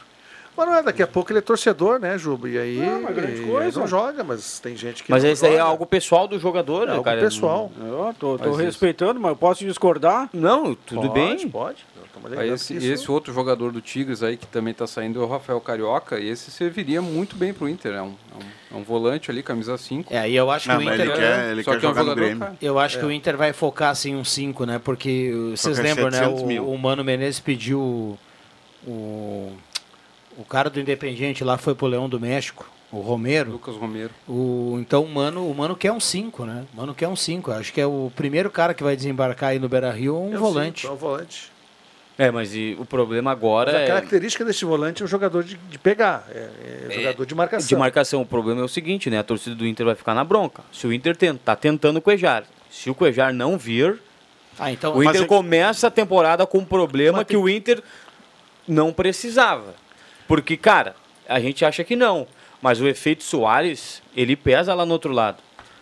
Mas 0.56 0.68
não 0.68 0.76
é, 0.76 0.84
daqui 0.84 1.02
a 1.02 1.08
pouco 1.08 1.32
ele 1.32 1.40
é 1.40 1.42
torcedor, 1.42 2.00
né, 2.00 2.18
Juba? 2.18 2.50
E 2.50 2.58
aí, 2.58 2.78
Não, 2.78 3.02
mas 3.04 3.16
grande 3.16 3.32
ele 3.42 3.50
coisa. 3.52 3.80
não 3.80 3.88
joga, 3.88 4.24
mas 4.26 4.60
tem 4.60 4.76
gente 4.76 5.04
que 5.04 5.10
Mas 5.10 5.24
não 5.24 5.32
esse 5.32 5.46
aí 5.46 5.56
é 5.56 5.60
algo 5.60 5.86
pessoal 5.86 6.28
do 6.28 6.38
jogador, 6.38 6.84
É 6.84 6.86
né, 6.88 6.92
algo 6.92 7.04
cara? 7.04 7.20
pessoal. 7.22 7.72
Eu 7.80 8.14
tô, 8.20 8.38
tô 8.38 8.50
isso- 8.50 8.58
respeitando, 8.60 9.20
mas 9.20 9.30
eu 9.32 9.38
posso 9.38 9.64
discordar? 9.66 10.30
Não, 10.34 10.76
tudo 10.76 11.02
Pode, 11.08 11.14
bem. 11.14 11.50
Pode. 11.50 11.86
Estamos 12.24 12.38
Aí 12.40 12.50
esse, 12.50 12.68
que 12.68 12.74
e 12.74 12.78
isso- 12.92 13.04
esse 13.04 13.12
outro 13.12 13.34
jogador 13.34 13.72
do 13.72 13.82
Tigres 13.82 14.22
aí 14.24 14.38
que 14.38 14.46
também 14.48 14.72
está 14.72 14.86
saindo 14.88 15.22
é 15.22 15.24
o 15.24 15.28
Rafael 15.28 15.60
Carioca, 15.62 16.20
e 16.20 16.28
esse 16.30 16.52
serviria 16.52 17.02
muito 17.02 17.36
bem 17.36 17.54
pro 17.54 17.68
Inter. 17.68 17.94
É 17.94 18.02
um, 18.02 18.06
é 18.32 18.76
um, 18.76 18.78
é 18.78 18.82
um 18.82 18.84
volante 18.84 19.32
ali, 19.32 19.42
camisa 19.44 19.78
5. 19.78 20.14
É, 20.14 20.20
aí 20.20 20.36
eu 20.36 20.50
acho 20.52 20.68
que 20.68 20.74
Não, 20.76 20.82
o 20.82 20.86
mas 20.86 20.94
Inter. 20.96 21.08
ele 21.08 21.16
quer, 21.18 21.52
ele 21.52 21.64
Só 21.64 21.72
quer 21.72 21.80
que 21.80 21.86
é 21.86 21.90
um 21.90 21.96
jogador. 21.96 22.52
Eu 22.62 22.80
acho 22.80 23.00
que 23.00 23.06
o 23.06 23.12
Inter 23.12 23.36
vai 23.38 23.54
focar 23.54 23.90
assim 23.90 24.16
um 24.16 24.24
5, 24.24 24.66
né? 24.66 24.80
Porque 24.84 25.32
vocês 25.52 25.78
lembram, 25.80 26.06
né? 26.06 26.18
700 26.20 26.44
mil. 26.44 26.64
O, 26.66 26.74
o 26.74 26.78
Mano 26.78 27.04
Menezes 27.04 27.40
pediu 27.40 27.80
o, 27.80 28.18
o 28.88 29.52
o 30.38 30.46
cara 30.46 30.70
do 30.70 30.80
Independiente 30.80 31.44
lá 31.44 31.58
foi 31.58 31.76
pro 31.76 31.86
Leão 31.88 32.08
do 32.08 32.18
México, 32.18 32.66
o 32.94 33.02
Romero. 33.02 33.52
Lucas 33.52 33.76
Romero. 33.76 34.12
O, 34.26 34.78
então 34.80 35.04
o 35.04 35.10
Mano, 35.10 35.46
o 35.50 35.54
Mano 35.54 35.76
quer 35.76 35.92
um 35.92 36.00
5, 36.00 36.46
né? 36.46 36.66
O 36.74 36.78
Mano 36.78 36.96
quer 36.96 37.10
um 37.10 37.16
5. 37.16 37.52
Acho 37.52 37.74
que 37.74 37.82
é 37.82 37.86
o 37.86 38.10
primeiro 38.16 38.50
cara 38.50 38.74
que 38.74 38.82
vai 38.82 38.96
desembarcar 38.96 39.50
aí 39.50 39.60
no 39.60 39.68
Beira-Rio, 39.68 40.18
um 40.18 40.34
É 40.34 40.38
o 40.38 40.40
volante. 40.40 40.82
cinco, 40.82 40.94
É 40.94 40.96
um 40.96 40.98
volante. 41.00 41.52
É, 42.20 42.30
mas 42.32 42.54
e 42.54 42.76
o 42.78 42.84
problema 42.84 43.32
agora 43.32 43.72
Mas 43.72 43.82
a 43.82 43.84
é 43.86 43.88
característica 43.88 44.44
desse 44.44 44.66
volante 44.66 45.02
é 45.02 45.06
um 45.06 45.08
jogador 45.08 45.42
de, 45.42 45.56
de 45.56 45.80
pegar, 45.80 46.28
é, 46.30 46.50
é 46.90 46.94
jogador 46.94 47.26
de 47.26 47.34
marcação. 47.34 47.68
de 47.70 47.76
marcação. 47.78 48.22
O 48.22 48.26
problema 48.26 48.60
é 48.60 48.64
o 48.66 48.68
seguinte, 48.68 49.10
né? 49.10 49.20
A 49.20 49.24
torcida 49.24 49.56
do 49.56 49.66
Inter 49.66 49.86
vai 49.86 49.96
ficar 49.96 50.14
na 50.14 50.26
bronca. 50.26 50.62
Se 50.70 50.86
o 50.86 50.92
Inter 50.92 51.16
tenta, 51.16 51.40
tá 51.46 51.56
tentando 51.56 51.96
o 51.96 52.02
Cuejar, 52.02 52.44
se 52.70 52.90
o 52.90 52.94
Cuejar 52.94 53.34
não 53.34 53.58
vir, 53.58 53.98
Ah, 54.60 54.70
então 54.70 54.92
o 54.96 54.98
Mas 54.98 55.08
Inter 55.16 55.22
é- 55.24 55.28
começa 55.28 55.88
a 55.88 55.90
temporada 55.92 56.46
com 56.46 56.58
um 56.58 56.66
problema 56.66 57.20
Mas 57.20 57.28
que 57.28 57.38
o 57.38 57.48
Inter 57.48 57.82
não 58.68 58.92
precisava. 58.92 59.74
Porque, 60.28 60.58
cara, 60.58 60.98
a 61.28 61.40
gente 61.40 61.64
acha 61.64 61.86
que 61.86 61.96
não. 61.96 62.28
Mas 62.62 62.82
o 62.82 62.88
efeito 62.90 63.24
Soares, 63.24 64.02
ele 64.14 64.36
pesa 64.36 64.74
lá 64.74 64.86
no 64.86 64.92
outro 64.92 65.14
lado. 65.14 65.38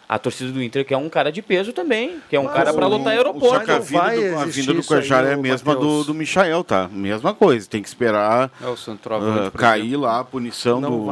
A 0.10 0.18
torcida 0.18 0.54
do 0.54 0.64
Inter 0.64 0.86
quer 0.86 0.96
um 0.96 1.10
cara 1.10 1.30
de 1.34 1.42
peso 1.42 1.74
também, 1.74 2.22
que 2.30 2.36
é 2.38 2.40
um 2.40 2.46
Mas 2.46 2.54
cara 2.54 2.74
para 2.74 2.88
lotar 2.88 3.12
aeroporto. 3.12 3.58
Só 3.58 3.60
que 3.66 3.72
a 3.72 3.76
não 3.76 3.82
vinda, 3.82 4.02
vai 4.04 4.16
do, 4.16 4.38
a 4.40 4.46
vinda 4.46 4.74
do 4.74 4.84
é 5.28 5.34
a 5.34 5.38
mesma 5.38 5.76
do, 5.76 6.04
do 6.06 6.14
Michael, 6.14 6.64
tá? 6.64 6.88
Mesma 6.90 7.34
coisa. 7.34 7.68
Tem 7.68 7.82
que 7.82 7.90
esperar 7.90 8.50
É 8.62 9.50
por 9.50 9.60
cair 9.60 9.98
lá 9.98 10.22
a 10.22 10.24
punição 10.24 10.80
Não 10.80 10.92
do 10.92 10.98
tem 10.98 11.08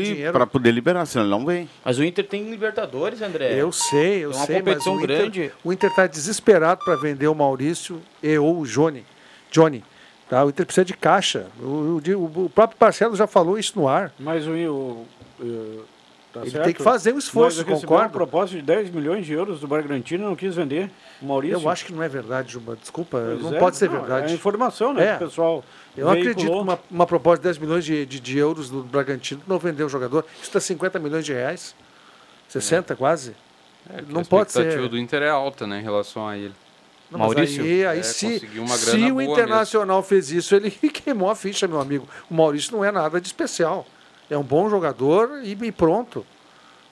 e 0.00 0.32
para 0.32 0.46
poder 0.46 0.70
liberar, 0.70 1.04
senão 1.04 1.24
ele 1.26 1.30
não 1.30 1.44
vem. 1.44 1.68
Mas 1.84 1.98
o 1.98 2.04
Inter 2.04 2.26
tem 2.26 2.48
Libertadores, 2.48 3.20
André. 3.20 3.52
Eu 3.54 3.70
sei, 3.72 4.24
eu 4.24 4.30
Tem 4.30 4.40
uma 4.40 4.46
sei, 4.46 4.54
mas 4.56 4.64
competição 4.64 4.94
o 4.94 5.04
Inter, 5.04 5.16
grande. 5.18 5.52
o 5.62 5.70
Inter 5.72 5.90
está 5.90 6.06
desesperado 6.06 6.82
para 6.86 6.96
vender 6.96 7.28
o 7.28 7.34
Maurício 7.34 8.00
e 8.22 8.38
ou 8.38 8.60
o 8.60 8.66
Johnny. 8.66 9.04
Johnny. 9.50 9.84
Tá? 10.30 10.44
O 10.46 10.48
Inter 10.48 10.64
precisa 10.64 10.84
de 10.86 10.94
caixa. 10.94 11.46
O, 11.60 12.00
o- 12.00 12.44
o 12.46 12.50
próprio 12.50 12.78
Parcelo 12.78 13.14
já 13.16 13.26
falou 13.26 13.58
isso 13.58 13.74
no 13.78 13.86
ar. 13.86 14.12
Mas 14.18 14.46
o. 14.46 14.50
o, 14.52 15.06
o 15.40 15.84
tá 16.32 16.40
Ele 16.40 16.50
certo? 16.50 16.64
tem 16.64 16.74
que 16.74 16.82
fazer 16.82 17.12
um 17.14 17.18
esforço, 17.18 17.64
Mas 17.66 17.80
concordo. 17.80 18.04
uma 18.04 18.08
proposta 18.10 18.56
de 18.56 18.62
10 18.62 18.90
milhões 18.90 19.24
de 19.26 19.32
euros 19.32 19.60
do 19.60 19.66
Bragantino 19.66 20.24
e 20.24 20.26
não 20.26 20.36
quis 20.36 20.54
vender. 20.54 20.90
O 21.22 21.26
Maurício. 21.26 21.56
Eu 21.60 21.68
acho 21.68 21.84
que 21.86 21.92
não 21.92 22.02
é 22.02 22.08
verdade, 22.08 22.52
Juba. 22.52 22.76
Desculpa, 22.76 23.20
Pois 23.24 23.42
não 23.42 23.54
é, 23.54 23.58
pode 23.58 23.76
ser 23.76 23.90
não, 23.90 24.00
verdade. 24.00 24.32
É 24.32 24.34
informação, 24.34 24.92
né? 24.92 25.06
É. 25.06 25.16
que 25.16 25.24
o 25.24 25.28
pessoal. 25.28 25.64
Eu 25.96 26.04
não 26.06 26.12
acredito 26.12 26.46
que 26.46 26.48
uma, 26.50 26.78
uma 26.90 27.06
proposta 27.06 27.38
de 27.38 27.44
10 27.44 27.58
milhões 27.58 27.84
de, 27.84 28.06
de, 28.06 28.20
de 28.20 28.38
euros 28.38 28.70
do 28.70 28.82
Bragantino 28.82 29.40
não 29.46 29.58
vendeu 29.58 29.86
o 29.86 29.88
jogador. 29.88 30.24
Isso 30.36 30.44
está 30.44 30.60
50 30.60 30.98
milhões 30.98 31.24
de 31.24 31.32
reais. 31.32 31.74
60 32.48 32.96
quase. 32.96 33.34
É, 33.90 34.02
não 34.08 34.20
a 34.20 34.24
pode 34.24 34.48
expectativa 34.50 34.82
ser. 34.82 34.88
do 34.88 34.98
Inter 34.98 35.22
é 35.22 35.30
alta, 35.30 35.66
né, 35.66 35.80
em 35.80 35.82
relação 35.82 36.26
a 36.26 36.36
ele. 36.36 36.54
Não, 37.10 37.20
Maurício? 37.20 37.62
Aí, 37.64 37.86
aí 37.86 37.98
É, 38.00 38.02
se, 38.02 38.34
conseguiu 38.34 38.62
uma 38.62 38.76
se 38.76 38.96
o 39.10 39.20
Internacional 39.20 40.02
fez 40.02 40.30
isso, 40.30 40.54
ele 40.54 40.70
queimou 40.92 41.30
a 41.30 41.34
ficha, 41.34 41.66
meu 41.66 41.80
amigo. 41.80 42.06
O 42.30 42.34
Maurício 42.34 42.72
não 42.76 42.84
é 42.84 42.92
nada 42.92 43.18
de 43.20 43.26
especial. 43.26 43.86
É 44.30 44.36
um 44.36 44.42
bom 44.42 44.68
jogador 44.68 45.42
e, 45.42 45.72
pronto. 45.72 46.24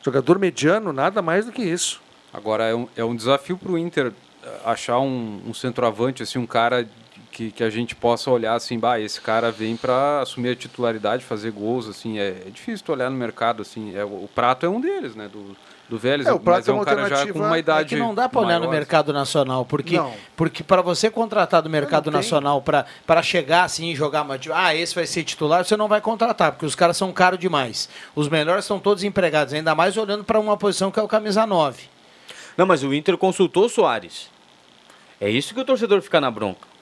Jogador 0.02 0.38
mediano, 0.38 0.92
nada 0.92 1.20
mais 1.20 1.46
do 1.46 1.52
que 1.52 1.62
isso. 1.62 2.00
Agora, 2.32 2.64
é 2.64 2.74
um, 2.74 2.88
é 2.96 3.04
um 3.04 3.14
desafio 3.14 3.56
para 3.56 3.72
o 3.72 3.78
Inter 3.78 4.12
eh, 4.42 4.60
achar 4.64 4.98
um, 5.00 5.42
um 5.46 5.54
centroavante, 5.54 6.22
assim, 6.22 6.38
um 6.38 6.46
cara 6.46 6.88
que, 7.36 7.50
que 7.50 7.62
a 7.62 7.68
gente 7.68 7.94
possa 7.94 8.30
olhar 8.30 8.54
assim, 8.54 8.78
bah, 8.78 8.98
esse 8.98 9.20
cara 9.20 9.50
vem 9.50 9.76
para 9.76 10.20
assumir 10.20 10.50
a 10.50 10.56
titularidade, 10.56 11.24
fazer 11.24 11.50
gols, 11.50 11.86
assim, 11.86 12.18
é, 12.18 12.44
é 12.46 12.50
difícil 12.50 12.86
tu 12.86 12.92
olhar 12.92 13.10
no 13.10 13.16
mercado, 13.16 13.60
assim, 13.60 13.94
é, 13.94 14.04
o 14.04 14.24
o 14.24 14.30
Prato 14.34 14.64
é 14.64 14.68
um 14.68 14.80
deles, 14.80 15.14
né, 15.14 15.28
do, 15.28 15.54
do 15.88 15.98
Vélez, 15.98 16.26
É, 16.26 16.32
o 16.32 16.40
Prato 16.40 16.58
mas 16.58 16.68
é 16.68 16.70
é 16.70 16.74
um 16.74 16.76
uma 16.78 16.84
cara 16.84 17.08
já 17.08 17.32
com 17.32 17.38
uma 17.38 17.56
É 17.56 17.60
idade 17.60 17.88
que 17.94 17.96
não 17.96 18.14
dá 18.14 18.28
para 18.28 18.40
olhar 18.40 18.58
no 18.60 18.68
mercado 18.68 19.12
nacional, 19.12 19.64
porque 19.64 19.96
Não. 19.96 20.12
porque 20.36 20.64
para 20.64 20.82
você 20.82 21.08
contratar 21.10 21.62
do 21.62 21.70
mercado 21.70 22.10
nacional 22.10 22.60
para 22.60 23.22
chegar 23.22 23.64
assim 23.64 23.90
e 23.90 23.94
jogar, 23.94 24.22
uma, 24.22 24.38
tipo, 24.38 24.54
ah, 24.54 24.74
esse 24.74 24.94
vai 24.94 25.06
ser 25.06 25.22
titular, 25.22 25.64
você 25.64 25.76
não 25.76 25.86
vai 25.88 26.00
contratar, 26.00 26.52
porque 26.52 26.66
os 26.66 26.74
caras 26.74 26.96
são 26.96 27.12
caros 27.12 27.38
demais. 27.38 27.88
Os 28.14 28.28
melhores 28.28 28.64
estão 28.64 28.78
todos 28.80 29.04
empregados, 29.04 29.54
ainda 29.54 29.74
mais 29.74 29.96
olhando 29.96 30.24
para 30.24 30.40
uma 30.40 30.56
posição 30.56 30.90
que 30.90 30.98
é 30.98 31.02
o 31.02 31.08
camisa 31.08 31.46
9. 31.46 31.84
Não, 32.56 32.66
mas 32.66 32.82
o 32.82 32.92
Inter 32.92 33.16
consultou 33.16 33.66
o 33.66 33.68
Soares. 33.68 34.28
É 35.20 35.30
isso 35.30 35.54
que 35.54 35.60
o 35.60 35.64
torcedor 35.64 36.00
fica 36.02 36.20
na 36.20 36.30
bronca. 36.30 36.75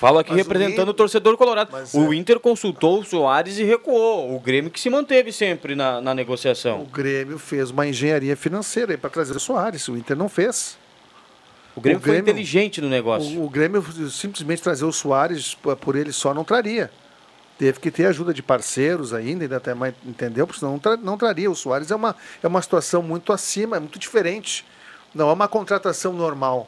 Falo 0.00 0.18
aqui 0.18 0.30
Mas 0.30 0.40
o 0.40 0.42
representando 0.42 0.78
o, 0.78 0.82
Inter- 0.90 0.94
torcedor 0.94 1.36
colorado. 1.36 1.68
Mas 1.70 1.92
o 1.92 2.10
é- 2.12 2.16
Inter 2.16 2.40
consultou 2.40 3.00
o 3.00 3.04
Soares 3.04 3.58
e 3.58 3.64
recuou. 3.64 4.34
O 4.34 4.40
Grêmio 4.40 4.70
que 4.70 4.80
se 4.80 4.88
manteve 4.88 5.30
sempre 5.30 5.74
na, 5.74 6.00
na 6.00 6.12
O 6.12 6.14
negociação. 6.14 6.84
Grêmio 6.90 7.38
fez 7.38 7.70
uma 7.70 7.86
engenharia 7.86 8.34
financeira 8.34 8.96
para 8.96 9.10
trazer 9.10 9.36
o 9.36 9.40
Soares. 9.40 9.86
O 9.88 9.96
Inter 9.98 10.16
não 10.16 10.28
fez. 10.28 10.78
O 11.76 11.80
Grêmio 11.82 11.98
o 11.98 12.02
foi 12.02 12.12
Grêmio- 12.14 12.30
inteligente 12.30 12.80
no 12.80 12.88
negócio. 12.88 13.38
O, 13.38 13.44
o 13.44 13.50
Grêmio 13.50 13.84
simplesmente 14.10 14.62
trazer 14.62 14.86
o 14.86 14.92
Soares 14.92 15.54
por 15.80 15.94
ele 15.94 16.12
só 16.12 16.32
não 16.32 16.44
traria. 16.44 16.90
Teve 17.58 17.78
que 17.78 17.90
ter 17.90 18.06
ajuda 18.06 18.32
de 18.32 18.42
parceiros 18.42 19.12
ainda, 19.12 19.44
ainda 19.44 19.58
até 19.58 19.74
mais, 19.74 19.94
entendeu? 20.06 20.46
Porque 20.46 20.60
senão 20.60 20.72
não, 20.72 20.78
tra- 20.78 20.96
não 20.96 21.18
traria. 21.18 21.50
O 21.50 21.54
Soares 21.54 21.90
é 21.90 21.94
uma, 21.94 22.16
é 22.42 22.46
uma 22.48 22.62
situação 22.62 23.02
muito 23.02 23.34
acima, 23.34 23.76
é 23.76 23.80
muito 23.80 23.98
diferente. 23.98 24.64
Não 25.14 25.28
é 25.28 25.32
uma 25.34 25.46
contratação 25.46 26.14
normal. 26.14 26.66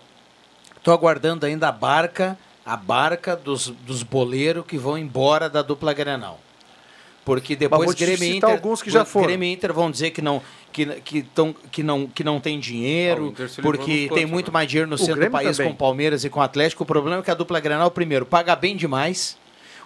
Estou 0.76 0.92
aguardando 0.92 1.46
ainda 1.46 1.68
a 1.68 1.72
barca, 1.72 2.36
a 2.64 2.76
barca 2.76 3.36
dos, 3.36 3.68
dos 3.68 4.02
boleiros 4.02 4.64
que 4.66 4.78
vão 4.78 4.96
embora 4.96 5.48
da 5.48 5.62
dupla 5.62 5.92
Grenal. 5.92 6.40
Porque 7.24 7.54
depois 7.54 7.94
Grêmio 7.94 8.24
e 8.24 8.36
Inter, 8.36 8.50
alguns 8.50 8.82
que 8.82 8.90
já 8.90 9.04
foram. 9.04 9.28
Grêmio 9.28 9.46
e 9.46 9.52
Inter 9.52 9.72
vão 9.72 9.90
dizer 9.90 10.10
que 10.10 10.20
não 10.20 10.42
que, 10.72 10.86
que, 11.02 11.22
tão, 11.22 11.54
que, 11.70 11.82
não, 11.82 12.06
que 12.06 12.24
não 12.24 12.40
tem 12.40 12.56
Ah, 12.56 12.60
dinheiro, 12.60 13.26
livrou 13.38 13.62
porque 13.62 14.10
tem 14.12 14.26
muito 14.26 14.50
mais 14.50 14.68
dinheiro 14.68 14.88
no 14.88 14.96
O 14.96 14.98
centro 14.98 15.14
do 15.14 15.18
Grêmio 15.20 15.32
país 15.32 15.56
também. 15.56 15.70
com 15.70 15.74
o 15.74 15.78
Palmeiras 15.78 16.24
e 16.24 16.30
com 16.30 16.40
o 16.40 16.42
Atlético. 16.42 16.82
O 16.82 16.86
problema 16.86 17.18
é 17.18 17.22
que 17.22 17.30
a 17.30 17.34
dupla 17.34 17.60
Grenal, 17.60 17.90
primeiro, 17.90 18.24
paga 18.26 18.56
bem 18.56 18.76
demais. 18.76 19.36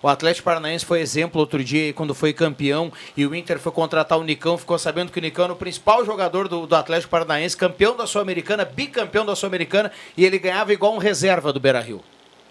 O 0.03 0.09
Atlético 0.09 0.45
Paranaense 0.45 0.85
foi 0.85 1.01
exemplo 1.01 1.41
outro 1.41 1.63
dia 1.65 1.93
quando 1.93 2.15
foi 2.15 2.33
campeão 2.33 2.93
e 3.17 3.27
o 3.27 3.35
Inter 3.35 3.59
foi 3.59 3.73
contratar 3.73 4.19
o 4.19 4.23
Nicão, 4.23 4.57
ficou 4.57 4.79
sabendo 4.79 5.11
que 5.11 5.19
o 5.19 5.23
Nicão 5.23 5.45
era 5.45 5.53
o 5.53 5.57
principal 5.57 6.05
jogador 6.05 6.49
do, 6.49 6.67
do 6.67 6.77
Atlético 6.77 7.11
Paranaense, 7.11 7.57
campeão 7.57 7.97
da 7.97 8.07
Sul-Americana, 8.07 8.65
bicampeão 8.65 9.27
da 9.27 9.35
Sul-Americana, 9.35 9.91
e 10.17 10.25
ele 10.25 10.39
ganhava 10.39 10.73
igual 10.73 10.95
um 10.95 10.99
reserva 10.99 11.53
do 11.53 11.59
Beira-Rio. 11.59 12.03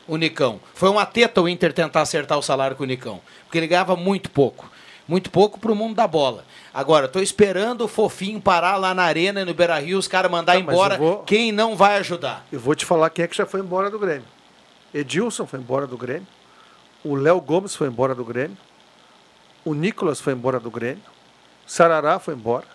O 0.07 0.17
Nicão. 0.17 0.59
Foi 0.73 0.89
uma 0.89 1.05
teta 1.05 1.41
o 1.41 1.49
Inter 1.49 1.73
tentar 1.73 2.01
acertar 2.01 2.37
o 2.37 2.41
salário 2.43 2.75
com 2.75 2.83
o 2.83 2.87
Nicão, 2.87 3.21
porque 3.43 3.57
ele 3.57 3.67
ganhava 3.67 3.95
muito 3.95 4.29
pouco. 4.29 4.69
Muito 5.07 5.29
pouco 5.29 5.59
pro 5.59 5.75
mundo 5.75 5.95
da 5.95 6.07
bola. 6.07 6.43
Agora, 6.73 7.07
tô 7.07 7.19
esperando 7.19 7.81
o 7.85 7.87
fofinho 7.87 8.41
parar 8.41 8.75
lá 8.75 8.93
na 8.93 9.03
arena 9.03 9.41
e 9.41 9.45
no 9.45 9.53
Beira-Rio, 9.53 9.97
os 9.99 10.07
caras 10.07 10.31
mandar 10.31 10.53
Tá, 10.53 10.59
embora 10.59 10.97
vou- 10.97 11.19
quem 11.19 11.51
não 11.51 11.75
vai 11.75 11.97
ajudar. 11.97 12.45
Eu 12.51 12.59
vou 12.59 12.73
te 12.75 12.85
falar 12.85 13.09
quem 13.11 13.23
é 13.23 13.27
que 13.27 13.37
já 13.37 13.45
foi 13.45 13.59
embora 13.59 13.89
do 13.91 13.99
Grêmio. 13.99 14.25
Edilson 14.93 15.45
foi 15.45 15.59
embora 15.59 15.85
do 15.85 15.97
Grêmio. 15.97 16.27
O 17.03 17.13
Léo 17.15 17.39
Gomes 17.39 17.75
foi 17.75 17.87
embora 17.87 18.15
do 18.15 18.25
Grêmio. 18.25 18.57
O 19.63 19.73
Nicolas 19.75 20.19
foi 20.19 20.33
embora 20.33 20.59
do 20.59 20.71
Grêmio. 20.71 21.03
Sarará 21.67 22.17
foi 22.19 22.33
embora. 22.33 22.65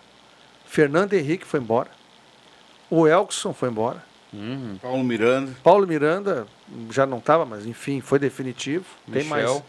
Fernando 0.65 1.13
Henrique 1.13 1.45
foi 1.45 1.59
embora. 1.59 1.89
O 2.89 3.07
Elkson 3.07 3.53
foi 3.53 3.69
embora. 3.69 4.03
Paulo 4.81 5.03
Miranda. 5.03 5.51
Paulo 5.63 5.85
Miranda 5.87 6.47
já 6.89 7.05
não 7.05 7.17
estava, 7.17 7.45
mas 7.45 7.65
enfim, 7.65 7.99
foi 8.01 8.17
definitivo. 8.19 8.85
Tem 9.11 9.23
mais. 9.25 9.43
Michel. 9.43 9.65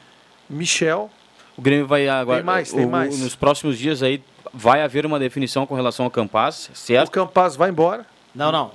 Michel. 0.49 1.11
O 1.57 1.63
Grêmio 1.63 1.87
vai 1.87 2.09
agora. 2.09 2.39
Tem 2.39 2.47
mais, 2.47 2.73
tem 2.73 2.87
o- 2.87 2.91
mais. 2.91 3.19
Nos 3.19 3.35
próximos 3.35 3.77
dias 3.79 4.03
aí 4.03 4.23
vai 4.55 4.83
haver 4.83 5.05
uma 5.05 5.19
definição 5.19 5.67
com 5.67 5.75
relação 5.75 6.05
ao 6.05 6.11
Campaz, 6.11 6.71
certo? 6.75 7.09
O 7.09 7.11
Campaz 7.11 7.57
vai 7.57 7.71
embora. 7.71 8.07
Não, 8.35 8.51
não. 8.53 8.71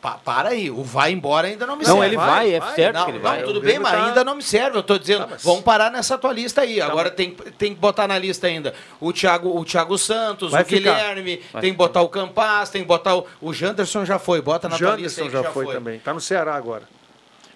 Pa- 0.00 0.18
para 0.24 0.50
aí, 0.50 0.70
o 0.70 0.84
vai 0.84 1.10
embora 1.10 1.48
ainda 1.48 1.66
não 1.66 1.74
me 1.76 1.82
Não, 1.84 1.94
serve. 1.94 2.06
ele 2.06 2.16
vai, 2.16 2.54
é 2.54 2.60
certo 2.60 2.94
não, 2.94 3.04
que 3.04 3.10
ele 3.10 3.18
não, 3.18 3.24
vai. 3.30 3.42
tudo 3.42 3.58
O 3.58 3.62
bem, 3.62 3.80
mas 3.80 3.92
tá- 3.92 4.06
ainda 4.06 4.22
não 4.24 4.36
me 4.36 4.42
serve. 4.42 4.78
Eu 4.78 4.82
tô 4.84 4.96
dizendo, 4.96 5.26
mas- 5.28 5.42
vamos 5.42 5.62
parar 5.62 5.90
nessa 5.90 6.16
tua 6.16 6.32
lista 6.32 6.60
aí. 6.60 6.80
Agora 6.80 7.10
tem, 7.10 7.32
tem 7.32 7.74
que 7.74 7.80
botar 7.80 8.06
na 8.06 8.16
lista 8.16 8.46
ainda 8.46 8.72
o 9.00 9.12
Thiago, 9.12 9.58
o 9.58 9.64
Thiago 9.64 9.98
Santos, 9.98 10.52
Vai 10.52 10.62
o 10.62 10.66
ficar. 10.66 10.92
Guilherme, 10.94 11.42
Vai 11.52 11.62
tem 11.62 11.72
que 11.72 11.76
botar 11.76 12.02
o 12.02 12.08
Campaz, 12.08 12.70
tem 12.70 12.82
que 12.82 12.86
botar 12.88 13.16
o. 13.16 13.26
O 13.40 13.52
Janderson 13.52 14.04
já 14.04 14.20
foi, 14.20 14.40
bota 14.40 14.68
na 14.68 14.78
tua 14.78 14.94
lista 14.94 15.20
Janderson 15.20 15.22
aí 15.22 15.42
que 15.42 15.48
já, 15.48 15.52
foi, 15.52 15.74
também. 15.74 15.96
Está 15.96 16.14
no 16.14 16.20
Ceará 16.20 16.54
agora. 16.54 16.84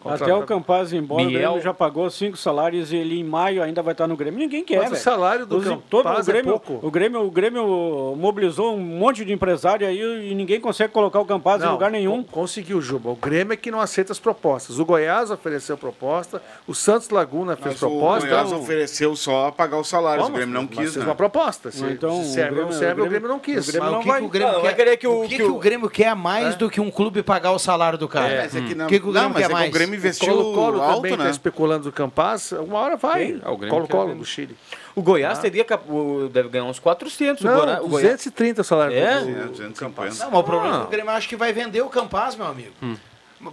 Até 0.04 0.34
o 0.34 0.42
Campaz 0.42 0.92
ir 0.92 0.96
embora, 0.98 1.24
Miel. 1.24 1.38
o 1.40 1.42
Grêmio 1.44 1.60
já 1.62 1.74
pagou 1.74 2.08
cinco 2.10 2.36
salários 2.36 2.92
e 2.92 2.96
ele 2.96 3.18
em 3.20 3.24
maio 3.24 3.62
ainda 3.62 3.82
vai 3.82 3.92
estar 3.92 4.06
no 4.06 4.16
Grêmio. 4.16 4.38
Ninguém 4.38 4.64
quer, 4.64 4.78
Mas 4.78 4.86
o 4.88 4.90
velho. 4.92 5.02
salário 5.02 5.46
do 5.46 5.56
Os- 5.56 5.64
Campaz 5.64 5.82
todo, 5.88 6.06
o 6.06 6.18
é 6.18 6.22
Grêmio, 6.22 6.58
pouco. 6.60 6.86
O 6.86 6.90
Grêmio, 6.90 7.24
o 7.26 7.30
Grêmio 7.30 8.14
mobilizou 8.16 8.74
um 8.74 8.80
monte 8.80 9.24
de 9.24 9.32
empresário 9.32 9.86
aí 9.86 10.30
e 10.30 10.34
ninguém 10.34 10.60
consegue 10.60 10.92
colocar 10.92 11.20
o 11.20 11.24
Campaz 11.24 11.62
em 11.62 11.64
Não, 11.66 11.72
lugar 11.72 11.90
nenhum. 11.90 12.22
con- 12.22 12.42
Conseguiu, 12.42 12.80
Juba. 12.82 13.10
O 13.10 13.16
Grêmio 13.16 13.52
é 13.54 13.56
que 13.56 13.70
não 13.70 13.80
aceita 13.80 14.12
as 14.12 14.18
propostas. 14.18 14.78
O 14.78 14.84
Goiás 14.84 15.30
ofereceu 15.30 15.76
proposta, 15.78 16.42
o 16.66 16.74
Santos 16.74 17.08
Laguna 17.10 17.54
fez 17.56 17.66
Mas 17.74 17.82
o 17.82 17.88
proposta. 17.88 18.26
Goiás 18.28 18.46
Então- 18.48 18.60
ofereceu 18.60 19.14
só 19.16 19.50
pagar 19.50 19.78
os 19.78 19.88
salários. 19.88 20.24
Vamos, 20.24 20.32
o 20.32 20.36
Grêmio 20.36 20.54
não 20.54 20.62
mas 20.62 20.70
quis, 20.70 20.92
fez 20.92 20.96
né? 20.96 21.04
uma 21.04 21.14
proposta. 21.14 21.70
Se, 21.70 21.84
Então, 21.84 22.22
se 22.24 22.32
serve 22.34 22.50
o 22.50 22.52
ou 22.54 22.62
não 22.62 22.68
Grêmio- 22.68 22.72
serve, 22.78 23.00
o 23.00 23.04
o 23.04 23.08
Grêmio 23.08 23.28
não 23.28 23.38
quis. 23.38 23.58
O 23.58 23.60
que, 23.60 23.64
que 23.64 23.70
o 23.70 23.72
Grêmio 23.80 23.92
Não, 23.92 24.02
vai 24.62 24.70
quer, 24.74 24.76
querer 24.76 24.96
que 24.96 25.06
o- 25.06 25.22
o 25.24 25.28
que, 25.28 25.42
o- 25.42 25.54
o 25.56 25.58
Grêmio 25.58 25.88
quer 25.88 26.14
mais 26.16 26.56
do 26.56 26.68
que 26.68 26.80
um 26.80 26.90
clube 26.90 27.22
pagar 27.22 27.52
o 27.52 27.58
salário 27.58 27.96
do 27.98 28.08
cara? 28.08 28.28
É, 28.28 28.42
mas 28.42 28.56
é 28.56 28.60
que 28.60 28.74
não- 28.74 28.86
O 28.86 28.88
que, 28.88 28.96
o 28.96 29.12
Grêmio 29.12 29.34
quer 29.34 29.42
é 29.42 29.46
que 29.46 29.50
o 29.52 29.56
mais? 29.56 29.70
Grêmio 29.92 30.06
investiu 30.08 30.32
Colo-Colo 30.34 30.80
alto, 30.82 30.96
também 30.96 31.12
está 31.12 31.24
né? 31.24 31.30
especulando 31.30 31.84
do 31.84 31.92
Campaz. 31.92 32.52
Uma 32.52 32.78
hora 32.78 32.96
vai. 32.96 33.40
É, 33.44 33.48
o 33.48 33.56
Grêmio 33.56 33.68
Colo-Colo 33.70 34.14
do 34.14 34.24
Chile. 34.24 34.56
O 34.94 35.02
Goiás 35.02 35.38
Ah. 35.38 35.42
teria 35.42 35.64
cap- 35.64 35.90
o- 35.90 36.28
deve 36.32 36.48
ganhar 36.48 36.64
uns 36.64 36.78
400. 36.78 37.42
o 37.44 37.46
Não, 37.46 37.84
o 37.84 37.88
Goiás- 37.88 38.12
230 38.16 38.60
o 38.60 38.64
salário 38.64 38.96
É? 38.96 39.20
do, 39.20 39.30
É, 39.30 39.34
do 39.44 39.48
250. 39.50 40.24
Não, 40.24 40.30
mas 40.30 40.40
o 40.40 40.44
problema 40.44 40.76
é 40.76 40.80
que 40.80 40.86
o 40.86 40.90
Grêmio 40.90 41.10
acha 41.10 41.28
que 41.28 41.36
vai 41.36 41.52
vender 41.52 41.80
o 41.82 41.88
Campaz, 41.88 42.34
meu 42.36 42.46
amigo. 42.46 42.72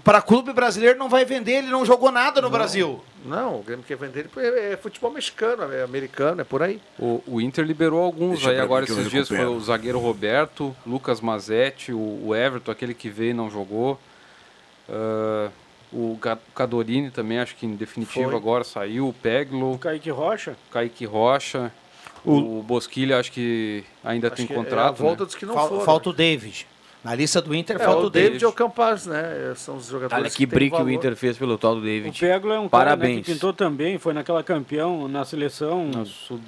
Para 0.04 0.22
clube 0.22 0.54
brasileiro 0.54 1.00
não 1.00 1.10
vai 1.10 1.26
vender, 1.26 1.54
ele 1.54 1.68
não 1.70 1.84
jogou 1.84 2.12
nada 2.12 2.40
no 2.42 2.50
Brasil. 2.52 3.04
Não, 3.26 3.60
o 3.60 3.64
Grêmio 3.64 3.84
quer 3.84 3.98
vender. 3.98 4.30
É, 4.38 4.74
é 4.74 4.78
futebol 4.78 5.10
mexicano, 5.12 5.64
é 5.74 5.82
americano, 5.82 6.42
é 6.42 6.44
por 6.44 6.62
aí. 6.62 6.80
O, 7.00 7.24
o 7.26 7.42
Inter 7.42 7.66
liberou 7.66 8.04
alguns 8.04 8.34
Deixa 8.36 8.52
aí 8.52 8.60
agora 8.60 8.86
que 8.86 8.92
esses 8.92 9.10
dias. 9.10 9.28
Foi 9.28 9.44
o 9.46 9.60
zagueiro 9.60 9.98
Roberto, 9.98 10.76
Lucas 10.86 11.20
Mazetti, 11.22 11.92
o, 11.92 12.22
o 12.28 12.36
Everton, 12.36 12.70
aquele 12.72 12.94
que 12.94 13.10
veio 13.10 13.32
e 13.32 13.34
não 13.34 13.50
jogou. 13.50 14.00
Ah, 14.88 15.50
o 15.92 16.18
Cadorini 16.56 17.10
também, 17.12 17.40
acho 17.40 17.56
que 17.56 17.66
em 17.66 17.76
definitivo 17.76 18.30
Foi. 18.30 18.36
agora 18.36 18.64
saiu. 18.64 19.08
O 19.08 19.14
Peglo, 19.14 19.74
O 19.74 19.80
Kaique 19.80 20.10
Rocha. 20.10 20.56
Kaique 20.72 21.06
Rocha. 21.06 21.72
O, 22.26 22.62
Bosquilha, 22.62 23.18
acho 23.18 23.32
que 23.32 23.84
ainda 24.04 24.30
tem 24.30 24.44
Acho 24.44 24.48
que 24.48 24.54
é 24.54 24.56
a 24.60 24.64
contrato. 24.64 24.98
volta 24.98 25.22
né? 25.22 25.26
dos 25.26 25.36
que 25.36 25.46
não 25.46 25.54
Fal- 25.54 25.70
foram. 25.70 25.82
falta 25.86 26.10
o 26.10 26.14
David. 26.14 26.68
Na 27.02 27.16
lista 27.16 27.42
do 27.42 27.56
Inter 27.56 27.78
É, 27.78 27.80
falta 27.80 28.02
o 28.04 28.06
o 28.08 28.10
David. 28.10 28.30
David 28.32 28.44
é 28.44 28.48
o 28.48 28.52
Campaz, 28.52 29.06
né? 29.06 29.54
São 29.56 29.78
os 29.78 29.88
jogadores 29.88 30.22
Olha 30.22 30.30
que 30.30 30.46
que 30.46 30.46
o. 30.84 30.90
Inter 30.90 31.16
fez 31.16 31.38
pelo 31.38 31.58
tal 31.58 31.76
do 31.76 31.82
O 31.82 31.84
David. 31.84 32.20
Peglo 32.20 32.52
é 32.52 32.60
um 32.60 32.68
Parabéns. 32.68 33.02
cara 33.02 33.16
né, 33.16 33.24
que 33.24 33.32
pintou 33.34 33.54
também, 33.54 33.98
foi 33.98 34.14
naquela 34.14 34.44
campeão 34.44 35.08
na 35.08 35.24
seleção. 35.24 35.88
Na 35.88 36.04
sub, 36.04 36.42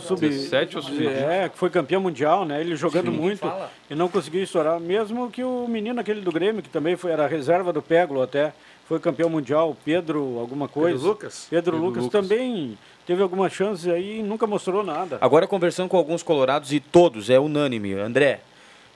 Sub- 0.00 0.20
17 0.20 0.76
ou 0.76 0.82
sub 0.82 1.06
É, 1.06 1.48
que 1.48 1.56
foi 1.56 1.70
campeão 1.70 2.00
mundial, 2.00 2.44
né? 2.44 2.60
Ele 2.60 2.74
jogando 2.74 3.12
Sim. 3.12 3.16
muito 3.16 3.48
e 3.88 3.94
não 3.94 4.08
conseguiu 4.08 4.42
estourar. 4.42 4.80
Mesmo 4.80 5.30
que 5.30 5.44
o 5.44 5.68
menino 5.68 6.00
aquele 6.00 6.20
do 6.20 6.32
Grêmio, 6.32 6.62
que 6.62 6.68
também 6.68 6.96
foi, 6.96 7.12
era 7.12 7.28
reserva 7.28 7.72
do 7.72 7.80
Peglo 7.80 8.22
até, 8.22 8.52
foi 8.88 8.98
campeão 8.98 9.30
mundial, 9.30 9.76
Pedro 9.84 10.38
alguma 10.40 10.66
coisa. 10.66 10.96
Pedro 10.96 11.08
Lucas? 11.10 11.46
Pedro, 11.48 11.72
Pedro 11.72 11.86
Lucas, 11.86 12.02
Lucas. 12.04 12.20
também 12.20 12.76
teve 13.06 13.22
algumas 13.22 13.52
chances 13.52 13.86
aí 13.86 14.18
e 14.18 14.22
nunca 14.24 14.48
mostrou 14.48 14.82
nada. 14.82 15.16
Agora 15.20 15.46
conversando 15.46 15.88
com 15.88 15.96
alguns 15.96 16.24
colorados 16.24 16.72
e 16.72 16.80
todos, 16.80 17.30
é 17.30 17.38
unânime, 17.38 17.92
André, 17.94 18.40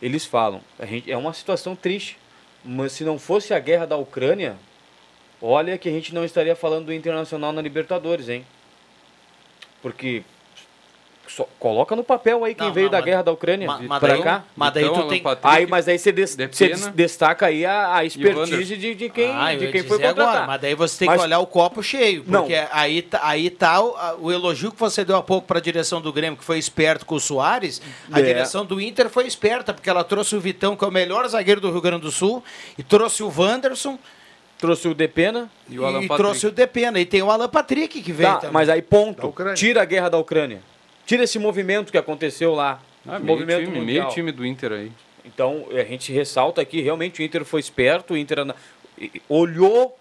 eles 0.05 0.27
falam, 0.27 0.61
a 0.79 0.85
gente, 0.85 1.11
é 1.11 1.17
uma 1.17 1.33
situação 1.33 1.75
triste, 1.75 2.19
mas 2.63 2.93
se 2.93 3.05
não 3.05 3.19
fosse 3.19 3.55
a 3.55 3.59
guerra 3.59 3.87
da 3.87 3.97
Ucrânia, 3.97 4.55
olha 5.41 5.79
que 5.79 5.89
a 5.89 5.93
gente 5.93 6.15
não 6.15 6.27
estaria 6.27 6.55
falando 6.55 6.85
do 6.87 6.93
Internacional 6.93 7.53
na 7.53 7.63
Libertadores, 7.63 8.29
hein? 8.29 8.45
Porque 9.81 10.23
só- 11.27 11.49
coloca 11.59 11.97
no 11.97 12.05
papel 12.05 12.45
aí 12.45 12.55
quem 12.55 12.67
Não, 12.67 12.75
veio 12.75 12.85
não, 12.87 12.93
da 12.93 12.99
mas- 12.99 13.05
guerra 13.07 13.23
da 13.23 13.33
Ucrânia 13.33 13.69
daí- 14.01 14.23
cá. 14.23 14.45
Mas 14.55 14.73
daí 14.75 14.85
Então, 14.85 15.03
tu 15.03 15.09
tem. 15.09 15.23
Patrick, 15.23 15.57
Aí, 15.57 15.67
mas 15.67 15.89
aí 15.89 15.99
você, 15.99 16.13
des- 16.13 16.37
De 16.37 16.47
você 16.47 16.69
des- 16.69 16.87
destaca 16.89 17.47
aí 17.47 17.65
a, 17.67 17.97
a 17.97 18.05
expertise 18.05 18.77
de, 18.77 18.95
de 18.95 19.09
quem, 19.09 19.31
Ah, 19.33 19.55
de 19.55 19.67
quem 19.73 19.83
foi 19.83 19.99
contratar. 19.99 20.29
agora, 20.29 20.47
mas 20.47 20.61
daí 20.61 20.75
você 20.75 20.99
tem 21.01 21.09
Mas- 21.09 21.19
que 21.21 21.27
olhar 21.27 21.39
o 21.41 21.47
copo 21.47 21.83
cheio, 21.83 22.25
Não. 22.27 22.41
porque 22.41 22.55
aí, 22.71 23.03
tá- 23.03 23.21
aí 23.23 23.51
tá 23.51 23.81
o, 23.83 23.97
a- 23.97 24.17
o 24.21 24.31
elogio 24.33 24.71
que 24.71 24.79
você 24.79 25.05
deu 25.05 25.17
há 25.17 25.23
pouco 25.23 25.47
para 25.47 25.59
a 25.59 25.63
direção 25.63 26.01
do 26.01 26.13
Grêmio, 26.13 26.37
que 26.39 26.45
foi 26.45 26.59
esperto 26.59 27.05
com 27.07 27.15
o 27.15 27.21
Soares, 27.21 27.81
a 28.13 28.21
É. 28.21 28.23
direção 28.23 28.65
do 28.65 28.81
Inter 28.81 29.09
foi 29.09 29.27
esperta, 29.27 29.73
porque 29.73 29.89
ela 29.91 30.05
trouxe 30.05 30.37
o 30.37 30.41
Vitão, 30.41 30.77
que 30.77 30.85
é 30.85 30.89
o 30.89 30.93
melhor 30.93 31.27
zagueiro 31.29 31.61
do 31.61 31.71
Rio 31.71 31.81
Grande 31.81 32.03
do 32.03 32.11
Sul, 32.11 32.45
e 32.79 32.83
trouxe 32.83 33.23
o 33.23 33.33
Wanderson 33.37 33.99
Trouxe 34.57 34.87
o 34.89 34.95
Depena. 34.95 35.51
E 35.69 35.79
o 35.79 35.85
Alan 35.85 35.99
e 35.99 36.07
Patrick. 36.09 36.17
trouxe 36.17 36.47
o 36.47 36.51
Depena, 36.51 36.99
e 36.99 37.05
tem 37.05 37.21
o 37.21 37.31
Alan 37.31 37.49
Patrick 37.49 38.01
que 38.01 38.13
veio 38.13 38.31
Tá, 38.31 38.37
também. 38.37 38.53
mas 38.55 38.69
aí 38.71 38.81
ponto. 38.81 39.35
Tira 39.55 39.83
a 39.83 39.85
guerra 39.85 40.09
da 40.09 40.17
Ucrânia. 40.17 40.63
Tira 41.07 41.25
esse 41.25 41.39
movimento 41.39 41.91
que 41.93 41.99
aconteceu 41.99 42.55
lá. 42.55 42.81
Ah, 43.07 43.19
meio, 43.19 43.25
movimento 43.25 43.65
time, 43.67 43.81
meio 43.81 44.09
time 44.09 44.33
do 44.33 44.45
Inter 44.47 44.73
aí. 44.73 44.93
Então, 45.25 45.67
a 45.71 45.85
gente 45.85 46.13
ressalta 46.13 46.61
aqui, 46.61 46.81
realmente 46.81 47.21
o 47.21 47.25
Inter 47.25 47.45
foi 47.45 47.61
esperto, 47.61 48.15
o 48.15 48.17
Inter 48.17 48.39
olhou 49.29 49.99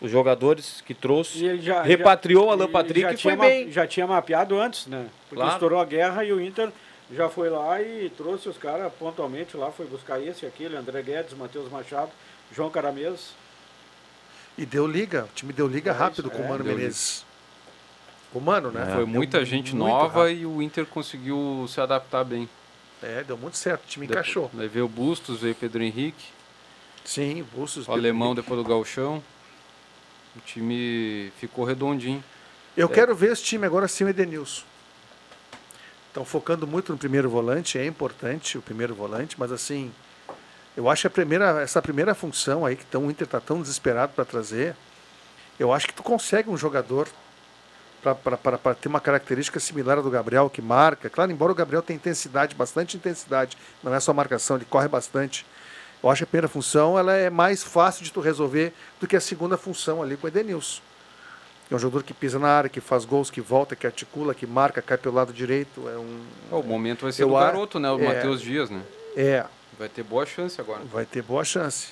os 0.00 0.10
jogadores 0.10 0.80
que 0.84 0.92
trouxe, 0.94 1.38
E 1.38 1.46
ele 1.48 1.62
já, 1.62 1.82
repatriou 1.82 2.46
já- 2.46 2.52
Alan 2.52 2.68
Patrick 2.70 3.00
já 3.00 3.12
e 3.12 3.16
foi 3.16 3.36
bem. 3.36 3.70
Já 3.70 3.86
tinha 3.86 4.06
mapeado 4.06 4.58
antes, 4.58 4.86
né? 4.86 5.06
Porque 5.28 5.36
Claro. 5.36 5.52
estourou 5.52 5.80
a 5.80 5.84
guerra 5.84 6.24
e 6.24 6.32
o 6.32 6.40
Inter 6.40 6.70
já 7.12 7.28
foi 7.28 7.48
lá 7.48 7.80
e 7.80 8.10
trouxe 8.16 8.48
os 8.48 8.58
caras 8.58 8.92
pontualmente 8.98 9.56
lá, 9.56 9.70
foi 9.70 9.86
buscar 9.86 10.20
esse, 10.20 10.44
aquele, 10.46 10.76
André 10.76 11.02
Guedes, 11.02 11.34
Matheus 11.34 11.70
Machado, 11.70 12.10
João 12.54 12.70
Caramês. 12.70 13.34
E 14.58 14.64
deu 14.66 14.86
liga. 14.86 15.24
O 15.24 15.34
time 15.34 15.52
deu 15.52 15.66
liga 15.66 15.90
É 15.90 15.94
rápido 15.94 16.28
isso, 16.28 16.36
com 16.36 16.42
o 16.42 16.44
é, 16.44 16.48
Mano 16.48 16.64
deu 16.64 16.76
Menezes. 16.76 17.24
O 18.34 18.40
Mano, 18.40 18.70
né? 18.72 18.84
Foi 18.86 18.96
Deu 18.96 19.06
muita 19.06 19.44
gente 19.44 19.74
muito 19.74 19.88
nova 19.88 20.22
rápido. 20.24 20.40
e 20.40 20.44
o 20.46 20.60
Inter 20.60 20.84
conseguiu 20.86 21.66
se 21.68 21.80
adaptar 21.80 22.24
bem. 22.24 22.48
É, 23.02 23.22
deu 23.22 23.36
muito 23.38 23.56
certo. 23.56 23.84
O 23.84 23.86
time 23.86 24.06
Depois- 24.06 24.26
encaixou. 24.26 24.50
Aí 24.58 24.66
veio 24.68 24.86
o 24.86 24.88
Bustos, 24.88 25.40
veio 25.40 25.52
o 25.52 25.56
Pedro 25.56 25.82
Henrique, 25.82 26.24
Sim, 27.04 27.42
o 27.42 27.44
Bustos. 27.44 27.86
o 27.86 27.92
alemão 27.92 28.34
depois 28.34 28.60
do 28.60 28.68
Galchão. 28.68 29.22
O 30.36 30.40
time 30.40 31.32
ficou 31.38 31.64
redondinho. 31.64 32.22
Eu 32.76 32.88
quero 32.88 33.14
ver 33.14 33.32
esse 33.32 33.44
time 33.44 33.64
agora 33.66 33.86
sem 33.86 34.04
o 34.06 34.10
Edenilson. 34.10 34.64
Estão 36.08 36.24
focando 36.24 36.66
muito 36.66 36.90
no 36.92 36.98
primeiro 36.98 37.28
volante, 37.30 37.78
é 37.78 37.86
importante 37.86 38.58
o 38.58 38.62
primeiro 38.62 38.94
volante, 38.94 39.36
mas 39.38 39.52
assim, 39.52 39.92
eu 40.76 40.88
acho 40.88 41.02
que 41.02 41.06
a 41.06 41.10
primeira, 41.10 41.60
essa 41.60 41.80
primeira 41.82 42.14
função 42.14 42.64
aí 42.66 42.74
que 42.76 42.84
tão, 42.86 43.06
o 43.06 43.10
Inter 43.10 43.26
está 43.26 43.40
tão 43.40 43.60
desesperado 43.60 44.12
para 44.12 44.24
trazer, 44.24 44.74
eu 45.58 45.72
acho 45.72 45.86
que 45.88 45.94
tu 45.94 46.02
consegue 46.02 46.48
um 46.50 46.56
jogador 46.56 47.08
para 48.12 48.74
ter 48.74 48.88
uma 48.88 49.00
característica 49.00 49.58
similar 49.60 49.98
à 49.98 50.02
do 50.02 50.10
Gabriel, 50.10 50.50
que 50.50 50.60
marca. 50.60 51.08
Claro, 51.08 51.30
embora 51.32 51.52
o 51.52 51.54
Gabriel 51.54 51.80
tenha 51.80 51.96
intensidade, 51.96 52.54
bastante 52.54 52.96
intensidade, 52.96 53.56
não 53.82 53.94
é 53.94 54.00
só 54.00 54.12
marcação, 54.12 54.56
ele 54.56 54.66
corre 54.66 54.88
bastante. 54.88 55.46
Eu 56.02 56.10
acho 56.10 56.18
que 56.18 56.24
a 56.24 56.26
primeira 56.26 56.48
função 56.48 56.98
ela 56.98 57.14
é 57.14 57.30
mais 57.30 57.62
fácil 57.62 58.04
de 58.04 58.12
tu 58.12 58.20
resolver 58.20 58.74
do 59.00 59.06
que 59.06 59.16
a 59.16 59.20
segunda 59.20 59.56
função 59.56 60.02
ali 60.02 60.16
com 60.16 60.26
o 60.26 60.28
Edenilson. 60.28 60.82
É 61.70 61.74
um 61.74 61.78
jogador 61.78 62.02
que 62.02 62.12
pisa 62.12 62.38
na 62.38 62.48
área, 62.48 62.68
que 62.68 62.78
faz 62.80 63.06
gols, 63.06 63.30
que 63.30 63.40
volta, 63.40 63.74
que 63.74 63.86
articula, 63.86 64.34
que 64.34 64.46
marca, 64.46 64.82
cai 64.82 64.98
pelo 64.98 65.14
lado 65.14 65.32
direito. 65.32 65.88
É 65.88 65.96
um, 65.96 66.20
O 66.58 66.62
momento 66.62 67.02
vai 67.02 67.12
ser 67.12 67.24
a- 67.24 67.26
garoto, 67.40 67.78
né? 67.80 67.90
O 67.90 67.98
é. 67.98 68.06
Matheus 68.08 68.42
Dias, 68.42 68.68
né? 68.68 68.82
É, 69.16 69.46
Vai 69.78 69.88
ter 69.88 70.02
boa 70.02 70.26
chance 70.26 70.60
agora. 70.60 70.82
vai 70.92 71.06
ter 71.06 71.22
boa 71.22 71.42
chance. 71.42 71.88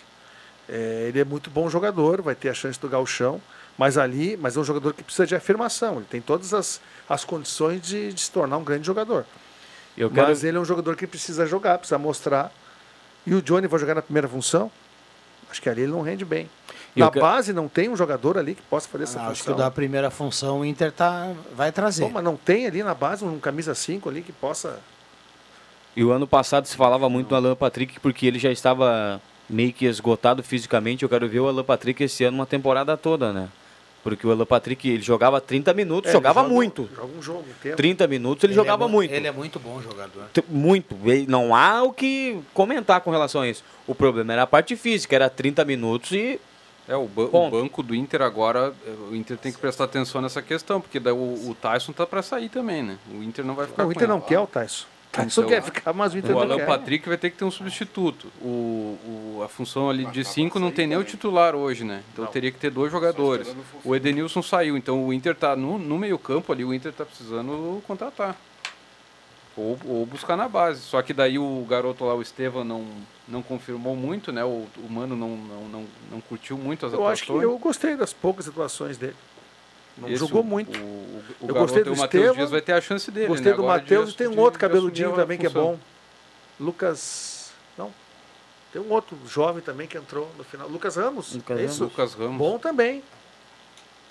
É, 0.68 1.06
ele 1.08 1.18
é 1.20 1.24
muito 1.24 1.48
bom 1.50 1.68
jogador, 1.70 2.20
vai 2.20 2.34
ter 2.34 2.50
a 2.50 2.54
chance 2.54 2.78
do 2.78 2.88
gauchão, 2.88 3.40
mas 3.82 3.98
ali, 3.98 4.36
mas 4.36 4.56
é 4.56 4.60
um 4.60 4.64
jogador 4.64 4.94
que 4.94 5.02
precisa 5.02 5.26
de 5.26 5.34
afirmação. 5.34 5.96
Ele 5.96 6.04
tem 6.08 6.20
todas 6.20 6.54
as, 6.54 6.80
as 7.08 7.24
condições 7.24 7.82
de, 7.82 8.12
de 8.12 8.20
se 8.20 8.30
tornar 8.30 8.56
um 8.56 8.62
grande 8.62 8.86
jogador. 8.86 9.24
Eu 9.98 10.08
quero- 10.08 10.28
Mas 10.28 10.44
ele 10.44 10.56
é 10.56 10.60
um 10.60 10.64
jogador 10.64 10.94
que 10.94 11.04
precisa 11.04 11.44
jogar, 11.46 11.78
precisa 11.78 11.98
mostrar. 11.98 12.52
E 13.26 13.34
o 13.34 13.42
Johnny 13.42 13.66
vai 13.66 13.80
jogar 13.80 13.96
na 13.96 14.02
primeira 14.02 14.28
função. 14.28 14.70
Acho 15.50 15.60
que 15.60 15.68
ali 15.68 15.82
ele 15.82 15.90
não 15.90 16.00
rende 16.00 16.24
bem. 16.24 16.48
Eu 16.94 17.06
Na 17.06 17.10
que- 17.10 17.18
base 17.18 17.52
não 17.52 17.66
tem 17.66 17.88
um 17.88 17.96
jogador 17.96 18.38
ali 18.38 18.54
que 18.54 18.62
possa 18.62 18.88
fazer 18.88 19.02
essa 19.02 19.18
Ah, 19.18 19.22
Acho 19.26 19.32
que 19.32 19.38
função. 19.48 19.54
o 19.54 19.58
da 19.58 19.68
primeira 19.70 20.10
função 20.12 20.60
o 20.60 20.64
Inter 20.64 20.92
tá, 20.92 21.32
vai 21.56 21.72
trazer. 21.72 22.04
Pô, 22.04 22.10
mas 22.10 22.22
não 22.22 22.36
tem 22.36 22.68
ali 22.68 22.84
na 22.84 22.94
base 22.94 23.24
um 23.24 23.36
camisa 23.40 23.74
5 23.74 24.08
ali 24.08 24.22
que 24.22 24.30
possa. 24.32 24.78
E 25.96 26.04
o 26.04 26.12
ano 26.12 26.28
passado 26.28 26.66
se 26.66 26.76
falava 26.76 27.08
muito 27.08 27.26
do 27.30 27.34
Alan 27.34 27.56
Patrick 27.56 27.98
porque 27.98 28.26
ele 28.26 28.38
já 28.38 28.52
estava 28.52 29.20
meio 29.50 29.72
que 29.72 29.86
esgotado 29.86 30.40
fisicamente. 30.40 31.02
Eu 31.02 31.08
quero 31.08 31.28
ver 31.28 31.40
o 31.40 31.48
Alan 31.48 31.64
Patrick 31.64 32.04
esse 32.04 32.22
ano 32.22 32.38
uma 32.38 32.46
temporada 32.46 32.96
toda, 32.96 33.32
né? 33.32 33.48
Porque 34.02 34.26
o 34.26 34.32
Alan 34.32 34.44
Patrick, 34.44 34.88
ele 34.88 35.00
jogava 35.02 35.40
30 35.40 35.72
minutos, 35.72 36.10
É, 36.10 36.12
jogava 36.12 36.40
ele 36.40 36.48
joga- 36.48 36.54
muito. 36.56 36.90
Joga 36.94 37.12
um 37.18 37.22
jogo 37.22 37.44
inteiro. 37.48 37.76
30 37.76 38.06
minutos 38.08 38.42
ele, 38.44 38.52
jogava 38.52 38.84
é 38.84 38.86
mu- 38.86 38.92
muito. 38.94 39.12
Ele 39.14 39.26
é 39.28 39.32
muito 39.32 39.60
bom 39.60 39.80
jogador. 39.80 40.24
Muito. 40.48 40.96
Ele- 41.04 41.26
Não 41.28 41.54
há 41.54 41.82
o 41.84 41.92
que 41.92 42.40
comentar 42.52 43.00
com 43.00 43.10
relação 43.12 43.42
a 43.42 43.48
isso. 43.48 43.62
O 43.86 43.94
problema 43.94 44.32
era 44.32 44.42
a 44.42 44.46
parte 44.46 44.74
física, 44.76 45.14
era 45.14 45.30
30 45.30 45.64
minutos 45.64 46.10
e. 46.12 46.40
É, 46.88 46.96
o, 46.96 47.06
ba- 47.06 47.22
o 47.22 47.28
Ponto. 47.28 47.52
banco 47.56 47.80
do 47.80 47.94
Inter 47.94 48.22
agora, 48.22 48.74
eh, 48.84 48.90
o 49.10 49.14
Inter 49.14 49.36
tem 49.38 49.52
que 49.52 49.58
prestar 49.58 49.84
atenção 49.84 50.20
nessa 50.20 50.42
questão, 50.42 50.80
porque 50.80 50.98
daí 50.98 51.12
o, 51.12 51.16
o 51.50 51.56
Tyson 51.62 51.92
tá 51.92 52.04
para 52.04 52.22
sair 52.22 52.48
também, 52.48 52.82
né? 52.82 52.98
O 53.08 53.22
Inter 53.22 53.44
não 53.44 53.54
vai 53.54 53.66
ficar 53.68 53.84
Não, 53.84 53.88
o 53.88 53.92
com 53.92 53.92
Inter 53.92 54.08
ele. 54.08 54.12
não 54.12 54.20
quer 54.20 54.40
o 54.40 54.46
Tyson. 54.48 54.86
O 55.12 55.14
Tyson 55.14 55.42
Então, 55.42 55.50
quer 55.50 55.62
ficar, 55.62 55.92
o 55.92 56.18
Inter 56.18 56.30
o 56.30 56.34
não 56.34 56.40
Alan 56.40 56.56
quer. 56.56 56.66
Patrick 56.66 57.06
vai 57.06 57.18
ter 57.18 57.28
que 57.30 57.36
ter 57.36 57.44
um 57.44 57.50
substituto. 57.50 58.28
O, 58.40 58.96
o- 59.36 59.42
a 59.44 59.48
função 59.48 59.90
ali 59.90 60.06
de 60.06 60.24
cinco 60.24 60.58
não 60.58 60.70
tem 60.70 60.86
nem 60.86 60.96
o 60.96 61.04
titular 61.04 61.54
hoje, 61.54 61.84
né? 61.84 62.02
Então 62.12 62.24
teria 62.26 62.50
que 62.50 62.58
ter 62.58 62.70
dois 62.70 62.90
jogadores. 62.90 63.54
O 63.84 63.94
Edenilson 63.94 64.40
saiu, 64.42 64.74
então 64.74 65.04
o 65.06 65.12
Inter 65.12 65.34
tá 65.34 65.54
no, 65.54 65.76
no 65.78 65.98
meio 65.98 66.18
campo 66.18 66.50
ali, 66.50 66.64
o 66.64 66.72
Inter 66.72 66.92
tá 66.94 67.04
precisando 67.04 67.82
contratar. 67.86 68.34
Ou, 69.54 69.78
ou 69.84 70.06
buscar 70.06 70.34
na 70.34 70.48
base. 70.48 70.80
Só 70.80 71.02
que 71.02 71.12
daí 71.12 71.38
o 71.38 71.66
garoto 71.68 72.06
lá, 72.06 72.14
o 72.14 72.22
Estevam, 72.22 72.64
não, 72.64 72.86
não 73.28 73.42
confirmou 73.42 73.94
muito, 73.94 74.32
né? 74.32 74.42
O, 74.42 74.66
o 74.78 74.88
Mano 74.90 75.14
não, 75.14 75.36
não, 75.36 75.62
não, 75.68 75.84
não 76.10 76.20
curtiu 76.22 76.56
muito 76.56 76.86
as 76.86 76.94
Eu 76.94 77.06
acho 77.06 77.24
que 77.24 77.30
atuações. 77.32 77.52
eu 77.52 77.58
gostei 77.58 77.94
das 77.96 78.14
poucas 78.14 78.48
atuações 78.48 78.96
dele. 78.96 79.14
Não 79.98 80.08
Esse, 80.08 80.16
jogou 80.16 80.40
o- 80.40 80.44
muito. 80.44 80.76
O, 80.78 80.82
o, 80.82 81.22
eu 81.42 81.46
garoto 81.48 81.60
gostei 81.60 81.84
do 81.84 81.92
o 81.92 81.96
Matheus 81.96 82.22
Estevam, 82.24 82.36
Dias 82.36 82.50
vai 82.50 82.60
ter 82.60 82.72
a 82.72 82.80
chance 82.80 83.10
dele, 83.10 83.26
Gostei 83.28 83.52
né? 83.52 83.56
do 83.56 83.64
Matheus 83.64 84.12
e 84.12 84.16
tem 84.16 84.26
um 84.28 84.38
outro 84.38 84.58
cabeludinho 84.58 85.12
também 85.14 85.38
que 85.38 85.46
é 85.46 85.50
bom. 85.50 85.78
Lucas. 86.58 87.50
Não. 87.76 87.92
Tem 88.72 88.80
um 88.80 88.90
outro 88.90 89.16
jovem 89.26 89.62
também 89.62 89.86
que 89.86 89.96
entrou 89.98 90.30
no 90.38 90.44
final. 90.44 90.68
Lucas 90.68 90.96
Ramos. 90.96 91.34
Lucas 91.34 91.56
é 91.58 91.60
Ramos. 91.60 91.72
isso? 91.74 91.84
Lucas 91.84 92.14
Ramos. 92.14 92.36
Bom 92.38 92.58
também. 92.58 93.02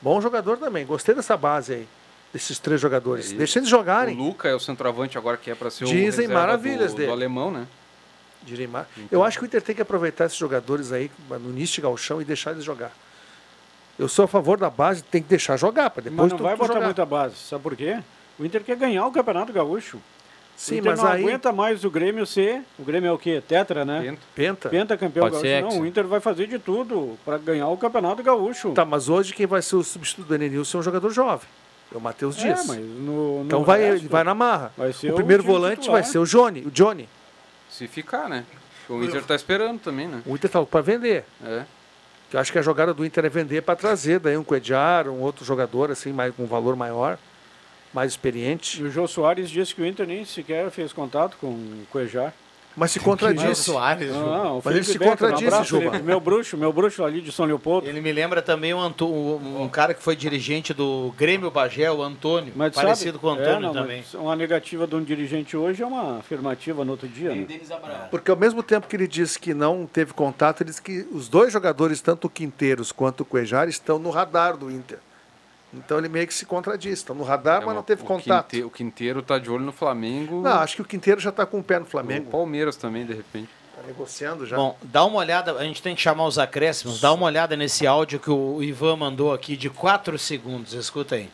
Bom 0.02 0.20
jogador 0.22 0.58
também. 0.58 0.86
Gostei 0.86 1.16
dessa 1.16 1.36
base 1.38 1.74
aí. 1.74 1.88
Desses 2.34 2.60
três 2.60 2.80
jogadores. 2.80 3.32
E 3.32 3.36
Deixa 3.36 3.60
eles 3.60 3.70
jogarem. 3.70 4.18
O 4.18 4.24
Luca 4.24 4.48
é 4.48 4.56
o 4.56 4.60
centroavante 4.60 5.18
agora 5.18 5.36
que 5.38 5.52
é 5.52 5.56
para 5.56 5.70
ser 5.70 5.86
Dizem 5.86 6.28
o 6.28 6.32
maravilhas 6.34 6.92
do, 6.92 6.98
dele. 6.98 7.08
do 7.08 7.14
alemão, 7.14 7.52
né? 7.52 7.68
Direi 8.44 8.68
mar- 8.68 8.88
Então. 8.98 9.08
Eu 9.12 9.24
acho 9.24 9.38
que 9.38 9.44
o 9.44 9.48
Inter 9.48 9.62
tem 9.62 9.76
que 9.76 9.82
aproveitar 9.82 10.26
esses 10.26 10.38
jogadores 10.38 10.92
aí 10.92 11.12
no 11.30 11.50
início 11.50 11.76
de 11.76 11.82
galchão 11.82 12.22
e 12.22 12.26
deixar 12.26 12.52
eles 12.52 12.64
jogar. 12.64 12.92
Eu 14.00 14.08
sou 14.08 14.26
a 14.26 14.28
favor 14.28 14.58
da 14.58 14.70
base, 14.70 15.04
tem 15.04 15.22
que 15.22 15.30
deixar 15.30 15.58
jogar, 15.58 15.90
para 15.90 16.04
depois 16.04 16.18
Mas 16.22 16.32
não 16.32 16.38
tu- 16.38 16.44
vai 16.44 16.56
tu 16.56 16.60
botar 16.60 16.74
jogar. 16.74 16.86
muita 16.86 17.06
base. 17.06 17.36
Sabe 17.36 17.62
por 17.64 17.76
quê? 17.76 18.00
O 18.40 18.46
Inter 18.46 18.64
quer 18.64 18.76
ganhar 18.78 19.06
o 19.06 19.12
Campeonato 19.12 19.54
Gaúcho. 19.54 20.00
Sim, 20.56 20.76
o 20.76 20.78
Inter 20.80 20.92
mas 20.92 21.00
não 21.02 21.10
aí- 21.12 21.24
aguenta 21.24 21.52
mais 21.52 21.84
o 21.84 21.90
Grêmio 21.90 22.26
ser. 22.26 22.62
O 22.78 22.84
Grêmio 22.84 23.08
é 23.10 23.12
o 23.12 23.18
quê? 23.18 23.42
Tetra, 23.48 23.84
né? 23.86 24.16
Penta. 24.36 24.70
Penta 24.70 24.98
campeão 24.98 25.30
Pode 25.30 25.42
gaúcho. 25.48 25.76
Não, 25.76 25.82
o 25.82 25.86
Inter 25.86 26.06
vai 26.08 26.20
fazer 26.20 26.48
de 26.48 26.58
tudo 26.60 27.18
para 27.26 27.38
ganhar 27.38 27.68
o 27.68 27.78
Campeonato 27.78 28.22
Gaúcho. 28.24 28.72
Tá, 28.72 28.86
mas 28.86 29.10
hoje 29.10 29.34
quem 29.34 29.46
vai 29.48 29.62
ser 29.62 29.76
o 29.76 29.84
substituto 29.84 30.28
do 30.28 30.36
Elenilson 30.36 30.78
é 30.78 30.82
um 30.82 30.84
jogador 30.84 31.10
jovem. 31.12 31.48
É 31.94 31.98
o 31.98 32.02
Matheus 32.02 32.38
É, 32.38 32.42
Dias. 32.44 32.66
mas 32.68 32.78
no- 32.80 33.40
no 33.40 33.46
então 33.46 33.64
vai, 33.64 33.82
resto, 33.82 34.02
ele 34.04 34.08
vai 34.08 34.24
na 34.24 34.34
marra. 34.34 34.72
vai 34.78 34.94
ser 34.94 35.10
o 35.10 35.14
o 35.14 35.16
primeiro 35.16 35.44
time 35.44 35.54
volante 35.54 35.82
titular. 35.82 36.02
vai 36.02 36.10
ser 36.12 36.20
o 36.20 36.26
Johnny. 36.26 36.62
O 36.62 36.72
Johnny. 36.72 37.10
Se 37.70 37.88
ficar, 37.88 38.30
né? 38.30 38.46
O 38.88 39.04
Inter 39.04 39.24
tá 39.24 39.36
esperando 39.36 39.80
também, 39.80 40.08
né? 40.08 40.22
O 40.26 40.36
Inter 40.36 40.50
tá 40.50 40.64
para 40.64 40.82
vender. 40.82 41.24
É. 41.44 41.64
Eu 42.34 42.40
acho 42.40 42.52
que 42.52 42.60
a 42.60 42.62
jogada 42.62 42.94
do 42.94 43.06
Inter 43.06 43.26
é 43.26 43.30
vender 43.30 43.62
para 43.62 43.76
trazer 43.76 44.20
daí 44.20 44.38
um 44.38 44.44
Coediar, 44.44 45.10
um 45.10 45.22
outro 45.22 45.44
jogador 45.44 45.92
assim, 45.92 46.14
mais, 46.14 46.34
com 46.34 46.44
um 46.44 46.48
valor 46.48 46.76
maior, 46.78 47.18
mais 47.94 48.12
experiente. 48.12 48.82
E 48.82 48.86
o 48.86 48.92
Jô 48.92 49.06
Soares 49.06 49.50
disse 49.50 49.76
que 49.76 49.82
o 49.82 49.86
Inter 49.86 50.08
nem 50.08 50.24
sequer 50.24 50.70
fez 50.72 50.94
contato 50.94 51.36
com 51.42 51.48
o 51.48 51.86
Cuejar. 51.92 52.34
Mas 52.76 52.92
se 52.92 53.00
contradisse. 53.00 53.70
Não, 53.70 54.44
não, 54.44 54.58
o 54.60 54.62
Mas 54.64 54.76
ele 54.76 54.84
se 54.84 54.98
Becker, 54.98 55.10
contradisse, 55.18 55.44
um 55.44 55.48
abraço, 55.48 55.82
Juba. 55.82 56.00
Meu 56.00 56.20
bruxo, 56.20 56.58
meu 56.58 56.72
bruxo 56.72 57.04
ali 57.04 57.22
de 57.22 57.32
São 57.32 57.46
Leopoldo. 57.46 57.88
Ele 57.88 58.00
me 58.02 58.12
lembra 58.12 58.42
também 58.42 58.74
um, 58.74 58.80
Anto- 58.80 59.08
um, 59.08 59.64
um 59.64 59.70
cara 59.70 59.94
que 59.94 60.02
foi 60.02 60.16
dirigente 60.16 60.74
do 60.74 61.14
Grêmio 61.18 61.52
Bagé, 61.52 61.92
o 61.92 62.02
Antônio. 62.02 62.54
Mas 62.56 62.74
parecido 62.74 63.14
sabe, 63.14 63.20
com 63.20 63.28
o 63.28 63.30
Antônio 63.32 63.56
é, 63.58 63.60
não, 63.60 63.74
também. 63.74 63.98
mas 63.98 64.14
Uma 64.14 64.36
negativa 64.36 64.88
de 64.88 64.96
um 64.96 65.04
dirigente 65.04 65.58
hoje 65.58 65.84
é 65.84 65.86
uma 65.86 66.20
afirmativa 66.20 66.86
no 66.86 66.92
outro 66.92 67.08
dia. 67.08 67.36
Né? 67.36 67.46
Porque 68.10 68.32
ao 68.32 68.38
mesmo 68.38 68.64
tempo 68.64 68.88
que 68.88 68.96
ele 68.96 69.08
disse 69.08 69.38
que 69.38 69.54
não 69.54 69.86
teve 69.86 70.14
contato, 70.14 70.62
ele 70.62 70.70
disse 70.70 70.82
que 70.82 71.06
os 71.12 71.28
dois 71.28 71.52
jogadores, 71.52 72.02
tanto 72.02 72.28
o 72.28 72.30
Quinteiros 72.30 72.92
quanto 72.92 73.22
o 73.22 73.26
Cuejar, 73.26 73.68
estão 73.68 74.00
no 74.00 74.10
radar 74.10 74.56
do 74.56 74.72
Inter. 74.72 75.00
Então 75.74 75.98
ele 75.98 76.10
meio 76.10 76.28
que 76.28 76.34
se 76.34 76.46
contradiz. 76.46 77.00
Estão 77.00 77.16
no 77.16 77.24
radar, 77.24 77.62
É 77.62 77.66
mas 77.66 77.76
não 77.76 77.84
teve 77.84 78.02
o 78.02 78.06
contato. 78.06 78.50
Quinte- 78.52 78.64
o 78.64 78.70
Quinteiro 78.70 79.22
tá 79.22 79.40
de 79.40 79.50
olho 79.50 79.64
no 79.64 79.72
Flamengo. 79.72 80.42
Não, 80.42 80.52
acho 80.60 80.76
que 80.76 80.82
o 80.82 80.86
Quinteiro 80.86 81.22
já 81.22 81.30
está 81.30 81.46
com 81.46 81.60
o 81.60 81.64
pé 81.64 81.80
no 81.80 81.86
Flamengo. 81.86 82.28
O 82.28 82.32
Palmeiras 82.32 82.76
também, 82.76 83.06
de 83.06 83.14
repente. 83.14 83.50
Está 83.74 83.88
negociando 83.88 84.46
já. 84.46 84.58
Bom, 84.58 84.78
dá 84.84 85.04
uma 85.06 85.18
olhada, 85.18 85.54
a 85.54 85.64
gente 85.64 85.82
tem 85.82 85.96
que 85.96 86.02
chamar 86.02 86.26
os 86.26 86.38
acréscimos, 86.38 87.00
dá 87.02 87.12
uma 87.14 87.26
olhada 87.26 87.56
nesse 87.56 87.88
áudio 87.88 88.20
que 88.20 88.30
o 88.30 88.62
Ivan 88.62 88.98
mandou 88.98 89.34
aqui 89.34 89.56
de 89.56 89.70
4 89.70 90.20
segundos, 90.20 90.74
escuta 90.74 91.16
aí. 91.16 91.30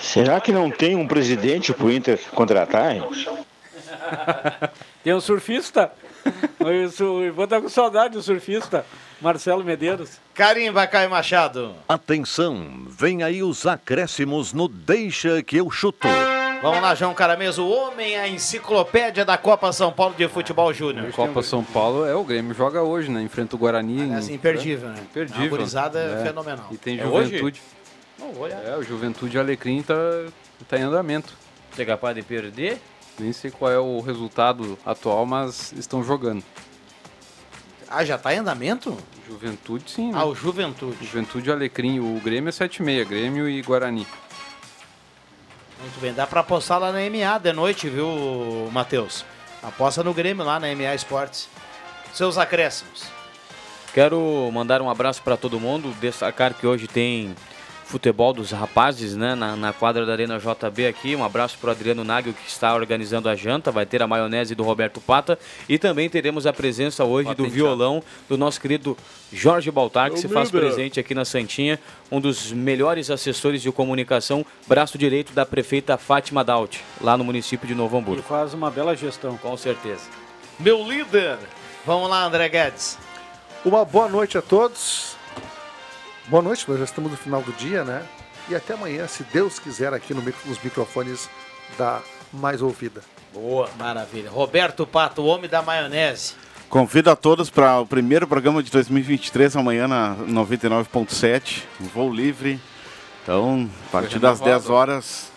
Será 0.00 0.40
que 0.40 0.52
não 0.52 0.70
tem 0.70 0.94
um 0.94 1.08
presidente 1.08 1.72
pro 1.72 1.90
Inter 1.90 2.20
contratar? 2.32 2.94
hein? 2.94 3.02
Tem 5.02 5.14
um 5.14 5.20
surfista. 5.20 5.90
Isso, 6.84 7.04
o 7.04 7.24
Ivan 7.24 7.46
tá 7.46 7.60
com 7.60 7.68
saudade 7.68 8.14
do 8.14 8.22
surfista. 8.22 8.84
Marcelo 9.20 9.62
Medeiros. 9.64 10.18
Carimba, 10.34 10.86
Caio 10.86 11.10
Machado. 11.10 11.74
Atenção, 11.88 12.84
vem 12.88 13.22
aí 13.22 13.42
os 13.42 13.66
acréscimos 13.66 14.52
no 14.52 14.66
Deixa 14.66 15.42
que 15.42 15.58
eu 15.58 15.70
chuto. 15.70 16.08
Vamos 16.62 16.82
lá, 16.82 16.94
João 16.94 17.14
Carameso, 17.14 17.62
o 17.62 17.70
homem, 17.70 18.16
a 18.18 18.28
enciclopédia 18.28 19.24
da 19.24 19.38
Copa 19.38 19.72
São 19.72 19.90
Paulo 19.92 20.14
de 20.14 20.28
Futebol 20.28 20.72
Júnior. 20.74 21.10
Copa 21.12 21.42
São 21.42 21.64
Paulo 21.64 22.04
é 22.04 22.14
o 22.14 22.22
Grêmio 22.22 22.54
joga 22.54 22.82
hoje, 22.82 23.10
né? 23.10 23.22
Enfrenta 23.22 23.56
o 23.56 23.58
Guarani. 23.58 24.02
Aliás, 24.02 24.28
em- 24.28 24.34
imperdível, 24.34 24.88
né? 24.90 25.00
Imperdível. 25.02 25.44
A 25.44 25.48
gurizada 25.48 25.98
é 25.98 26.22
fenomenal. 26.24 26.68
E 26.70 26.76
tem 26.76 26.98
É 27.00 27.02
Juventude. 27.02 27.62
Não 28.18 28.32
vou 28.32 28.44
olhar. 28.44 28.62
É, 28.62 28.76
o 28.76 28.82
Juventude 28.82 29.38
Alecrim 29.38 29.80
tá, 29.82 29.94
tá 30.68 30.78
em 30.78 30.82
andamento. 30.82 31.32
Você 31.72 31.82
é 31.82 31.84
capaz 31.86 32.14
de 32.14 32.22
perder? 32.22 32.78
Nem 33.18 33.32
sei 33.32 33.50
qual 33.50 33.70
é 33.70 33.78
o 33.78 34.00
resultado 34.00 34.78
atual, 34.84 35.26
mas 35.26 35.72
estão 35.72 36.02
jogando. 36.02 36.42
Ah, 37.88 38.04
já 38.04 38.16
tá 38.16 38.32
em 38.32 38.38
andamento? 38.38 38.96
Juventude, 39.26 39.90
sim. 39.90 40.12
Né? 40.12 40.18
Ah, 40.18 40.24
o 40.24 40.34
Juventude. 40.34 41.04
Juventude 41.04 41.50
Alecrim. 41.50 41.98
O 41.98 42.20
Grêmio 42.20 42.48
é 42.48 42.52
7,6. 42.52 43.04
Grêmio 43.04 43.48
e 43.48 43.60
Guarani. 43.62 44.06
Muito 45.80 46.00
bem, 46.00 46.12
dá 46.12 46.26
pra 46.26 46.40
apostar 46.40 46.78
lá 46.78 46.92
na 46.92 46.98
MA 46.98 47.38
de 47.38 47.52
noite, 47.52 47.88
viu, 47.88 48.68
Matheus? 48.70 49.24
Aposta 49.62 50.04
no 50.04 50.12
Grêmio 50.12 50.44
lá 50.44 50.60
na 50.60 50.74
MA 50.74 50.94
Esportes. 50.94 51.48
Seus 52.12 52.36
acréscimos. 52.38 53.04
Quero 53.92 54.50
mandar 54.52 54.80
um 54.82 54.90
abraço 54.90 55.22
para 55.22 55.36
todo 55.36 55.58
mundo, 55.58 55.92
destacar 56.00 56.54
que 56.54 56.66
hoje 56.66 56.86
tem 56.86 57.34
futebol 57.90 58.32
dos 58.32 58.52
rapazes, 58.52 59.16
né, 59.16 59.34
na, 59.34 59.56
na 59.56 59.72
quadra 59.72 60.06
da 60.06 60.12
Arena 60.12 60.38
JB 60.38 60.86
aqui. 60.86 61.16
Um 61.16 61.24
abraço 61.24 61.58
para 61.58 61.68
o 61.68 61.70
Adriano 61.72 62.04
Nagel 62.04 62.32
que 62.32 62.48
está 62.48 62.72
organizando 62.72 63.28
a 63.28 63.34
janta. 63.34 63.72
Vai 63.72 63.84
ter 63.84 64.00
a 64.00 64.06
maionese 64.06 64.54
do 64.54 64.62
Roberto 64.62 65.00
Pata 65.00 65.36
e 65.68 65.76
também 65.76 66.08
teremos 66.08 66.46
a 66.46 66.52
presença 66.52 67.04
hoje 67.04 67.34
do 67.34 67.48
violão 67.48 68.02
do 68.28 68.38
nosso 68.38 68.60
querido 68.60 68.96
Jorge 69.32 69.70
Baltar, 69.70 70.10
que 70.12 70.20
se 70.20 70.28
faz 70.28 70.50
líder. 70.50 70.66
presente 70.66 71.00
aqui 71.00 71.14
na 71.14 71.24
Santinha, 71.24 71.80
um 72.10 72.20
dos 72.20 72.52
melhores 72.52 73.10
assessores 73.10 73.60
de 73.60 73.70
comunicação, 73.72 74.46
braço 74.66 74.96
direito 74.96 75.32
da 75.32 75.44
prefeita 75.44 75.98
Fátima 75.98 76.44
Daut, 76.44 76.82
lá 77.00 77.16
no 77.16 77.24
município 77.24 77.66
de 77.66 77.74
Novo 77.74 77.96
Hamburgo. 77.98 78.20
Ele 78.20 78.28
faz 78.28 78.54
uma 78.54 78.70
bela 78.70 78.94
gestão. 78.94 79.36
Com 79.36 79.56
certeza. 79.56 80.04
Meu 80.58 80.86
líder. 80.86 81.38
Vamos 81.84 82.08
lá, 82.08 82.24
André 82.24 82.48
Guedes. 82.48 82.98
Uma 83.64 83.84
boa 83.84 84.08
noite 84.08 84.38
a 84.38 84.42
todos. 84.42 85.16
Boa 86.30 86.42
noite, 86.42 86.64
nós 86.68 86.78
já 86.78 86.84
estamos 86.84 87.10
no 87.10 87.16
final 87.16 87.42
do 87.42 87.52
dia, 87.54 87.82
né? 87.82 88.04
E 88.48 88.54
até 88.54 88.74
amanhã, 88.74 89.04
se 89.08 89.24
Deus 89.32 89.58
quiser, 89.58 89.92
aqui 89.92 90.14
no, 90.14 90.22
nos 90.22 90.62
microfones 90.62 91.28
da 91.76 92.00
Mais 92.32 92.62
Ouvida. 92.62 93.02
Boa. 93.34 93.68
Maravilha. 93.76 94.30
Roberto 94.30 94.86
Pato, 94.86 95.22
o 95.22 95.26
homem 95.26 95.50
da 95.50 95.60
maionese. 95.60 96.34
Convido 96.68 97.10
a 97.10 97.16
todos 97.16 97.50
para 97.50 97.80
o 97.80 97.86
primeiro 97.86 98.28
programa 98.28 98.62
de 98.62 98.70
2023, 98.70 99.56
amanhã 99.56 99.88
na 99.88 100.14
99.7, 100.28 101.62
um 101.80 101.86
voo 101.86 102.12
livre. 102.14 102.60
Então, 103.24 103.68
a 103.88 103.90
partir 103.90 104.20
das 104.20 104.38
renovado. 104.38 104.60
10 104.62 104.70
horas, 104.70 105.32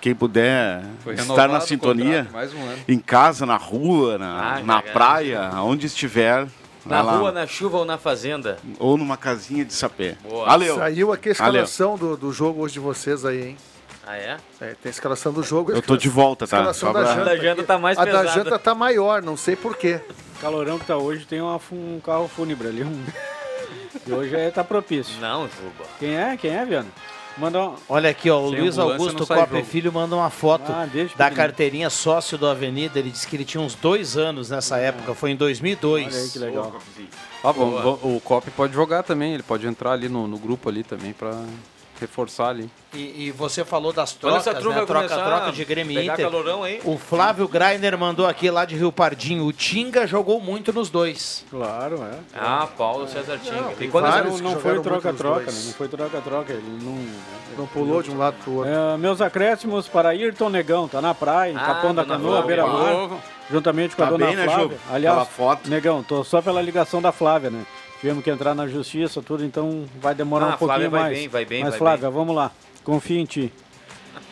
quem 0.00 0.14
puder 0.14 0.84
Foi 1.02 1.14
estar 1.14 1.48
na 1.48 1.60
sintonia, 1.60 2.24
contrato, 2.24 2.32
mais 2.32 2.54
um 2.54 2.62
ano. 2.62 2.78
em 2.86 3.00
casa, 3.00 3.44
na 3.44 3.56
rua, 3.56 4.16
na, 4.16 4.54
Ah, 4.58 4.60
na 4.62 4.80
praia, 4.80 5.50
onde 5.60 5.86
estiver. 5.86 6.46
Na 6.86 7.02
vai 7.02 7.12
lá. 7.12 7.18
rua, 7.18 7.32
na 7.32 7.46
chuva 7.46 7.78
ou 7.78 7.84
na 7.84 7.98
fazenda. 7.98 8.58
Ou 8.78 8.96
numa 8.96 9.16
casinha 9.16 9.64
de 9.64 9.72
sapé. 9.74 10.16
Boa. 10.22 10.46
Valeu. 10.46 10.76
Saiu 10.76 11.12
aqui 11.12 11.28
a 11.30 11.32
escalação 11.32 11.96
do, 11.96 12.16
do 12.16 12.32
jogo 12.32 12.62
hoje 12.62 12.74
de 12.74 12.80
vocês 12.80 13.24
aí, 13.24 13.48
hein? 13.48 13.56
Ah, 14.06 14.16
é? 14.16 14.36
É, 14.60 14.66
tem 14.74 14.76
a 14.86 14.90
escalação 14.90 15.32
do 15.32 15.42
jogo. 15.42 15.72
Eu 15.72 15.82
tô 15.82 15.96
de 15.96 16.08
volta, 16.08 16.46
tá? 16.46 16.58
Escalação 16.58 16.92
Só 16.92 16.98
da 16.98 17.04
pra- 17.04 17.14
janta. 17.16 17.30
A 17.30 17.36
janta 17.36 17.62
tá 17.64 17.78
mais 17.78 17.98
A 17.98 18.04
da 18.04 18.10
pesada. 18.22 18.28
janta 18.44 18.58
tá 18.58 18.74
maior, 18.74 19.20
não 19.20 19.36
sei 19.36 19.56
porquê. 19.56 20.00
O 20.36 20.40
calorão 20.40 20.78
que 20.78 20.86
tá 20.86 20.96
hoje 20.96 21.26
tem 21.26 21.40
uma 21.40 21.60
um 21.72 22.00
carro 22.04 22.28
fúnebre 22.28 22.68
ali. 22.68 22.84
Um... 22.84 23.04
E 24.06 24.12
hoje 24.12 24.36
é, 24.36 24.50
tá 24.52 24.62
propício. 24.62 25.18
Não, 25.20 25.48
Juba. 25.48 25.84
Quem 25.98 26.14
é? 26.16 26.36
Quem 26.36 26.54
é, 26.54 26.64
Viana? 26.64 26.86
Manda 27.36 27.60
uma... 27.60 27.74
Olha 27.88 28.10
aqui, 28.10 28.30
ó, 28.30 28.40
o 28.40 28.50
Sem 28.50 28.60
Luiz 28.60 28.78
Augusto 28.78 29.26
Copa. 29.26 29.62
Filho 29.62 29.92
manda 29.92 30.16
uma 30.16 30.30
foto 30.30 30.72
Ah, 30.72 30.88
da 31.16 31.30
carteirinha 31.30 31.90
sócio 31.90 32.38
do 32.38 32.46
Avenida. 32.46 32.98
Ele 32.98 33.10
disse 33.10 33.26
que 33.26 33.36
ele 33.36 33.44
tinha 33.44 33.60
uns 33.60 33.74
dois 33.74 34.16
anos 34.16 34.50
nessa 34.50 34.78
época, 34.78 35.14
foi 35.14 35.32
em 35.32 35.36
2002. 35.36 36.06
Olha 36.06 36.22
aí 36.22 36.28
que 36.30 36.38
legal. 36.38 36.74
Ah, 37.44 37.52
bom, 37.52 37.98
o 38.02 38.20
Cop 38.24 38.50
pode 38.52 38.72
jogar 38.74 39.02
também, 39.02 39.34
ele 39.34 39.42
pode 39.42 39.66
entrar 39.66 39.92
ali 39.92 40.08
no, 40.08 40.26
no 40.26 40.38
grupo 40.38 40.68
ali 40.68 40.82
também 40.82 41.12
pra 41.12 41.44
reforçar 42.00 42.48
ali. 42.48 42.70
E, 42.94 43.26
e 43.26 43.30
você 43.30 43.64
falou 43.64 43.92
das 43.92 44.12
Quando 44.12 44.32
trocas, 44.32 44.46
essa 44.46 44.60
turma 44.60 44.80
né? 44.80 44.86
Troca, 44.86 45.08
troca 45.08 45.46
a 45.48 45.50
de 45.50 45.64
Grêmio 45.64 46.00
e 46.00 46.06
Inter. 46.06 46.24
calorão 46.24 46.62
aí? 46.62 46.80
O 46.84 46.96
Flávio 46.96 47.46
Greiner 47.46 47.96
mandou 47.98 48.26
aqui 48.26 48.50
lá 48.50 48.64
de 48.64 48.74
Rio 48.76 48.90
Pardinho. 48.90 49.44
O 49.44 49.52
Tinga 49.52 50.06
jogou 50.06 50.40
muito 50.40 50.72
nos 50.72 50.88
dois. 50.88 51.44
Claro, 51.50 52.02
é. 52.02 52.18
Ah, 52.34 52.66
Paulo 52.76 53.06
César 53.08 53.38
Tinga. 53.38 53.60
Não, 53.60 53.74
tem 53.74 53.90
quantos 53.90 54.10
vários? 54.10 54.40
Não, 54.40 54.52
não 54.52 54.60
foi 54.60 54.80
troca-troca, 54.80 55.50
né? 55.52 55.62
Não 55.66 55.72
foi 55.72 55.88
troca-troca, 55.88 56.52
ele 56.52 56.78
não... 56.82 57.36
Não 57.58 57.66
pulou 57.66 58.02
de 58.02 58.10
um 58.10 58.18
lado 58.18 58.36
pro 58.44 58.52
outro. 58.52 58.70
É, 58.70 58.96
meus 58.98 59.20
acréscimos 59.20 59.88
para 59.88 60.10
Ayrton 60.10 60.50
Negão, 60.50 60.86
tá 60.88 61.00
na 61.00 61.14
praia, 61.14 61.52
em 61.52 61.56
Ah, 61.56 61.60
Capão 61.60 61.94
da 61.94 62.02
dona 62.02 62.16
Canoa, 62.18 62.42
beira-mar, 62.42 63.10
juntamente 63.50 63.96
com 63.96 64.02
a 64.02 64.06
Tá 64.06 64.10
dona 64.12 64.26
bem, 64.26 64.36
né, 64.36 64.44
Flávia. 64.44 64.68
Ju? 64.76 64.82
Aliás, 64.92 65.28
foto. 65.28 65.70
Negão, 65.70 66.02
tô 66.02 66.22
só 66.22 66.42
pela 66.42 66.60
ligação 66.60 67.00
da 67.00 67.12
Flávia, 67.12 67.48
né? 67.50 67.64
Tivemos 68.06 68.22
que 68.22 68.30
entrar 68.30 68.54
na 68.54 68.68
justiça, 68.68 69.20
tudo, 69.20 69.44
então 69.44 69.84
vai 70.00 70.14
demorar 70.14 70.46
Ah, 70.46 70.48
um 70.50 70.52
a 70.52 70.56
Flávia 70.58 70.74
pouquinho 70.88 70.90
vai 70.92 71.00
mais. 71.00 71.18
bem, 71.18 71.28
vai 71.28 71.44
bem, 71.44 71.60
Mas 71.64 71.70
vai 71.70 71.78
Flávia, 71.80 72.08
vamos 72.08 72.36
lá, 72.36 72.52
confia 72.84 73.18
em 73.20 73.24
ti. 73.24 73.52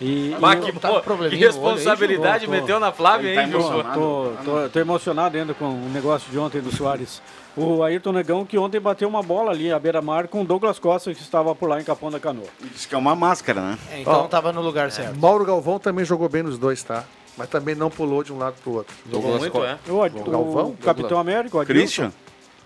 E, 0.01 0.33
Mas 0.39 0.61
e 0.61 0.63
que, 0.63 0.71
eu- 0.71 0.81
tá 0.81 1.01
que 1.01 1.11
olho 1.13 1.31
responsabilidade 1.31 2.47
meteu 2.47 2.79
na 2.79 2.93
Flávia, 2.93 3.35
tá 3.35 3.43
hein, 3.43 3.49
emocionado. 3.51 3.99
Tô, 4.01 4.33
tô, 4.45 4.69
tô 4.69 4.79
emocionado 4.79 5.37
ainda 5.37 5.55
com 5.55 5.65
o 5.65 5.89
negócio 5.93 6.31
de 6.31 6.39
ontem 6.39 6.61
do 6.61 6.71
Soares. 6.73 7.21
O 7.57 7.83
Ayrton 7.83 8.13
Negão 8.13 8.45
que 8.47 8.57
ontem 8.57 8.79
bateu 8.79 9.09
uma 9.09 9.25
bola 9.25 9.51
ali 9.51 9.73
à 9.73 9.79
beira-mar 9.79 10.29
com 10.29 10.43
o 10.43 10.45
Douglas 10.45 10.79
Costa 10.79 11.13
que 11.13 11.21
estava 11.21 11.53
por 11.53 11.69
lá 11.69 11.81
em 11.81 11.85
Capão 11.85 12.13
da 12.13 12.21
Canoa. 12.21 12.47
Diz 12.73 12.87
que 12.87 12.95
é 12.95 12.99
uma 12.99 13.17
máscara, 13.17 13.61
né? 13.61 13.79
É, 13.91 14.01
então 14.03 14.13
Ó, 14.13 14.29
tava 14.29 14.53
no 14.53 14.61
lugar 14.61 14.93
certo. 14.93 15.19
Mauro 15.19 15.45
Galvão 15.45 15.81
também 15.81 16.05
jogou 16.05 16.29
bem 16.29 16.45
nos 16.45 16.59
dois, 16.59 16.81
tá? 16.85 17.03
Mas 17.37 17.49
também 17.49 17.75
não 17.75 17.91
pulou 17.91 18.23
de 18.23 18.33
um 18.33 18.39
lado 18.39 18.55
pro 18.63 18.75
outro. 18.75 18.95
Jogou 19.11 19.37
muito, 19.37 19.65
é? 19.65 19.77
O, 19.89 20.01
Ad- 20.01 20.17
o 20.17 20.31
Galvão? 20.31 20.77
Capitão 20.81 21.19
América, 21.19 21.59
o. 21.59 21.67
Christian? 21.67 22.13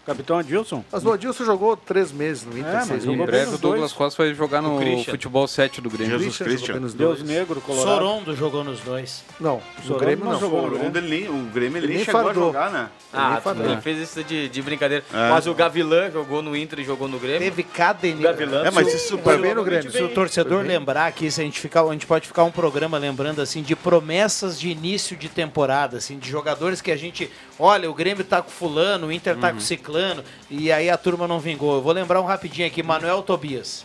Capitão 0.08 0.38
Adilson. 0.38 0.82
Mas 0.90 1.04
o 1.04 1.12
Adilson 1.12 1.44
jogou 1.44 1.76
três 1.76 2.10
meses 2.10 2.44
no 2.44 2.56
Inter, 2.58 2.70
É, 2.70 2.84
mas 2.86 3.04
Em 3.04 3.16
breve 3.16 3.54
o 3.54 3.58
Douglas 3.58 3.80
dois. 3.80 3.92
Costa 3.92 4.22
vai 4.24 4.34
jogar 4.34 4.62
no 4.62 4.80
futebol 5.04 5.46
7 5.46 5.80
do 5.80 5.90
Grêmio. 5.90 6.18
Jesus 6.18 6.38
Christian 6.38 6.80
nos 6.80 6.94
Deus 6.94 7.18
dois. 7.18 7.28
Negro, 7.28 7.60
Colorado. 7.60 7.94
Sorondo 7.94 8.34
jogou 8.34 8.64
nos 8.64 8.80
dois. 8.80 9.22
Não, 9.38 9.60
Sorondo 9.82 10.04
Grêmio 10.04 10.24
não 10.24 10.40
jogou. 10.40 10.64
O 10.64 10.78
Rondo, 10.78 10.96
ele 10.98 11.08
nem- 11.08 11.28
o 11.28 11.42
Grêmio 11.52 11.78
ele 11.78 11.86
Ele 11.86 11.94
nem 11.96 12.04
chegou 12.04 12.22
fardou. 12.22 12.42
a 12.44 12.46
jogar, 12.46 12.70
né? 12.70 12.88
Ah, 13.12 13.40
Ele 13.56 13.72
ele 13.72 13.80
fez 13.80 13.98
isso 13.98 14.22
de, 14.24 14.48
de 14.48 14.62
brincadeira. 14.62 15.04
É. 15.12 15.30
Mas 15.30 15.46
o 15.46 15.54
Gavilã 15.54 16.10
jogou 16.10 16.42
no 16.42 16.56
Inter 16.56 16.80
e 16.80 16.84
jogou 16.84 17.08
no 17.08 17.18
Grêmio. 17.18 17.40
Teve 17.40 17.62
cadênia. 17.62 18.22
Gavilã. 18.32 18.64
É, 18.64 18.70
mas 18.70 18.86
o- 18.86 18.96
isso 18.96 19.18
Foi 19.18 19.38
bem 19.38 19.54
no 19.54 19.62
Grêmio. 19.64 19.90
Se 19.90 20.02
o 20.02 20.08
torcedor 20.08 20.62
lembrar 20.64 21.06
aqui, 21.06 21.30
se 21.30 21.40
a 21.40 21.44
gente 21.44 21.60
ficar, 21.60 21.82
a 21.84 21.92
gente 21.92 22.06
pode 22.06 22.26
ficar 22.26 22.44
um 22.44 22.50
programa 22.50 22.96
lembrando 22.98 23.40
assim 23.40 23.62
de 23.62 23.74
promessas 23.76 24.58
de 24.58 24.68
início 24.68 25.16
de 25.16 25.28
temporada, 25.28 25.96
assim, 25.98 26.18
de 26.18 26.30
jogadores 26.30 26.80
que 26.80 26.90
a 26.90 26.96
gente, 26.96 27.30
olha, 27.58 27.90
o 27.90 27.94
Grêmio 27.94 28.24
tá 28.24 28.40
com 28.42 28.50
fulano, 28.50 29.08
o 29.08 29.12
Inter 29.12 29.36
tá 29.36 29.52
com 29.52 29.60
ciclano, 29.60 30.22
e 30.50 30.70
aí 30.72 30.88
a 30.90 30.96
turma 30.96 31.26
não 31.28 31.38
vingou. 31.40 31.76
Eu 31.76 31.82
vou 31.82 31.92
lembrar 31.92 32.20
um 32.20 32.24
rapidinho 32.24 32.66
aqui, 32.66 32.82
Manuel 32.82 33.22
Tobias. 33.22 33.84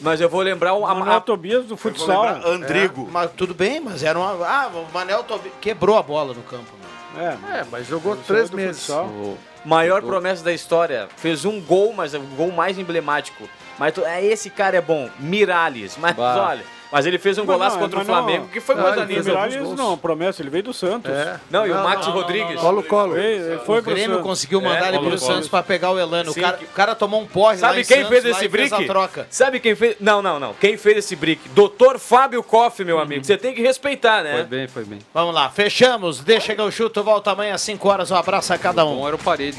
Mas 0.00 0.20
eu 0.20 0.28
vou 0.28 0.40
lembrar 0.40 0.72
o, 0.74 0.80
Manuel 0.82 1.16
a- 1.18 1.20
Tobias 1.20 1.66
do 1.66 1.76
futsal. 1.76 2.24
Andrigo. 2.46 3.08
Mas 3.12 3.30
tudo 3.36 3.52
bem, 3.54 3.80
mas 3.80 4.02
era 4.02 4.18
uma, 4.18 4.30
ah, 4.46 4.68
o 4.68 4.86
Manuel 4.94 5.22
Tobias 5.24 5.52
quebrou 5.60 5.96
a 5.98 6.02
bola 6.02 6.32
no 6.32 6.42
campo. 6.42 6.70
né? 7.14 7.38
É, 7.52 7.58
É, 7.58 7.66
mas 7.70 7.86
jogou 7.86 8.16
três 8.16 8.50
meses. 8.50 8.82
futsal. 8.82 9.06
O- 9.06 9.36
maior 9.64 10.00
promessa 10.02 10.42
da 10.44 10.52
história. 10.52 11.08
Fez 11.16 11.44
um 11.44 11.60
gol, 11.60 11.92
mas 11.92 12.14
é 12.14 12.18
o 12.18 12.22
gol 12.22 12.50
mais 12.52 12.78
emblemático. 12.78 13.48
Mas 13.78 13.92
tu- 13.92 14.04
é, 14.04 14.24
esse 14.24 14.48
cara 14.50 14.76
é 14.76 14.80
bom. 14.80 15.10
Miralles. 15.18 15.96
Mas 15.98 16.14
Bah. 16.16 16.48
olha, 16.50 16.64
mas 16.92 17.06
ele 17.06 17.18
fez 17.18 17.38
um 17.38 17.42
Mas 17.44 17.56
golaço 17.56 17.76
não, 17.76 17.82
contra 17.82 17.96
o 17.96 17.98
mas 18.00 18.08
não. 18.08 18.14
Flamengo, 18.14 18.48
que 18.48 18.60
foi 18.60 18.74
Não, 18.74 18.82
mais 18.82 18.94
ele 18.94 19.02
a 19.02 19.06
fez 19.06 19.18
nível. 19.26 19.32
alguns 19.38 19.52
Miralles 19.54 19.76
gols. 19.76 19.88
não, 19.90 19.98
promessa, 19.98 20.42
ele 20.42 20.50
veio 20.50 20.62
do 20.64 20.72
Santos. 20.72 21.10
É. 21.10 21.38
Não, 21.50 21.66
e 21.66 21.70
o 21.70 21.74
Não, 21.74 21.82
Max 21.84 22.06
não, 22.06 22.12
Rodrigues. 22.14 22.60
Colo, 22.60 22.82
colo. 22.82 23.16
Ele 23.16 23.58
foi 23.58 23.80
o 23.80 23.82
pro 23.82 23.92
Grêmio 23.92 24.10
Santos. 24.16 24.22
conseguiu 24.22 24.60
mandar 24.60 24.86
É, 24.86 24.88
ele 24.88 24.98
pro 24.98 25.10
Costa. 25.10 25.26
Santos 25.26 25.48
pra 25.48 25.62
pegar 25.62 25.90
o 25.90 25.98
Elano. 25.98 26.32
Sim. 26.32 26.40
O 26.40 26.42
cara, 26.42 26.58
o 26.62 26.66
cara 26.74 26.94
tomou 26.94 27.20
um 27.20 27.26
porre 27.26 27.60
lá 27.60 27.68
Sabe 27.68 27.80
em 27.80 27.84
quem 27.84 27.96
Santos, 27.98 28.08
fez 28.10 28.24
esse 28.24 28.48
fez 28.48 28.50
brick? 28.70 28.74
a 28.74 28.86
troca. 28.86 29.26
Sabe 29.30 29.60
quem 29.60 29.74
fez? 29.74 29.96
Não, 30.00 30.22
não, 30.22 30.38
não. 30.40 30.54
Quem 30.54 30.76
fez 30.76 30.98
esse 30.98 31.14
brick? 31.16 31.48
Doutor 31.50 31.98
Fábio 31.98 32.42
Koff, 32.42 32.84
meu 32.84 32.98
amigo. 32.98 33.24
Você 33.24 33.36
tem 33.36 33.54
que 33.54 33.62
respeitar, 33.62 34.22
Foi 34.22 34.32
né? 34.32 34.42
bem, 34.44 34.68
foi 34.68 34.84
bem. 34.84 34.98
Vamos 35.12 35.34
lá, 35.34 35.48
fechamos. 35.50 36.20
Deixa 36.20 36.46
chegar 36.46 36.64
o 36.64 36.70
chuto, 36.70 37.02
volta 37.02 37.30
amanhã 37.32 37.54
às 37.54 37.60
5 37.62 37.88
horas. 37.88 38.10
Um 38.10 38.16
abraço 38.16 38.52
a 38.52 38.58
cada 38.58 38.84
um. 38.86 38.96
Bom 38.96 39.06
era 39.06 39.16
o 39.16 39.18
Paredes. 39.18 39.58